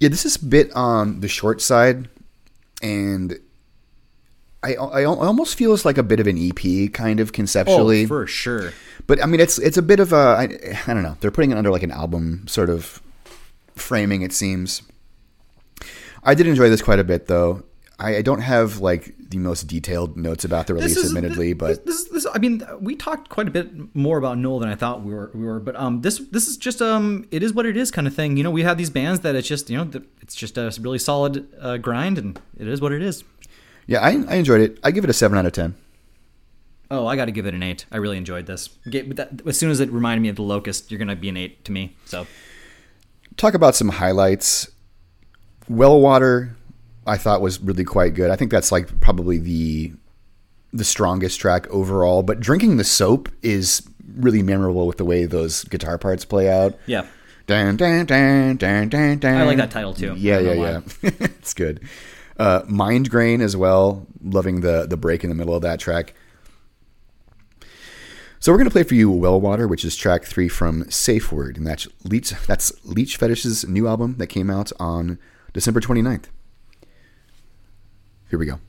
Yeah, 0.00 0.10
this 0.10 0.24
is 0.26 0.36
a 0.36 0.44
bit 0.44 0.70
on 0.74 1.20
the 1.20 1.28
short 1.28 1.60
side, 1.60 2.08
and 2.82 3.38
I, 4.68 4.74
I, 4.74 5.00
I 5.02 5.04
almost 5.04 5.56
feels 5.56 5.84
like 5.84 5.98
a 5.98 6.02
bit 6.02 6.20
of 6.20 6.26
an 6.26 6.36
EP 6.38 6.92
kind 6.92 7.20
of 7.20 7.32
conceptually. 7.32 8.04
Oh, 8.04 8.08
for 8.08 8.26
sure. 8.26 8.72
but 9.06 9.22
I 9.22 9.26
mean, 9.26 9.40
it's 9.40 9.58
it's 9.58 9.76
a 9.76 9.82
bit 9.82 10.00
of 10.00 10.12
a 10.12 10.16
I, 10.16 10.42
I 10.86 10.94
don't 10.94 11.02
know. 11.02 11.16
They're 11.20 11.30
putting 11.30 11.50
it 11.50 11.58
under 11.58 11.70
like 11.70 11.82
an 11.82 11.90
album 11.90 12.46
sort 12.46 12.70
of 12.70 13.02
framing. 13.74 14.22
It 14.22 14.32
seems. 14.32 14.82
I 16.22 16.34
did 16.34 16.46
enjoy 16.46 16.68
this 16.68 16.82
quite 16.82 16.98
a 16.98 17.04
bit, 17.04 17.26
though. 17.26 17.62
I, 18.00 18.16
I 18.16 18.22
don't 18.22 18.40
have 18.40 18.78
like 18.78 19.14
the 19.18 19.38
most 19.38 19.66
detailed 19.66 20.16
notes 20.16 20.44
about 20.44 20.68
the 20.68 20.74
release, 20.74 21.04
admittedly, 21.04 21.52
this, 21.52 21.78
but 21.78 21.86
this, 21.86 22.04
this, 22.04 22.26
I 22.32 22.38
mean, 22.38 22.62
we 22.80 22.94
talked 22.94 23.28
quite 23.28 23.48
a 23.48 23.50
bit 23.50 23.94
more 23.94 24.18
about 24.18 24.38
Knoll 24.38 24.60
than 24.60 24.68
I 24.68 24.76
thought 24.76 25.02
we 25.02 25.12
were. 25.12 25.30
We 25.34 25.44
were, 25.44 25.58
but 25.58 25.74
um, 25.76 26.02
this 26.02 26.18
this 26.18 26.46
is 26.46 26.56
just 26.56 26.80
um, 26.80 27.26
it 27.30 27.42
is 27.42 27.52
what 27.52 27.66
it 27.66 27.76
is 27.76 27.90
kind 27.90 28.06
of 28.06 28.14
thing. 28.14 28.36
You 28.36 28.44
know, 28.44 28.50
we 28.50 28.62
have 28.62 28.78
these 28.78 28.90
bands 28.90 29.20
that 29.20 29.34
it's 29.34 29.48
just 29.48 29.68
you 29.68 29.76
know, 29.76 29.90
it's 30.20 30.36
just 30.36 30.58
a 30.58 30.72
really 30.80 30.98
solid 30.98 31.48
uh, 31.60 31.78
grind, 31.78 32.18
and 32.18 32.40
it 32.56 32.68
is 32.68 32.80
what 32.80 32.92
it 32.92 33.02
is. 33.02 33.24
Yeah, 33.88 34.00
I, 34.00 34.10
I 34.28 34.34
enjoyed 34.36 34.60
it. 34.60 34.78
I 34.84 34.92
give 34.92 35.02
it 35.02 35.10
a 35.10 35.12
seven 35.12 35.36
out 35.36 35.46
of 35.46 35.52
ten. 35.52 35.74
Oh, 36.90 37.06
I 37.06 37.16
got 37.16 37.24
to 37.24 37.32
give 37.32 37.46
it 37.46 37.54
an 37.54 37.62
eight. 37.62 37.84
I 37.90 37.96
really 37.96 38.16
enjoyed 38.16 38.46
this. 38.46 38.70
As 39.46 39.58
soon 39.58 39.70
as 39.70 39.80
it 39.80 39.90
reminded 39.90 40.22
me 40.22 40.28
of 40.28 40.36
the 40.36 40.42
Locust, 40.42 40.90
you're 40.90 40.98
gonna 40.98 41.16
be 41.16 41.28
an 41.28 41.36
eight 41.36 41.64
to 41.64 41.72
me. 41.72 41.96
So 42.04 42.26
talk 43.36 43.54
about 43.54 43.74
some 43.74 43.88
highlights. 43.88 44.70
Wellwater, 45.70 46.54
I 47.06 47.16
thought 47.16 47.40
was 47.40 47.60
really 47.60 47.84
quite 47.84 48.14
good. 48.14 48.30
I 48.30 48.36
think 48.36 48.50
that's 48.50 48.70
like 48.70 49.00
probably 49.00 49.38
the 49.38 49.92
the 50.72 50.84
strongest 50.84 51.40
track 51.40 51.66
overall. 51.70 52.22
But 52.22 52.40
drinking 52.40 52.76
the 52.76 52.84
soap 52.84 53.28
is 53.42 53.82
really 54.16 54.42
memorable 54.42 54.86
with 54.86 54.98
the 54.98 55.04
way 55.04 55.24
those 55.24 55.64
guitar 55.64 55.98
parts 55.98 56.24
play 56.24 56.50
out. 56.50 56.78
yeah, 56.86 57.06
Dun, 57.48 57.76
dun, 57.76 58.04
dun, 58.04 58.56
dun, 58.58 58.90
dun, 58.90 59.18
dun. 59.18 59.34
I 59.34 59.44
like 59.44 59.56
that 59.56 59.70
title, 59.70 59.94
too. 59.94 60.14
Yeah, 60.18 60.38
yeah, 60.38 60.52
yeah. 60.52 60.80
it's 61.02 61.54
good. 61.54 61.80
Uh, 62.38 62.62
Mind 62.66 63.10
Grain 63.10 63.40
as 63.40 63.56
well. 63.56 64.06
Loving 64.22 64.60
the 64.60 64.86
the 64.86 64.96
break 64.96 65.24
in 65.24 65.30
the 65.30 65.36
middle 65.36 65.54
of 65.54 65.62
that 65.62 65.80
track. 65.80 66.14
So 68.40 68.52
we're 68.52 68.58
gonna 68.58 68.70
play 68.70 68.84
for 68.84 68.94
you 68.94 69.10
Well 69.10 69.40
Water, 69.40 69.66
which 69.66 69.84
is 69.84 69.96
track 69.96 70.24
three 70.24 70.48
from 70.48 70.88
Safe 70.90 71.32
Word, 71.32 71.56
and 71.56 71.66
that's 71.66 71.88
Leech 72.04 72.30
that's 72.46 72.72
Leech 72.84 73.16
Fetish's 73.16 73.66
new 73.66 73.88
album 73.88 74.16
that 74.18 74.28
came 74.28 74.50
out 74.50 74.70
on 74.78 75.18
December 75.52 75.80
29th. 75.80 76.26
Here 78.30 78.38
we 78.38 78.46
go. 78.46 78.60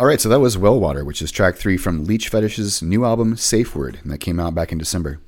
All 0.00 0.06
right, 0.06 0.20
so 0.20 0.28
that 0.28 0.38
was 0.38 0.56
Wellwater, 0.56 1.04
which 1.04 1.20
is 1.20 1.32
track 1.32 1.56
three 1.56 1.76
from 1.76 2.04
Leech 2.04 2.28
Fetish's 2.28 2.80
new 2.80 3.04
album, 3.04 3.36
Safe 3.36 3.74
Word, 3.74 3.98
and 4.00 4.12
that 4.12 4.18
came 4.18 4.38
out 4.38 4.54
back 4.54 4.70
in 4.70 4.78
December. 4.78 5.18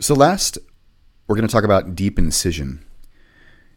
So 0.00 0.16
last, 0.16 0.58
we're 1.28 1.36
going 1.36 1.46
to 1.46 1.52
talk 1.52 1.62
about 1.62 1.94
Deep 1.94 2.18
Incision. 2.18 2.84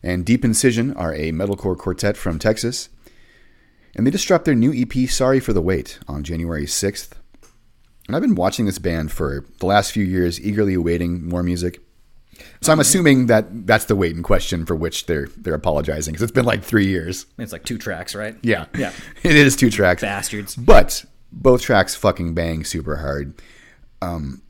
And 0.02 0.26
Deep 0.26 0.44
Incision 0.44 0.92
are 0.96 1.14
a 1.14 1.32
metalcore 1.32 1.78
quartet 1.78 2.18
from 2.18 2.40
Texas. 2.40 2.90
And 3.96 4.08
they 4.08 4.12
just 4.12 4.28
dropped 4.28 4.46
their 4.46 4.56
new 4.56 4.74
EP, 4.74 5.08
Sorry 5.08 5.40
for 5.40 5.54
the 5.54 5.62
Wait, 5.62 6.00
on 6.08 6.24
January 6.24 6.66
6th. 6.66 7.12
And 8.08 8.16
I've 8.16 8.24
been 8.24 8.34
watching 8.34 8.66
this 8.66 8.80
band 8.80 9.12
for 9.12 9.46
the 9.60 9.68
last 9.68 9.92
few 9.92 10.04
years, 10.04 10.42
eagerly 10.42 10.74
awaiting 10.74 11.30
more 11.30 11.44
music. 11.44 11.80
So 12.62 12.72
I'm 12.72 12.80
assuming 12.80 13.28
that 13.28 13.68
that's 13.68 13.86
the 13.86 13.96
wait 13.96 14.16
in 14.16 14.24
question 14.24 14.66
for 14.66 14.76
which 14.76 15.06
they're 15.06 15.28
they're 15.38 15.54
apologizing 15.54 16.14
because 16.14 16.24
it's 16.24 16.32
been 16.32 16.46
like 16.46 16.64
three 16.64 16.88
years. 16.88 17.26
It's 17.38 17.52
like 17.52 17.64
two 17.64 17.78
tracks, 17.78 18.16
right? 18.16 18.36
Yeah, 18.42 18.66
Yeah. 18.78 18.92
it 19.24 19.36
is 19.36 19.56
two 19.56 19.70
tracks. 19.70 20.02
Bastards. 20.02 20.56
But 20.56 21.06
both 21.32 21.62
tracks 21.62 21.96
fucking 21.96 22.34
bang 22.34 22.64
super 22.64 22.98
hard. 22.98 23.42
Um, 24.02 24.42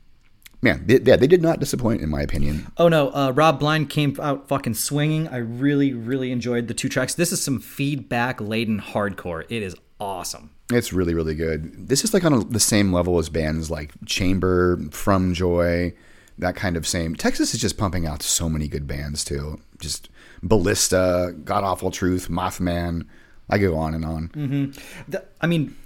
man, 0.62 0.84
they, 0.86 1.00
yeah, 1.00 1.16
they 1.16 1.26
did 1.26 1.42
not 1.42 1.60
disappoint 1.60 2.00
in 2.02 2.08
my 2.08 2.22
opinion. 2.22 2.70
Oh 2.76 2.88
no, 2.88 3.10
uh, 3.10 3.32
Rob 3.34 3.58
Blind 3.58 3.90
came 3.90 4.16
out 4.20 4.48
fucking 4.48 4.74
swinging. 4.74 5.28
I 5.28 5.38
really, 5.38 5.92
really 5.92 6.32
enjoyed 6.32 6.68
the 6.68 6.74
two 6.74 6.88
tracks. 6.88 7.14
This 7.14 7.32
is 7.32 7.42
some 7.42 7.60
feedback 7.60 8.40
laden 8.40 8.80
hardcore. 8.80 9.44
It 9.48 9.62
is 9.62 9.74
awesome. 10.00 10.50
It's 10.70 10.92
really 10.92 11.14
really 11.14 11.34
good. 11.34 11.88
This 11.88 12.04
is 12.04 12.12
like 12.12 12.24
on 12.24 12.32
a, 12.32 12.44
the 12.44 12.60
same 12.60 12.92
level 12.92 13.18
as 13.18 13.28
bands 13.28 13.70
like 13.70 13.92
Chamber, 14.06 14.78
From 14.90 15.34
Joy, 15.34 15.94
that 16.38 16.56
kind 16.56 16.76
of 16.76 16.86
same. 16.86 17.14
Texas 17.14 17.54
is 17.54 17.60
just 17.60 17.76
pumping 17.76 18.06
out 18.06 18.22
so 18.22 18.48
many 18.48 18.68
good 18.68 18.86
bands 18.86 19.24
too. 19.24 19.60
Just 19.80 20.08
Ballista, 20.42 21.34
God 21.44 21.64
Awful 21.64 21.90
Truth, 21.90 22.28
Mothman. 22.28 23.06
I 23.50 23.58
go 23.58 23.76
on 23.76 23.94
and 23.94 24.04
on. 24.04 24.28
Mm-hmm. 24.28 25.10
The, 25.10 25.24
I 25.40 25.46
mean, 25.46 25.76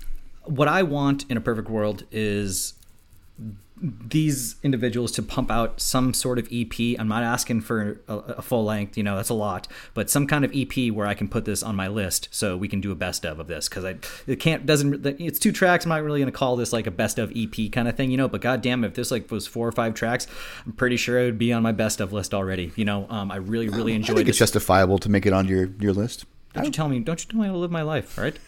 what 0.44 0.68
I 0.68 0.82
want 0.82 1.24
in 1.30 1.36
a 1.36 1.40
perfect 1.40 1.70
world 1.70 2.05
is 2.11 2.74
these 3.83 4.55
individuals 4.62 5.11
to 5.12 5.22
pump 5.22 5.51
out 5.51 5.80
some 5.80 6.14
sort 6.14 6.39
of 6.39 6.49
EP. 6.53 6.72
I'm 6.99 7.09
not 7.09 7.24
asking 7.24 7.62
for 7.62 8.01
a, 8.07 8.14
a 8.14 8.43
full 8.43 8.64
length, 8.64 8.97
you 8.97 9.03
know, 9.03 9.16
that's 9.16 9.28
a 9.28 9.35
lot, 9.35 9.66
but 9.93 10.09
some 10.09 10.28
kind 10.28 10.45
of 10.45 10.53
EP 10.55 10.93
where 10.93 11.07
I 11.07 11.14
can 11.14 11.26
put 11.26 11.45
this 11.45 11.64
on 11.64 11.74
my 11.74 11.89
list 11.89 12.28
so 12.30 12.57
we 12.57 12.68
can 12.68 12.80
do 12.80 12.93
a 12.93 12.95
best 12.95 13.26
of 13.26 13.41
of 13.41 13.49
this 13.49 13.68
because 13.68 13.85
I 13.85 13.97
it 14.26 14.37
can't 14.37 14.64
doesn't 14.64 15.05
it's 15.05 15.39
two 15.39 15.51
tracks. 15.51 15.85
I'm 15.85 15.89
not 15.89 16.03
really 16.03 16.20
gonna 16.20 16.30
call 16.30 16.55
this 16.57 16.72
like 16.72 16.87
a 16.87 16.93
best 16.93 17.18
of 17.18 17.33
EP 17.35 17.72
kind 17.72 17.89
of 17.89 17.97
thing, 17.97 18.11
you 18.11 18.16
know. 18.16 18.28
But 18.28 18.41
goddamn, 18.41 18.85
if 18.85 18.95
this 18.95 19.11
like 19.11 19.30
was 19.30 19.47
four 19.47 19.66
or 19.66 19.72
five 19.72 19.95
tracks, 19.95 20.28
I'm 20.64 20.72
pretty 20.72 20.97
sure 20.97 21.18
it 21.20 21.24
would 21.24 21.39
be 21.39 21.53
on 21.53 21.62
my 21.62 21.72
best 21.72 22.01
of 22.01 22.12
list 22.12 22.33
already. 22.33 22.72
You 22.76 22.85
know, 22.85 23.07
um, 23.11 23.33
I 23.33 23.37
really 23.37 23.68
really 23.68 23.93
I 23.93 23.97
enjoyed 23.97 24.16
think 24.16 24.28
it's 24.28 24.39
justifiable 24.39 24.99
to 24.99 25.09
make 25.09 25.26
it 25.26 25.33
onto 25.33 25.53
your, 25.53 25.70
your 25.80 25.93
list. 25.93 26.24
Don't 26.55 26.64
you 26.64 26.70
tell 26.70 26.89
me? 26.89 27.01
Don't 27.01 27.22
you 27.22 27.30
tell 27.30 27.41
me 27.41 27.47
how 27.47 27.53
to 27.53 27.59
live 27.59 27.70
my 27.70 27.83
life, 27.83 28.18
all 28.18 28.24
right? 28.24 28.39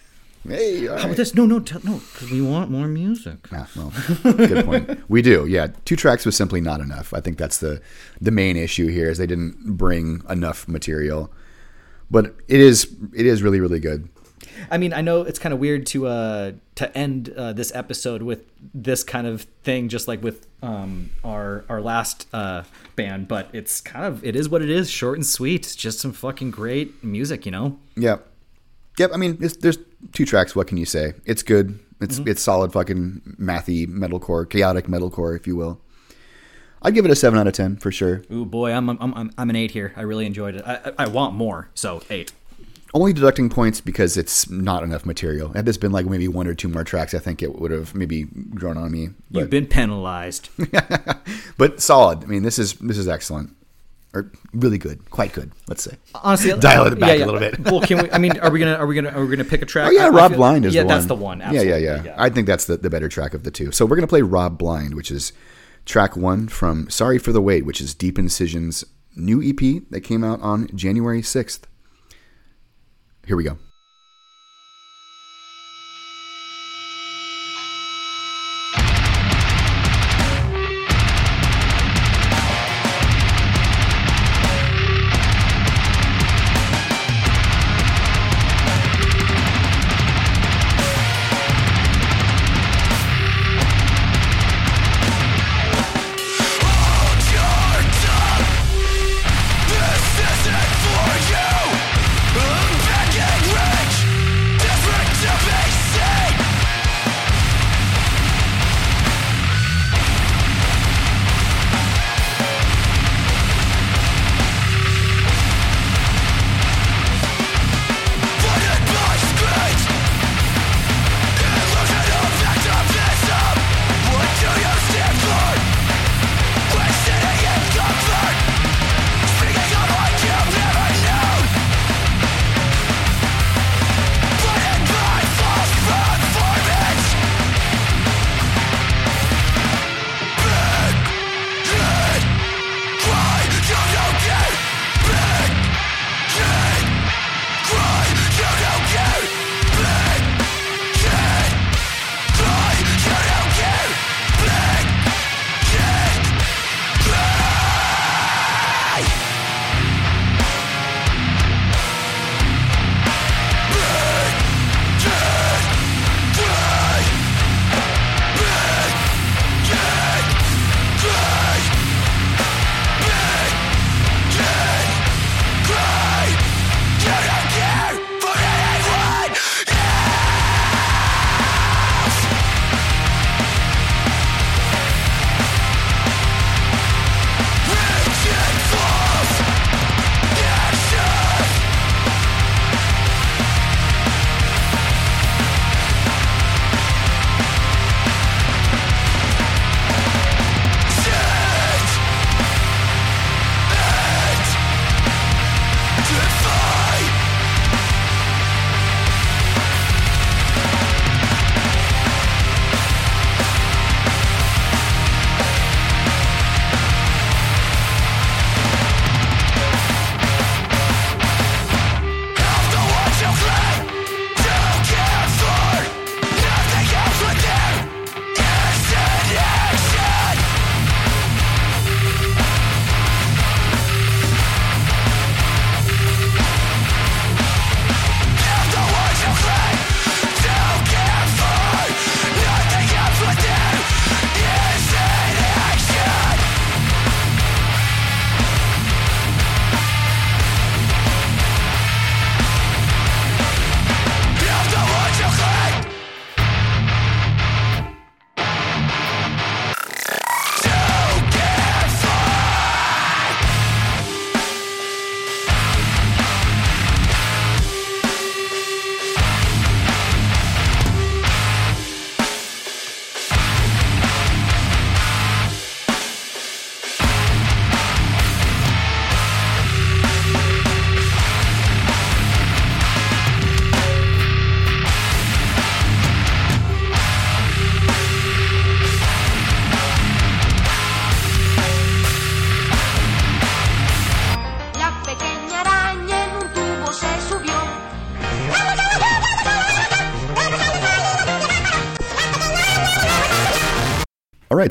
Hey, 0.47 0.87
all 0.87 0.93
How 0.93 0.97
right. 0.97 1.05
about 1.07 1.17
this? 1.17 1.35
No, 1.35 1.47
no, 1.47 1.59
t- 1.61 1.77
no, 1.85 2.01
because 2.13 2.31
we 2.31 2.41
want 2.43 2.71
more 2.71 2.87
music. 2.87 3.49
Ah, 3.51 3.67
well, 3.75 3.93
good 4.23 4.65
point. 4.65 5.01
We 5.09 5.23
do, 5.23 5.47
yeah. 5.47 5.69
Two 5.85 5.97
tracks 5.97 6.27
was 6.27 6.37
simply 6.37 6.61
not 6.61 6.81
enough. 6.81 7.15
I 7.15 7.21
think 7.21 7.39
that's 7.39 7.59
the 7.59 7.81
the 8.21 8.31
main 8.31 8.57
issue 8.57 8.89
here 8.89 9.09
is 9.09 9.19
they 9.19 9.27
didn't 9.27 9.77
bring 9.77 10.23
enough 10.29 10.69
material. 10.69 11.33
But 12.11 12.35
it 12.49 12.61
is 12.61 12.95
it 13.15 13.25
is 13.27 13.43
really 13.43 13.61
really 13.61 13.81
good. 13.81 14.09
I 14.71 14.79
mean, 14.79 14.93
I 14.93 15.01
know 15.01 15.23
it's 15.23 15.39
kind 15.39 15.53
of 15.53 15.59
weird 15.59 15.87
to 15.87 16.07
uh 16.07 16.53
to 16.75 16.97
end 16.99 17.33
uh, 17.37 17.53
this 17.55 17.75
episode 17.75 18.23
with 18.23 18.45
this 18.75 19.03
kind 19.03 19.27
of 19.27 19.43
thing, 19.63 19.89
just 19.89 20.07
like 20.09 20.23
with 20.23 20.47
um 20.63 21.11
our 21.25 21.65
our 21.71 21.81
last 21.81 22.27
uh 22.35 22.65
band, 22.97 23.29
but 23.29 23.49
it's 23.55 23.81
kind 23.81 24.05
of 24.05 24.23
it 24.25 24.37
is 24.37 24.49
what 24.49 24.61
it 24.63 24.69
is, 24.71 24.91
short 24.91 25.17
and 25.17 25.27
sweet. 25.27 25.65
It's 25.65 25.75
just 25.77 26.01
some 26.01 26.13
fucking 26.13 26.51
great 26.51 27.03
music, 27.03 27.47
you 27.47 27.53
know. 27.53 27.79
Yep. 27.97 28.29
Yep. 28.99 29.11
I 29.13 29.17
mean, 29.17 29.39
it's, 29.41 29.57
there's 29.57 29.79
two 30.13 30.25
tracks. 30.25 30.55
What 30.55 30.67
can 30.67 30.77
you 30.77 30.87
say? 30.87 31.15
It's 31.25 31.43
good. 31.43 31.79
It's 32.01 32.19
mm-hmm. 32.19 32.29
it's 32.29 32.43
solid 32.43 32.73
fucking 32.73 33.37
mathy 33.41 33.87
metalcore, 33.87 34.49
chaotic 34.49 34.87
metalcore, 34.87 35.37
if 35.37 35.47
you 35.47 35.57
will. 35.57 35.81
I'd 36.83 36.95
give 36.95 37.07
it 37.07 37.11
a 37.11 37.17
seven 37.17 37.39
out 37.39 37.47
of 37.47 37.55
ten 37.55 37.77
for 37.77 37.91
sure. 37.91 38.23
Ooh 38.31 38.45
boy, 38.45 38.73
I'm 38.73 38.89
I'm 38.91 38.99
I'm, 39.01 39.31
I'm 39.39 39.51
an 39.51 39.57
eight 39.57 39.71
here. 39.71 39.93
I 39.97 40.03
really 40.03 40.27
enjoyed 40.27 40.57
it. 40.57 40.63
I 40.67 40.75
I 40.75 40.93
I 41.05 41.07
want 41.07 41.35
more, 41.35 41.71
so 41.75 42.03
eight. 42.11 42.33
Only 42.93 43.13
deducting 43.13 43.51
points 43.51 43.81
because 43.81 44.17
it's 44.17 44.49
not 44.49 44.85
enough 44.85 45.05
material. 45.05 45.53
Had 45.53 45.67
this 45.67 45.77
been 45.77 45.91
like 45.91 46.07
maybe 46.07 46.29
one 46.29 46.47
or 46.47 46.55
two 46.55 46.69
more 46.69 46.85
tracks, 46.85 47.13
I 47.13 47.19
think 47.19 47.43
it 47.43 47.59
would 47.59 47.73
have 47.73 47.93
maybe 47.93 48.25
grown 48.55 48.77
on 48.77 48.93
me. 48.93 49.09
But, 49.33 49.41
You've 49.41 49.51
been 49.51 49.67
penalized. 49.67 50.49
but 51.59 51.81
solid. 51.81 52.23
I 52.23 52.27
mean, 52.27 52.45
this 52.45 52.57
is 52.59 52.75
this 52.75 52.99
is 52.99 53.09
excellent, 53.09 53.57
or 54.15 54.31
really 54.53 54.79
good, 54.79 55.11
quite 55.11 55.33
good. 55.33 55.51
Let's 55.69 55.83
say. 55.83 55.97
Honestly, 56.15 56.53
Dial 56.59 56.87
it 56.87 56.99
back 56.99 57.19
a 57.21 57.25
little 57.25 57.41
bit. 57.41 57.59
well, 57.61 57.81
can 57.81 58.03
we? 58.03 58.11
I 58.11 58.19
mean, 58.19 58.39
are 58.39 58.51
we 58.51 58.59
gonna 58.61 58.75
are 58.77 58.87
we 58.87 58.95
gonna 58.95 59.11
are 59.11 59.25
we 59.25 59.35
gonna 59.37 59.49
pick 59.49 59.63
a 59.63 59.67
track? 59.67 59.89
Oh 59.89 59.91
yeah, 59.91 60.05
I- 60.05 60.07
I 60.07 60.11
Rob 60.11 60.31
feel- 60.31 60.39
Blind 60.39 60.65
is 60.65 60.75
yeah, 60.75 60.83
the 60.83 60.87
one. 60.87 60.95
that's 60.97 61.07
the 61.07 61.15
one. 61.15 61.41
Yeah, 61.41 61.53
yeah, 61.53 61.61
Absolutely, 61.61 62.11
yeah, 62.11 62.15
I 62.17 62.31
think 62.31 62.47
that's 62.47 62.65
the, 62.67 62.77
the 62.77 62.91
better 62.91 63.09
track 63.09 63.35
of 63.35 63.43
the 63.43 63.51
two. 63.51 63.73
So 63.73 63.85
we're 63.85 63.97
gonna 63.97 64.07
play 64.07 64.23
Rob 64.23 64.57
Blind, 64.59 64.95
which 64.95 65.11
is 65.11 65.33
track 65.85 66.17
one 66.17 66.49
from 66.49 66.89
Sorry 66.89 67.19
for 67.19 67.33
the 67.33 67.41
Wait, 67.43 67.67
which 67.67 67.81
is 67.81 67.95
Deep 67.95 68.19
Incision's 68.19 68.85
new 69.17 69.43
EP 69.43 69.83
that 69.91 70.01
came 70.03 70.25
out 70.25 70.41
on 70.41 70.69
January 70.75 71.23
sixth. 71.23 71.67
Here 73.27 73.37
we 73.37 73.45
go. 73.45 73.59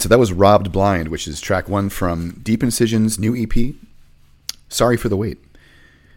So 0.04 0.10
that 0.10 0.20
was 0.20 0.34
Robbed 0.34 0.74
Blind, 0.74 1.08
which 1.08 1.30
is 1.30 1.39
track 1.39 1.70
one 1.70 1.88
from 1.88 2.41
Deep 2.43 2.62
Incision's 2.62 3.18
new 3.18 3.34
EP, 3.41 3.74
Sorry 4.68 4.97
for 4.97 5.08
the 5.08 5.16
Wait. 5.16 5.38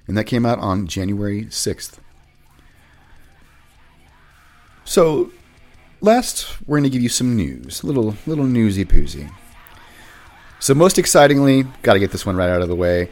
And 0.09 0.19
that 0.19 0.25
came 0.25 0.45
out 0.45 0.59
on 0.59 0.89
January 0.89 1.45
6th. 1.45 1.99
So, 4.85 5.31
last, 6.01 6.61
we're 6.67 6.79
going 6.79 6.91
to 6.91 6.91
give 6.91 7.01
you 7.01 7.09
some 7.09 7.37
news. 7.37 7.85
Little, 7.85 8.17
little 8.27 8.45
newsy 8.45 8.85
poosy. 8.85 9.31
So, 10.59 10.75
most 10.75 10.99
excitingly, 10.99 11.63
got 11.83 11.93
to 11.93 12.01
get 12.01 12.11
this 12.11 12.27
one 12.27 12.35
right 12.35 12.51
out 12.51 12.63
of 12.63 12.69
the 12.69 12.75
way. 12.75 13.09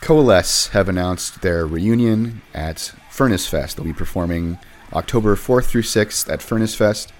Coalesce 0.00 0.68
have 0.68 0.88
announced 0.88 1.42
their 1.42 1.66
reunion 1.66 2.42
at 2.54 2.92
Furnace 3.10 3.48
Fest. 3.48 3.76
They'll 3.76 3.84
be 3.84 3.92
performing 3.92 4.60
October 4.92 5.34
4th 5.34 5.64
through 5.64 5.82
6th 5.82 6.32
at 6.32 6.40
Furnace 6.40 6.76
Fest. 6.76 7.12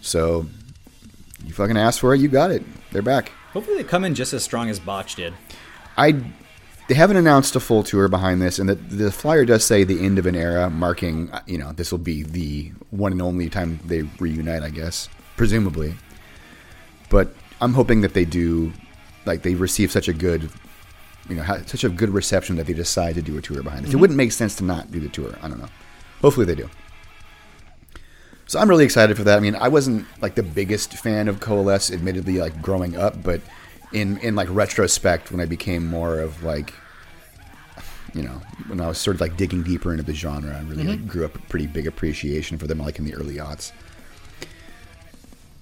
So, 0.00 0.48
you 1.44 1.52
fucking 1.52 1.76
asked 1.76 2.00
for 2.00 2.14
it, 2.14 2.20
you 2.20 2.28
got 2.28 2.50
it. 2.50 2.62
They're 2.90 3.02
back. 3.02 3.32
Hopefully, 3.52 3.78
they 3.78 3.84
come 3.84 4.04
in 4.04 4.14
just 4.14 4.32
as 4.32 4.42
strong 4.42 4.68
as 4.68 4.78
Botch 4.78 5.14
did. 5.14 5.34
I 5.96 6.22
they 6.88 6.94
haven't 6.94 7.16
announced 7.16 7.54
a 7.54 7.60
full 7.60 7.82
tour 7.82 8.08
behind 8.08 8.40
this, 8.40 8.58
and 8.58 8.68
the, 8.68 8.74
the 8.74 9.12
flyer 9.12 9.44
does 9.44 9.64
say 9.64 9.84
the 9.84 10.04
end 10.04 10.18
of 10.18 10.24
an 10.24 10.34
era, 10.34 10.70
marking 10.70 11.30
uh, 11.32 11.42
you 11.46 11.58
know 11.58 11.72
this 11.72 11.90
will 11.90 11.98
be 11.98 12.22
the 12.22 12.72
one 12.90 13.12
and 13.12 13.22
only 13.22 13.48
time 13.48 13.78
they 13.84 14.02
reunite, 14.18 14.62
I 14.62 14.70
guess, 14.70 15.08
presumably. 15.36 15.94
But 17.10 17.34
I'm 17.60 17.74
hoping 17.74 18.00
that 18.02 18.14
they 18.14 18.24
do, 18.24 18.72
like 19.26 19.42
they 19.42 19.54
receive 19.54 19.90
such 19.90 20.08
a 20.08 20.12
good, 20.12 20.50
you 21.28 21.36
know, 21.36 21.62
such 21.66 21.84
a 21.84 21.88
good 21.88 22.10
reception 22.10 22.56
that 22.56 22.66
they 22.66 22.74
decide 22.74 23.14
to 23.16 23.22
do 23.22 23.36
a 23.38 23.42
tour 23.42 23.62
behind 23.62 23.84
this. 23.84 23.92
It 23.92 23.96
wouldn't 23.96 24.16
make 24.16 24.32
sense 24.32 24.56
to 24.56 24.64
not 24.64 24.90
do 24.90 25.00
the 25.00 25.08
tour. 25.08 25.34
I 25.42 25.48
don't 25.48 25.58
know. 25.58 25.68
Hopefully 26.22 26.46
they 26.46 26.54
do. 26.54 26.68
So 28.48 28.58
I'm 28.58 28.68
really 28.68 28.86
excited 28.86 29.14
for 29.16 29.24
that. 29.24 29.36
I 29.36 29.40
mean, 29.40 29.54
I 29.54 29.68
wasn't 29.68 30.06
like 30.22 30.34
the 30.34 30.42
biggest 30.42 30.94
fan 30.94 31.28
of 31.28 31.38
Coalesce, 31.38 31.90
admittedly, 31.90 32.38
like 32.38 32.60
growing 32.62 32.96
up, 32.96 33.22
but 33.22 33.42
in 33.92 34.16
in 34.18 34.34
like 34.34 34.48
retrospect, 34.50 35.30
when 35.30 35.38
I 35.38 35.44
became 35.44 35.86
more 35.86 36.18
of 36.18 36.42
like, 36.42 36.72
you 38.14 38.22
know, 38.22 38.40
when 38.68 38.80
I 38.80 38.88
was 38.88 38.96
sort 38.96 39.16
of 39.16 39.20
like 39.20 39.36
digging 39.36 39.62
deeper 39.62 39.90
into 39.92 40.02
the 40.02 40.14
genre, 40.14 40.56
I 40.56 40.62
really 40.62 40.84
like, 40.84 41.06
grew 41.06 41.26
up 41.26 41.34
a 41.34 41.40
pretty 41.40 41.66
big 41.66 41.86
appreciation 41.86 42.56
for 42.56 42.66
them, 42.66 42.78
like 42.78 42.98
in 42.98 43.04
the 43.04 43.14
early 43.14 43.36
aughts. 43.36 43.70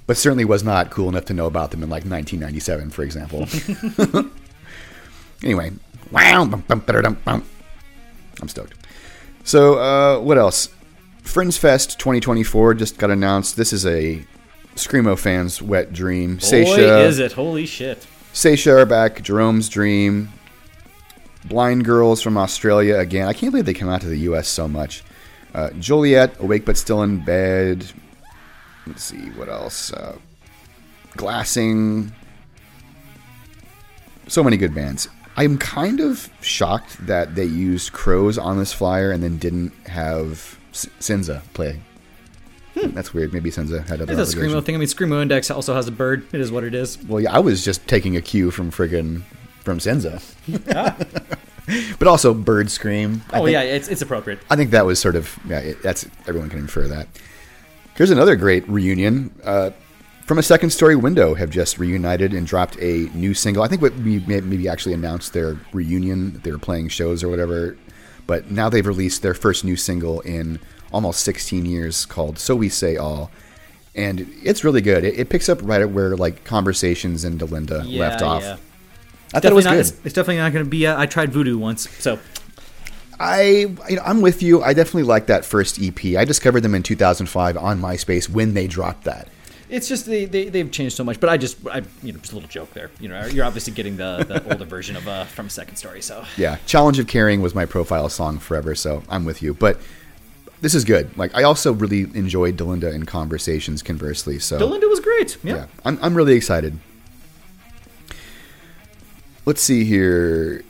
But 0.06 0.16
certainly 0.16 0.44
was 0.44 0.62
not 0.62 0.90
cool 0.90 1.08
enough 1.08 1.24
to 1.24 1.34
know 1.34 1.46
about 1.46 1.72
them 1.72 1.82
in 1.82 1.90
like 1.90 2.04
1997, 2.04 2.90
for 2.90 3.02
example. 3.02 3.48
anyway, 5.42 5.72
wow, 6.12 6.44
bum, 6.44 6.60
bum, 6.68 6.80
ba-da-dum, 6.86 7.18
bum. 7.24 7.44
I'm 8.40 8.48
stoked. 8.48 8.74
So, 9.42 9.78
uh, 9.78 10.20
what 10.20 10.38
else? 10.38 10.68
Friends 11.26 11.58
Fest 11.58 11.98
2024 11.98 12.74
just 12.74 12.98
got 12.98 13.10
announced. 13.10 13.56
This 13.56 13.72
is 13.72 13.84
a 13.84 14.24
Screamo 14.76 15.18
fans' 15.18 15.60
wet 15.60 15.92
dream. 15.92 16.36
Boy, 16.36 16.40
Saetia, 16.40 17.00
is 17.00 17.18
it! 17.18 17.32
Holy 17.32 17.66
shit! 17.66 18.06
Saetia 18.32 18.76
are 18.76 18.86
back. 18.86 19.22
Jerome's 19.22 19.68
dream. 19.68 20.30
Blind 21.44 21.84
girls 21.84 22.22
from 22.22 22.38
Australia 22.38 22.98
again. 22.98 23.28
I 23.28 23.32
can't 23.32 23.52
believe 23.52 23.66
they 23.66 23.74
come 23.74 23.88
out 23.88 24.00
to 24.02 24.08
the 24.08 24.20
U.S. 24.20 24.48
so 24.48 24.66
much. 24.66 25.02
Uh, 25.52 25.70
Joliet, 25.72 26.40
awake 26.40 26.64
but 26.64 26.76
still 26.76 27.02
in 27.02 27.24
bed. 27.24 27.84
Let's 28.86 29.02
see 29.04 29.30
what 29.30 29.48
else. 29.48 29.92
Uh, 29.92 30.16
Glassing. 31.16 32.12
So 34.28 34.42
many 34.44 34.56
good 34.56 34.74
bands. 34.74 35.08
I'm 35.36 35.58
kind 35.58 36.00
of 36.00 36.30
shocked 36.40 37.06
that 37.06 37.34
they 37.34 37.44
used 37.44 37.92
Crows 37.92 38.38
on 38.38 38.58
this 38.58 38.72
flyer 38.72 39.10
and 39.10 39.22
then 39.22 39.38
didn't 39.38 39.72
have 39.86 40.55
Senza 40.98 41.42
play. 41.54 41.80
That's 42.74 43.14
weird. 43.14 43.32
Maybe 43.32 43.50
Senza 43.50 43.82
had 43.82 44.02
other 44.02 44.20
It's 44.20 44.34
a 44.34 44.36
screamo 44.36 44.62
thing. 44.62 44.74
I 44.74 44.78
mean, 44.78 44.88
screamo 44.88 45.22
index 45.22 45.50
also 45.50 45.74
has 45.74 45.88
a 45.88 45.92
bird. 45.92 46.26
It 46.32 46.40
is 46.40 46.52
what 46.52 46.62
it 46.62 46.74
is. 46.74 47.02
Well, 47.04 47.20
yeah, 47.20 47.32
I 47.32 47.38
was 47.38 47.64
just 47.64 47.86
taking 47.88 48.16
a 48.16 48.20
cue 48.20 48.50
from 48.50 48.70
friggin' 48.70 49.22
from 49.64 49.80
Senza, 49.80 50.20
Ah. 50.74 50.96
but 51.98 52.06
also 52.06 52.34
Bird 52.34 52.70
Scream. 52.70 53.22
I 53.32 53.40
oh 53.40 53.44
think, 53.44 53.52
yeah, 53.54 53.62
it's 53.62 53.88
it's 53.88 54.02
appropriate. 54.02 54.40
I 54.50 54.56
think 54.56 54.70
that 54.70 54.86
was 54.86 54.98
sort 54.98 55.16
of 55.16 55.38
yeah. 55.48 55.58
It, 55.60 55.82
that's 55.82 56.06
everyone 56.26 56.50
can 56.50 56.60
infer 56.60 56.86
that. 56.88 57.08
Here's 57.94 58.10
another 58.10 58.36
great 58.36 58.68
reunion. 58.68 59.34
Uh, 59.42 59.70
from 60.26 60.38
a 60.38 60.42
second 60.42 60.70
story 60.70 60.96
window 60.96 61.34
have 61.34 61.50
just 61.50 61.78
reunited 61.78 62.34
and 62.34 62.46
dropped 62.46 62.76
a 62.80 63.08
new 63.14 63.32
single. 63.32 63.62
I 63.62 63.68
think 63.68 63.80
what 63.80 63.94
we 63.96 64.18
maybe 64.26 64.68
actually 64.68 64.92
announced 64.92 65.32
their 65.32 65.56
reunion. 65.72 66.40
They 66.42 66.50
were 66.52 66.58
playing 66.58 66.88
shows 66.88 67.22
or 67.24 67.28
whatever, 67.28 67.76
but 68.26 68.50
now 68.50 68.68
they've 68.68 68.86
released 68.86 69.22
their 69.22 69.34
first 69.34 69.64
new 69.64 69.76
single 69.76 70.20
in 70.20 70.58
almost 70.92 71.20
16 71.24 71.66
years 71.66 72.04
called 72.06 72.38
"So 72.38 72.54
We 72.56 72.68
Say 72.68 72.96
All," 72.96 73.30
and 73.94 74.26
it's 74.42 74.64
really 74.64 74.80
good. 74.80 75.04
It, 75.04 75.18
it 75.18 75.28
picks 75.28 75.48
up 75.48 75.58
right 75.62 75.80
at 75.80 75.90
where 75.90 76.16
like 76.16 76.44
conversations 76.44 77.24
and 77.24 77.38
Delenda 77.40 77.84
Yeah, 77.86 78.00
left 78.00 78.22
off. 78.22 78.42
yeah. 78.42 78.56
I 79.34 79.40
thought 79.40 79.52
it 79.52 79.54
was 79.54 79.64
not, 79.64 79.72
good. 79.72 79.80
It's, 79.80 79.90
it's 80.04 80.14
definitely 80.14 80.36
not 80.38 80.52
going 80.52 80.64
to 80.64 80.70
be. 80.70 80.86
Uh, 80.86 80.98
I 81.00 81.06
tried 81.06 81.32
voodoo 81.32 81.58
once, 81.58 81.88
so 81.98 82.18
I, 83.18 83.66
you 83.88 83.96
know, 83.96 84.02
I'm 84.04 84.20
with 84.20 84.42
you. 84.42 84.62
I 84.62 84.72
definitely 84.74 85.02
like 85.04 85.26
that 85.26 85.44
first 85.44 85.80
EP. 85.80 86.16
I 86.16 86.24
discovered 86.24 86.60
them 86.60 86.74
in 86.74 86.82
2005 86.82 87.56
on 87.56 87.80
MySpace 87.80 88.28
when 88.28 88.54
they 88.54 88.66
dropped 88.66 89.04
that. 89.04 89.28
It's 89.68 89.88
just 89.88 90.06
they, 90.06 90.24
they 90.24 90.48
they've 90.48 90.70
changed 90.70 90.96
so 90.96 91.04
much. 91.04 91.18
But 91.20 91.30
I 91.30 91.36
just 91.36 91.56
I 91.68 91.82
you 92.02 92.12
know 92.12 92.18
just 92.18 92.32
a 92.32 92.34
little 92.36 92.48
joke 92.48 92.72
there. 92.72 92.90
You 93.00 93.08
know, 93.08 93.26
you're 93.26 93.44
obviously 93.44 93.72
getting 93.72 93.96
the 93.96 94.24
the 94.26 94.44
older 94.52 94.64
version 94.64 94.96
of 94.96 95.06
uh 95.08 95.24
from 95.24 95.48
Second 95.48 95.76
Story. 95.76 96.02
So 96.02 96.24
Yeah, 96.36 96.56
Challenge 96.66 96.98
of 96.98 97.06
Carrying 97.06 97.42
was 97.42 97.54
my 97.54 97.66
profile 97.66 98.08
song 98.08 98.38
forever, 98.38 98.74
so 98.74 99.02
I'm 99.08 99.24
with 99.24 99.42
you. 99.42 99.54
But 99.54 99.80
this 100.60 100.74
is 100.74 100.84
good. 100.84 101.16
Like 101.18 101.34
I 101.34 101.42
also 101.42 101.72
really 101.72 102.02
enjoyed 102.16 102.56
Delenda 102.56 102.92
in 102.94 103.06
Conversations. 103.06 103.82
Conversely, 103.82 104.38
so 104.38 104.58
Delenda 104.58 104.88
was 104.88 105.00
great. 105.00 105.36
Yeah. 105.42 105.54
yeah, 105.54 105.66
I'm 105.84 105.98
I'm 106.02 106.14
really 106.14 106.34
excited. 106.34 106.78
Let's 109.44 109.62
see 109.62 109.84
here. 109.84 110.64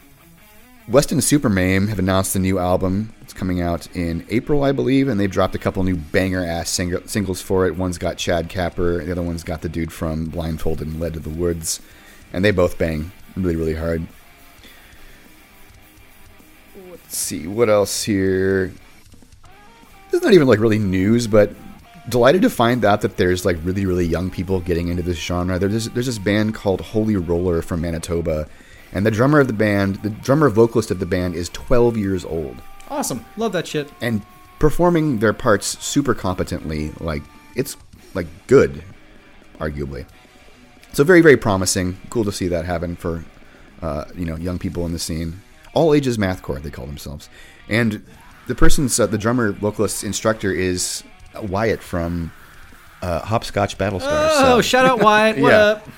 Weston 0.88 1.20
Super 1.20 1.48
Maim 1.48 1.88
have 1.88 1.98
announced 1.98 2.36
a 2.36 2.38
new 2.38 2.60
album. 2.60 3.12
It's 3.20 3.32
coming 3.32 3.60
out 3.60 3.88
in 3.96 4.24
April, 4.30 4.62
I 4.62 4.70
believe, 4.70 5.08
and 5.08 5.18
they've 5.18 5.28
dropped 5.28 5.56
a 5.56 5.58
couple 5.58 5.82
new 5.82 5.96
banger 5.96 6.44
ass 6.44 6.70
sing- 6.70 7.08
singles 7.08 7.42
for 7.42 7.66
it. 7.66 7.76
One's 7.76 7.98
got 7.98 8.18
Chad 8.18 8.48
Kapper, 8.48 9.04
the 9.04 9.10
other 9.10 9.22
one's 9.22 9.42
got 9.42 9.62
the 9.62 9.68
dude 9.68 9.92
from 9.92 10.26
Blindfolded 10.26 10.86
and 10.86 11.00
Led 11.00 11.14
to 11.14 11.18
the 11.18 11.28
Woods, 11.28 11.80
and 12.32 12.44
they 12.44 12.52
both 12.52 12.78
bang 12.78 13.10
really, 13.36 13.56
really 13.56 13.74
hard. 13.74 14.06
Let's 16.88 17.16
see 17.16 17.48
what 17.48 17.68
else 17.68 18.04
here. 18.04 18.68
This 20.10 20.20
is 20.20 20.22
not 20.22 20.34
even 20.34 20.46
like 20.46 20.60
really 20.60 20.78
news, 20.78 21.26
but 21.26 21.50
delighted 22.08 22.42
to 22.42 22.50
find 22.50 22.84
out 22.84 23.00
that 23.00 23.16
there's 23.16 23.44
like 23.44 23.58
really, 23.64 23.86
really 23.86 24.06
young 24.06 24.30
people 24.30 24.60
getting 24.60 24.86
into 24.86 25.02
this 25.02 25.18
genre. 25.18 25.58
There's 25.58 25.72
this, 25.72 25.86
there's 25.88 26.06
this 26.06 26.18
band 26.18 26.54
called 26.54 26.80
Holy 26.80 27.16
Roller 27.16 27.60
from 27.60 27.80
Manitoba, 27.80 28.46
and 28.96 29.04
the 29.06 29.10
drummer 29.10 29.38
of 29.40 29.46
the 29.46 29.52
band, 29.52 29.96
the 29.96 30.10
drummer 30.10 30.48
vocalist 30.48 30.90
of 30.90 30.98
the 30.98 31.06
band, 31.06 31.34
is 31.34 31.48
12 31.50 31.96
years 31.96 32.24
old 32.24 32.56
Awesome. 32.88 33.24
Love 33.36 33.52
that 33.52 33.66
shit. 33.66 33.90
and 34.00 34.22
performing 34.58 35.18
their 35.18 35.32
parts 35.32 35.66
super 35.84 36.14
competently. 36.14 36.92
Like 37.00 37.22
it's 37.54 37.76
like 38.14 38.26
good, 38.46 38.82
arguably. 39.58 40.06
So 40.92 41.04
very, 41.04 41.20
very 41.20 41.36
promising. 41.36 41.98
Cool 42.10 42.24
to 42.24 42.32
see 42.32 42.48
that 42.48 42.64
happen 42.64 42.96
for 42.96 43.24
uh, 43.82 44.04
you 44.14 44.24
know 44.24 44.36
young 44.36 44.58
people 44.58 44.86
in 44.86 44.92
the 44.92 44.98
scene. 44.98 45.42
All 45.74 45.92
ages 45.92 46.16
mathcore 46.16 46.62
they 46.62 46.70
call 46.70 46.86
themselves, 46.86 47.28
and 47.68 48.02
the 48.46 48.54
person's 48.54 48.98
uh, 48.98 49.06
the 49.06 49.18
drummer 49.18 49.52
vocalist 49.52 50.04
instructor 50.04 50.52
is 50.52 51.02
Wyatt 51.42 51.82
from 51.82 52.32
uh, 53.02 53.20
Hopscotch 53.26 53.76
Battlestar. 53.76 54.28
Oh, 54.30 54.42
so 54.56 54.62
shout 54.62 54.86
out 54.86 55.00
Wyatt. 55.02 55.38
What 55.42 55.50
Yeah. 55.50 55.58
up? 55.58 55.88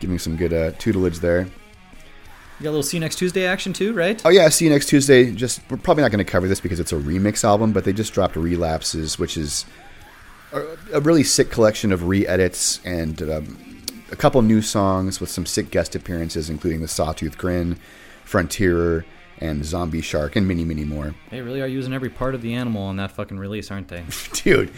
giving 0.00 0.18
some 0.18 0.36
good 0.36 0.52
uh, 0.52 0.72
tutelage 0.78 1.20
there. 1.20 1.46
You 2.58 2.64
got 2.64 2.70
a 2.70 2.72
little 2.72 2.82
see 2.82 2.96
you 2.96 3.00
next 3.00 3.16
Tuesday 3.16 3.46
action 3.46 3.74
too, 3.74 3.92
right? 3.92 4.20
Oh 4.24 4.30
yeah, 4.30 4.48
see 4.48 4.64
you 4.64 4.70
next 4.70 4.86
Tuesday. 4.86 5.30
Just 5.30 5.60
we're 5.70 5.76
probably 5.76 6.02
not 6.02 6.10
going 6.10 6.24
to 6.24 6.30
cover 6.30 6.48
this 6.48 6.60
because 6.60 6.80
it's 6.80 6.92
a 6.92 6.96
remix 6.96 7.44
album, 7.44 7.72
but 7.72 7.84
they 7.84 7.92
just 7.92 8.14
dropped 8.14 8.34
Relapses, 8.34 9.18
which 9.18 9.36
is 9.36 9.66
a, 10.52 10.62
a 10.94 11.00
really 11.00 11.22
sick 11.22 11.50
collection 11.50 11.92
of 11.92 12.08
re-edits 12.08 12.80
and 12.84 13.20
um, 13.22 13.82
a 14.10 14.16
couple 14.16 14.40
new 14.40 14.62
songs 14.62 15.20
with 15.20 15.28
some 15.28 15.44
sick 15.44 15.70
guest 15.70 15.94
appearances, 15.94 16.48
including 16.48 16.80
the 16.80 16.88
Sawtooth 16.88 17.36
Grin, 17.36 17.78
Frontierer, 18.24 19.04
and 19.38 19.62
Zombie 19.62 20.00
Shark, 20.00 20.34
and 20.34 20.48
many, 20.48 20.64
many 20.64 20.84
more. 20.84 21.14
They 21.30 21.42
really 21.42 21.60
are 21.60 21.66
using 21.66 21.92
every 21.92 22.08
part 22.08 22.34
of 22.34 22.40
the 22.40 22.54
animal 22.54 22.82
on 22.82 22.96
that 22.96 23.12
fucking 23.12 23.38
release, 23.38 23.70
aren't 23.70 23.88
they? 23.88 24.04
Dude, 24.32 24.72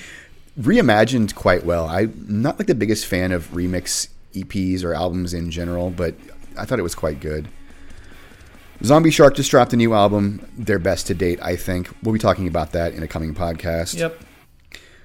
reimagined 0.60 1.36
quite 1.36 1.64
well. 1.64 1.88
I'm 1.88 2.12
not 2.28 2.58
like 2.58 2.66
the 2.66 2.74
biggest 2.74 3.06
fan 3.06 3.30
of 3.30 3.52
remix 3.52 4.08
EPs 4.34 4.82
or 4.82 4.94
albums 4.94 5.32
in 5.32 5.52
general, 5.52 5.90
but 5.90 6.14
I 6.58 6.64
thought 6.64 6.80
it 6.80 6.82
was 6.82 6.96
quite 6.96 7.20
good. 7.20 7.48
Zombie 8.84 9.10
Shark 9.10 9.34
just 9.34 9.50
dropped 9.50 9.72
a 9.72 9.76
new 9.76 9.92
album, 9.92 10.46
their 10.56 10.78
best 10.78 11.06
to 11.08 11.14
date, 11.14 11.40
I 11.42 11.56
think. 11.56 11.90
We'll 12.02 12.12
be 12.12 12.18
talking 12.18 12.46
about 12.46 12.72
that 12.72 12.94
in 12.94 13.02
a 13.02 13.08
coming 13.08 13.34
podcast. 13.34 13.98
Yep. 13.98 14.20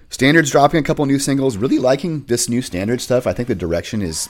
Standards 0.10 0.52
dropping 0.52 0.80
a 0.80 0.84
couple 0.84 1.06
new 1.08 1.18
singles. 1.18 1.58
Really 1.58 1.80
liking 1.80 2.24
this 2.26 2.48
new 2.48 2.62
standard 2.62 3.02
stuff. 3.02 3.26
I 3.26 3.34
think 3.34 3.48
the 3.48 3.56
direction 3.56 4.04
is 4.04 4.30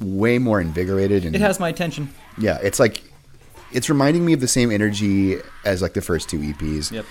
way 0.00 0.38
more 0.38 0.60
invigorated 0.60 1.24
and 1.24 1.34
It 1.34 1.40
has 1.40 1.58
my 1.58 1.68
attention. 1.68 2.10
yeah, 2.38 2.58
it's 2.62 2.78
like 2.78 3.02
it's 3.72 3.88
reminding 3.88 4.24
me 4.24 4.32
of 4.32 4.40
the 4.40 4.46
same 4.48 4.70
energy 4.70 5.38
as 5.64 5.82
like 5.82 5.94
the 5.94 6.00
first 6.00 6.28
two 6.28 6.38
EPs. 6.38 6.92
Yep. 6.92 7.04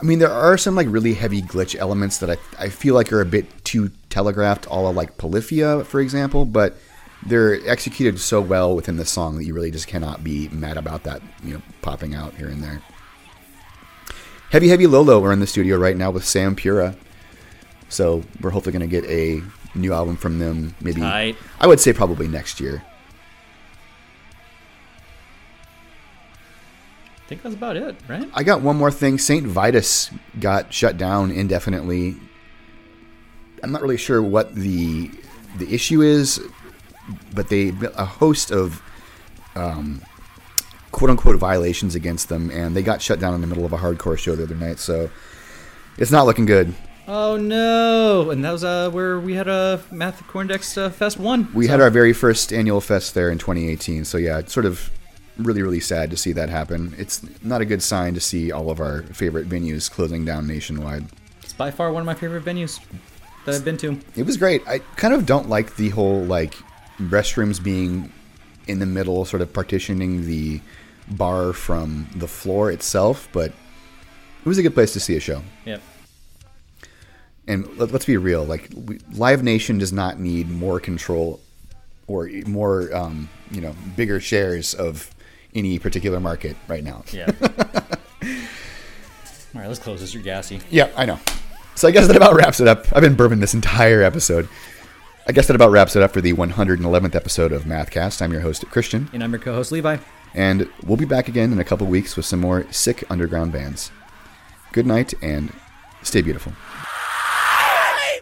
I 0.00 0.02
mean, 0.04 0.20
there 0.20 0.30
are 0.30 0.56
some 0.56 0.76
like 0.76 0.86
really 0.90 1.14
heavy 1.14 1.42
glitch 1.42 1.74
elements 1.74 2.18
that 2.18 2.30
I, 2.30 2.36
I 2.58 2.68
feel 2.68 2.94
like 2.94 3.12
are 3.12 3.20
a 3.20 3.26
bit 3.26 3.64
too 3.64 3.90
telegraphed, 4.10 4.66
all 4.68 4.86
of 4.86 4.94
like 4.94 5.16
Polyphia, 5.18 5.82
for 5.84 6.00
example, 6.00 6.44
but 6.44 6.76
they're 7.28 7.58
executed 7.68 8.18
so 8.20 8.40
well 8.40 8.74
within 8.74 8.96
the 8.96 9.04
song 9.04 9.36
that 9.36 9.44
you 9.44 9.54
really 9.54 9.70
just 9.70 9.86
cannot 9.86 10.22
be 10.24 10.48
mad 10.48 10.76
about 10.76 11.02
that, 11.04 11.22
you 11.42 11.54
know, 11.54 11.62
popping 11.82 12.14
out 12.14 12.34
here 12.34 12.48
and 12.48 12.62
there. 12.62 12.82
Heavy 14.50 14.68
Heavy 14.68 14.86
Low 14.86 15.02
Low 15.02 15.24
are 15.24 15.32
in 15.32 15.40
the 15.40 15.46
studio 15.46 15.76
right 15.76 15.96
now 15.96 16.10
with 16.10 16.24
Sam 16.24 16.54
Pura. 16.54 16.96
So 17.88 18.22
we're 18.40 18.50
hopefully 18.50 18.72
going 18.72 18.88
to 18.88 19.00
get 19.00 19.08
a 19.10 19.42
new 19.76 19.92
album 19.92 20.16
from 20.16 20.38
them 20.38 20.74
maybe 20.80 21.00
Tight. 21.00 21.36
I 21.60 21.66
would 21.66 21.80
say 21.80 21.92
probably 21.92 22.28
next 22.28 22.60
year. 22.60 22.82
I 27.16 27.28
think 27.28 27.42
that's 27.42 27.56
about 27.56 27.76
it, 27.76 27.96
right? 28.06 28.28
I 28.34 28.44
got 28.44 28.62
one 28.62 28.76
more 28.76 28.92
thing. 28.92 29.18
St. 29.18 29.44
Vitus 29.44 30.10
got 30.38 30.72
shut 30.72 30.96
down 30.96 31.32
indefinitely. 31.32 32.16
I'm 33.64 33.72
not 33.72 33.82
really 33.82 33.96
sure 33.96 34.22
what 34.22 34.54
the 34.54 35.10
the 35.58 35.72
issue 35.74 36.02
is, 36.02 36.40
but 37.34 37.48
they 37.48 37.72
a 37.96 38.04
host 38.04 38.50
of 38.50 38.82
um, 39.54 40.02
quote 40.92 41.10
unquote 41.10 41.36
violations 41.36 41.94
against 41.94 42.28
them, 42.28 42.50
and 42.50 42.76
they 42.76 42.82
got 42.82 43.02
shut 43.02 43.20
down 43.20 43.34
in 43.34 43.40
the 43.40 43.46
middle 43.46 43.64
of 43.64 43.72
a 43.72 43.78
hardcore 43.78 44.18
show 44.18 44.34
the 44.36 44.44
other 44.44 44.54
night. 44.54 44.78
So 44.78 45.10
it's 45.98 46.10
not 46.10 46.26
looking 46.26 46.46
good. 46.46 46.74
Oh 47.08 47.36
no! 47.36 48.30
And 48.30 48.44
that 48.44 48.50
was 48.50 48.64
uh, 48.64 48.90
where 48.90 49.20
we 49.20 49.34
had 49.34 49.46
a 49.46 49.80
Mathcore 49.92 50.40
Index 50.40 50.76
uh, 50.76 50.90
Fest 50.90 51.18
one. 51.18 51.48
We 51.54 51.66
So- 51.66 51.70
had 51.72 51.80
our 51.80 51.90
very 51.90 52.12
first 52.12 52.52
annual 52.52 52.80
fest 52.80 53.14
there 53.14 53.30
in 53.30 53.38
2018. 53.38 54.04
So 54.04 54.18
yeah, 54.18 54.38
it's 54.38 54.52
sort 54.52 54.66
of 54.66 54.90
really 55.38 55.62
really 55.62 55.80
sad 55.80 56.10
to 56.10 56.16
see 56.16 56.32
that 56.32 56.48
happen. 56.48 56.94
It's 56.98 57.22
not 57.44 57.60
a 57.60 57.64
good 57.64 57.82
sign 57.82 58.14
to 58.14 58.20
see 58.20 58.50
all 58.50 58.70
of 58.70 58.80
our 58.80 59.02
favorite 59.02 59.48
venues 59.48 59.90
closing 59.90 60.24
down 60.24 60.46
nationwide. 60.48 61.04
It's 61.42 61.52
by 61.52 61.70
far 61.70 61.92
one 61.92 62.00
of 62.00 62.06
my 62.06 62.14
favorite 62.14 62.44
venues 62.44 62.80
that 63.44 63.54
I've 63.54 63.64
been 63.64 63.76
to. 63.78 64.00
It 64.16 64.24
was 64.26 64.36
great. 64.36 64.66
I 64.66 64.80
kind 64.96 65.14
of 65.14 65.26
don't 65.26 65.48
like 65.48 65.76
the 65.76 65.90
whole 65.90 66.24
like 66.24 66.54
restrooms 66.98 67.62
being 67.62 68.12
in 68.66 68.78
the 68.78 68.86
middle, 68.86 69.24
sort 69.24 69.42
of 69.42 69.52
partitioning 69.52 70.26
the 70.26 70.60
bar 71.08 71.52
from 71.52 72.08
the 72.16 72.26
floor 72.26 72.70
itself, 72.70 73.28
but 73.32 73.50
it 73.50 74.48
was 74.48 74.58
a 74.58 74.62
good 74.62 74.74
place 74.74 74.92
to 74.92 75.00
see 75.00 75.16
a 75.16 75.20
show. 75.20 75.42
Yep. 75.64 75.82
And 77.48 77.78
let, 77.78 77.92
let's 77.92 78.04
be 78.04 78.16
real, 78.16 78.44
like 78.44 78.70
we, 78.74 78.98
Live 79.12 79.42
Nation 79.42 79.78
does 79.78 79.92
not 79.92 80.18
need 80.18 80.50
more 80.50 80.80
control 80.80 81.40
or 82.08 82.28
more, 82.46 82.94
um, 82.94 83.28
you 83.50 83.60
know, 83.60 83.74
bigger 83.96 84.20
shares 84.20 84.74
of 84.74 85.10
any 85.54 85.78
particular 85.78 86.20
market 86.20 86.56
right 86.68 86.82
now. 86.82 87.04
Yeah. 87.12 87.30
All 89.54 89.62
right, 89.62 89.68
let's 89.68 89.78
close 89.78 90.00
this. 90.00 90.12
You're 90.12 90.22
gassy. 90.22 90.60
Yeah, 90.70 90.90
I 90.96 91.06
know. 91.06 91.18
So 91.76 91.88
I 91.88 91.90
guess 91.90 92.06
that 92.06 92.16
about 92.16 92.34
wraps 92.34 92.60
it 92.60 92.68
up. 92.68 92.86
I've 92.92 93.02
been 93.02 93.14
bourbon 93.14 93.40
this 93.40 93.54
entire 93.54 94.02
episode. 94.02 94.48
I 95.28 95.32
guess 95.32 95.46
that 95.48 95.56
about 95.56 95.70
wraps 95.72 95.96
it 95.96 96.02
up 96.02 96.12
for 96.12 96.20
the 96.20 96.32
111th 96.32 97.14
episode 97.14 97.52
of 97.52 97.64
Mathcast. 97.64 98.22
I'm 98.22 98.32
your 98.32 98.42
host, 98.42 98.64
Christian, 98.70 99.08
And 99.12 99.24
I'm 99.24 99.32
your 99.32 99.40
co-host 99.40 99.72
Levi. 99.72 99.96
and 100.34 100.68
we'll 100.84 100.96
be 100.96 101.04
back 101.04 101.28
again 101.28 101.52
in 101.52 101.58
a 101.58 101.64
couple 101.64 101.86
weeks 101.86 102.16
with 102.16 102.26
some 102.26 102.40
more 102.40 102.70
sick 102.72 103.02
underground 103.10 103.52
bands. 103.52 103.90
Good 104.72 104.86
night 104.86 105.14
and 105.22 105.52
stay 106.02 106.22
beautiful. 106.22 106.52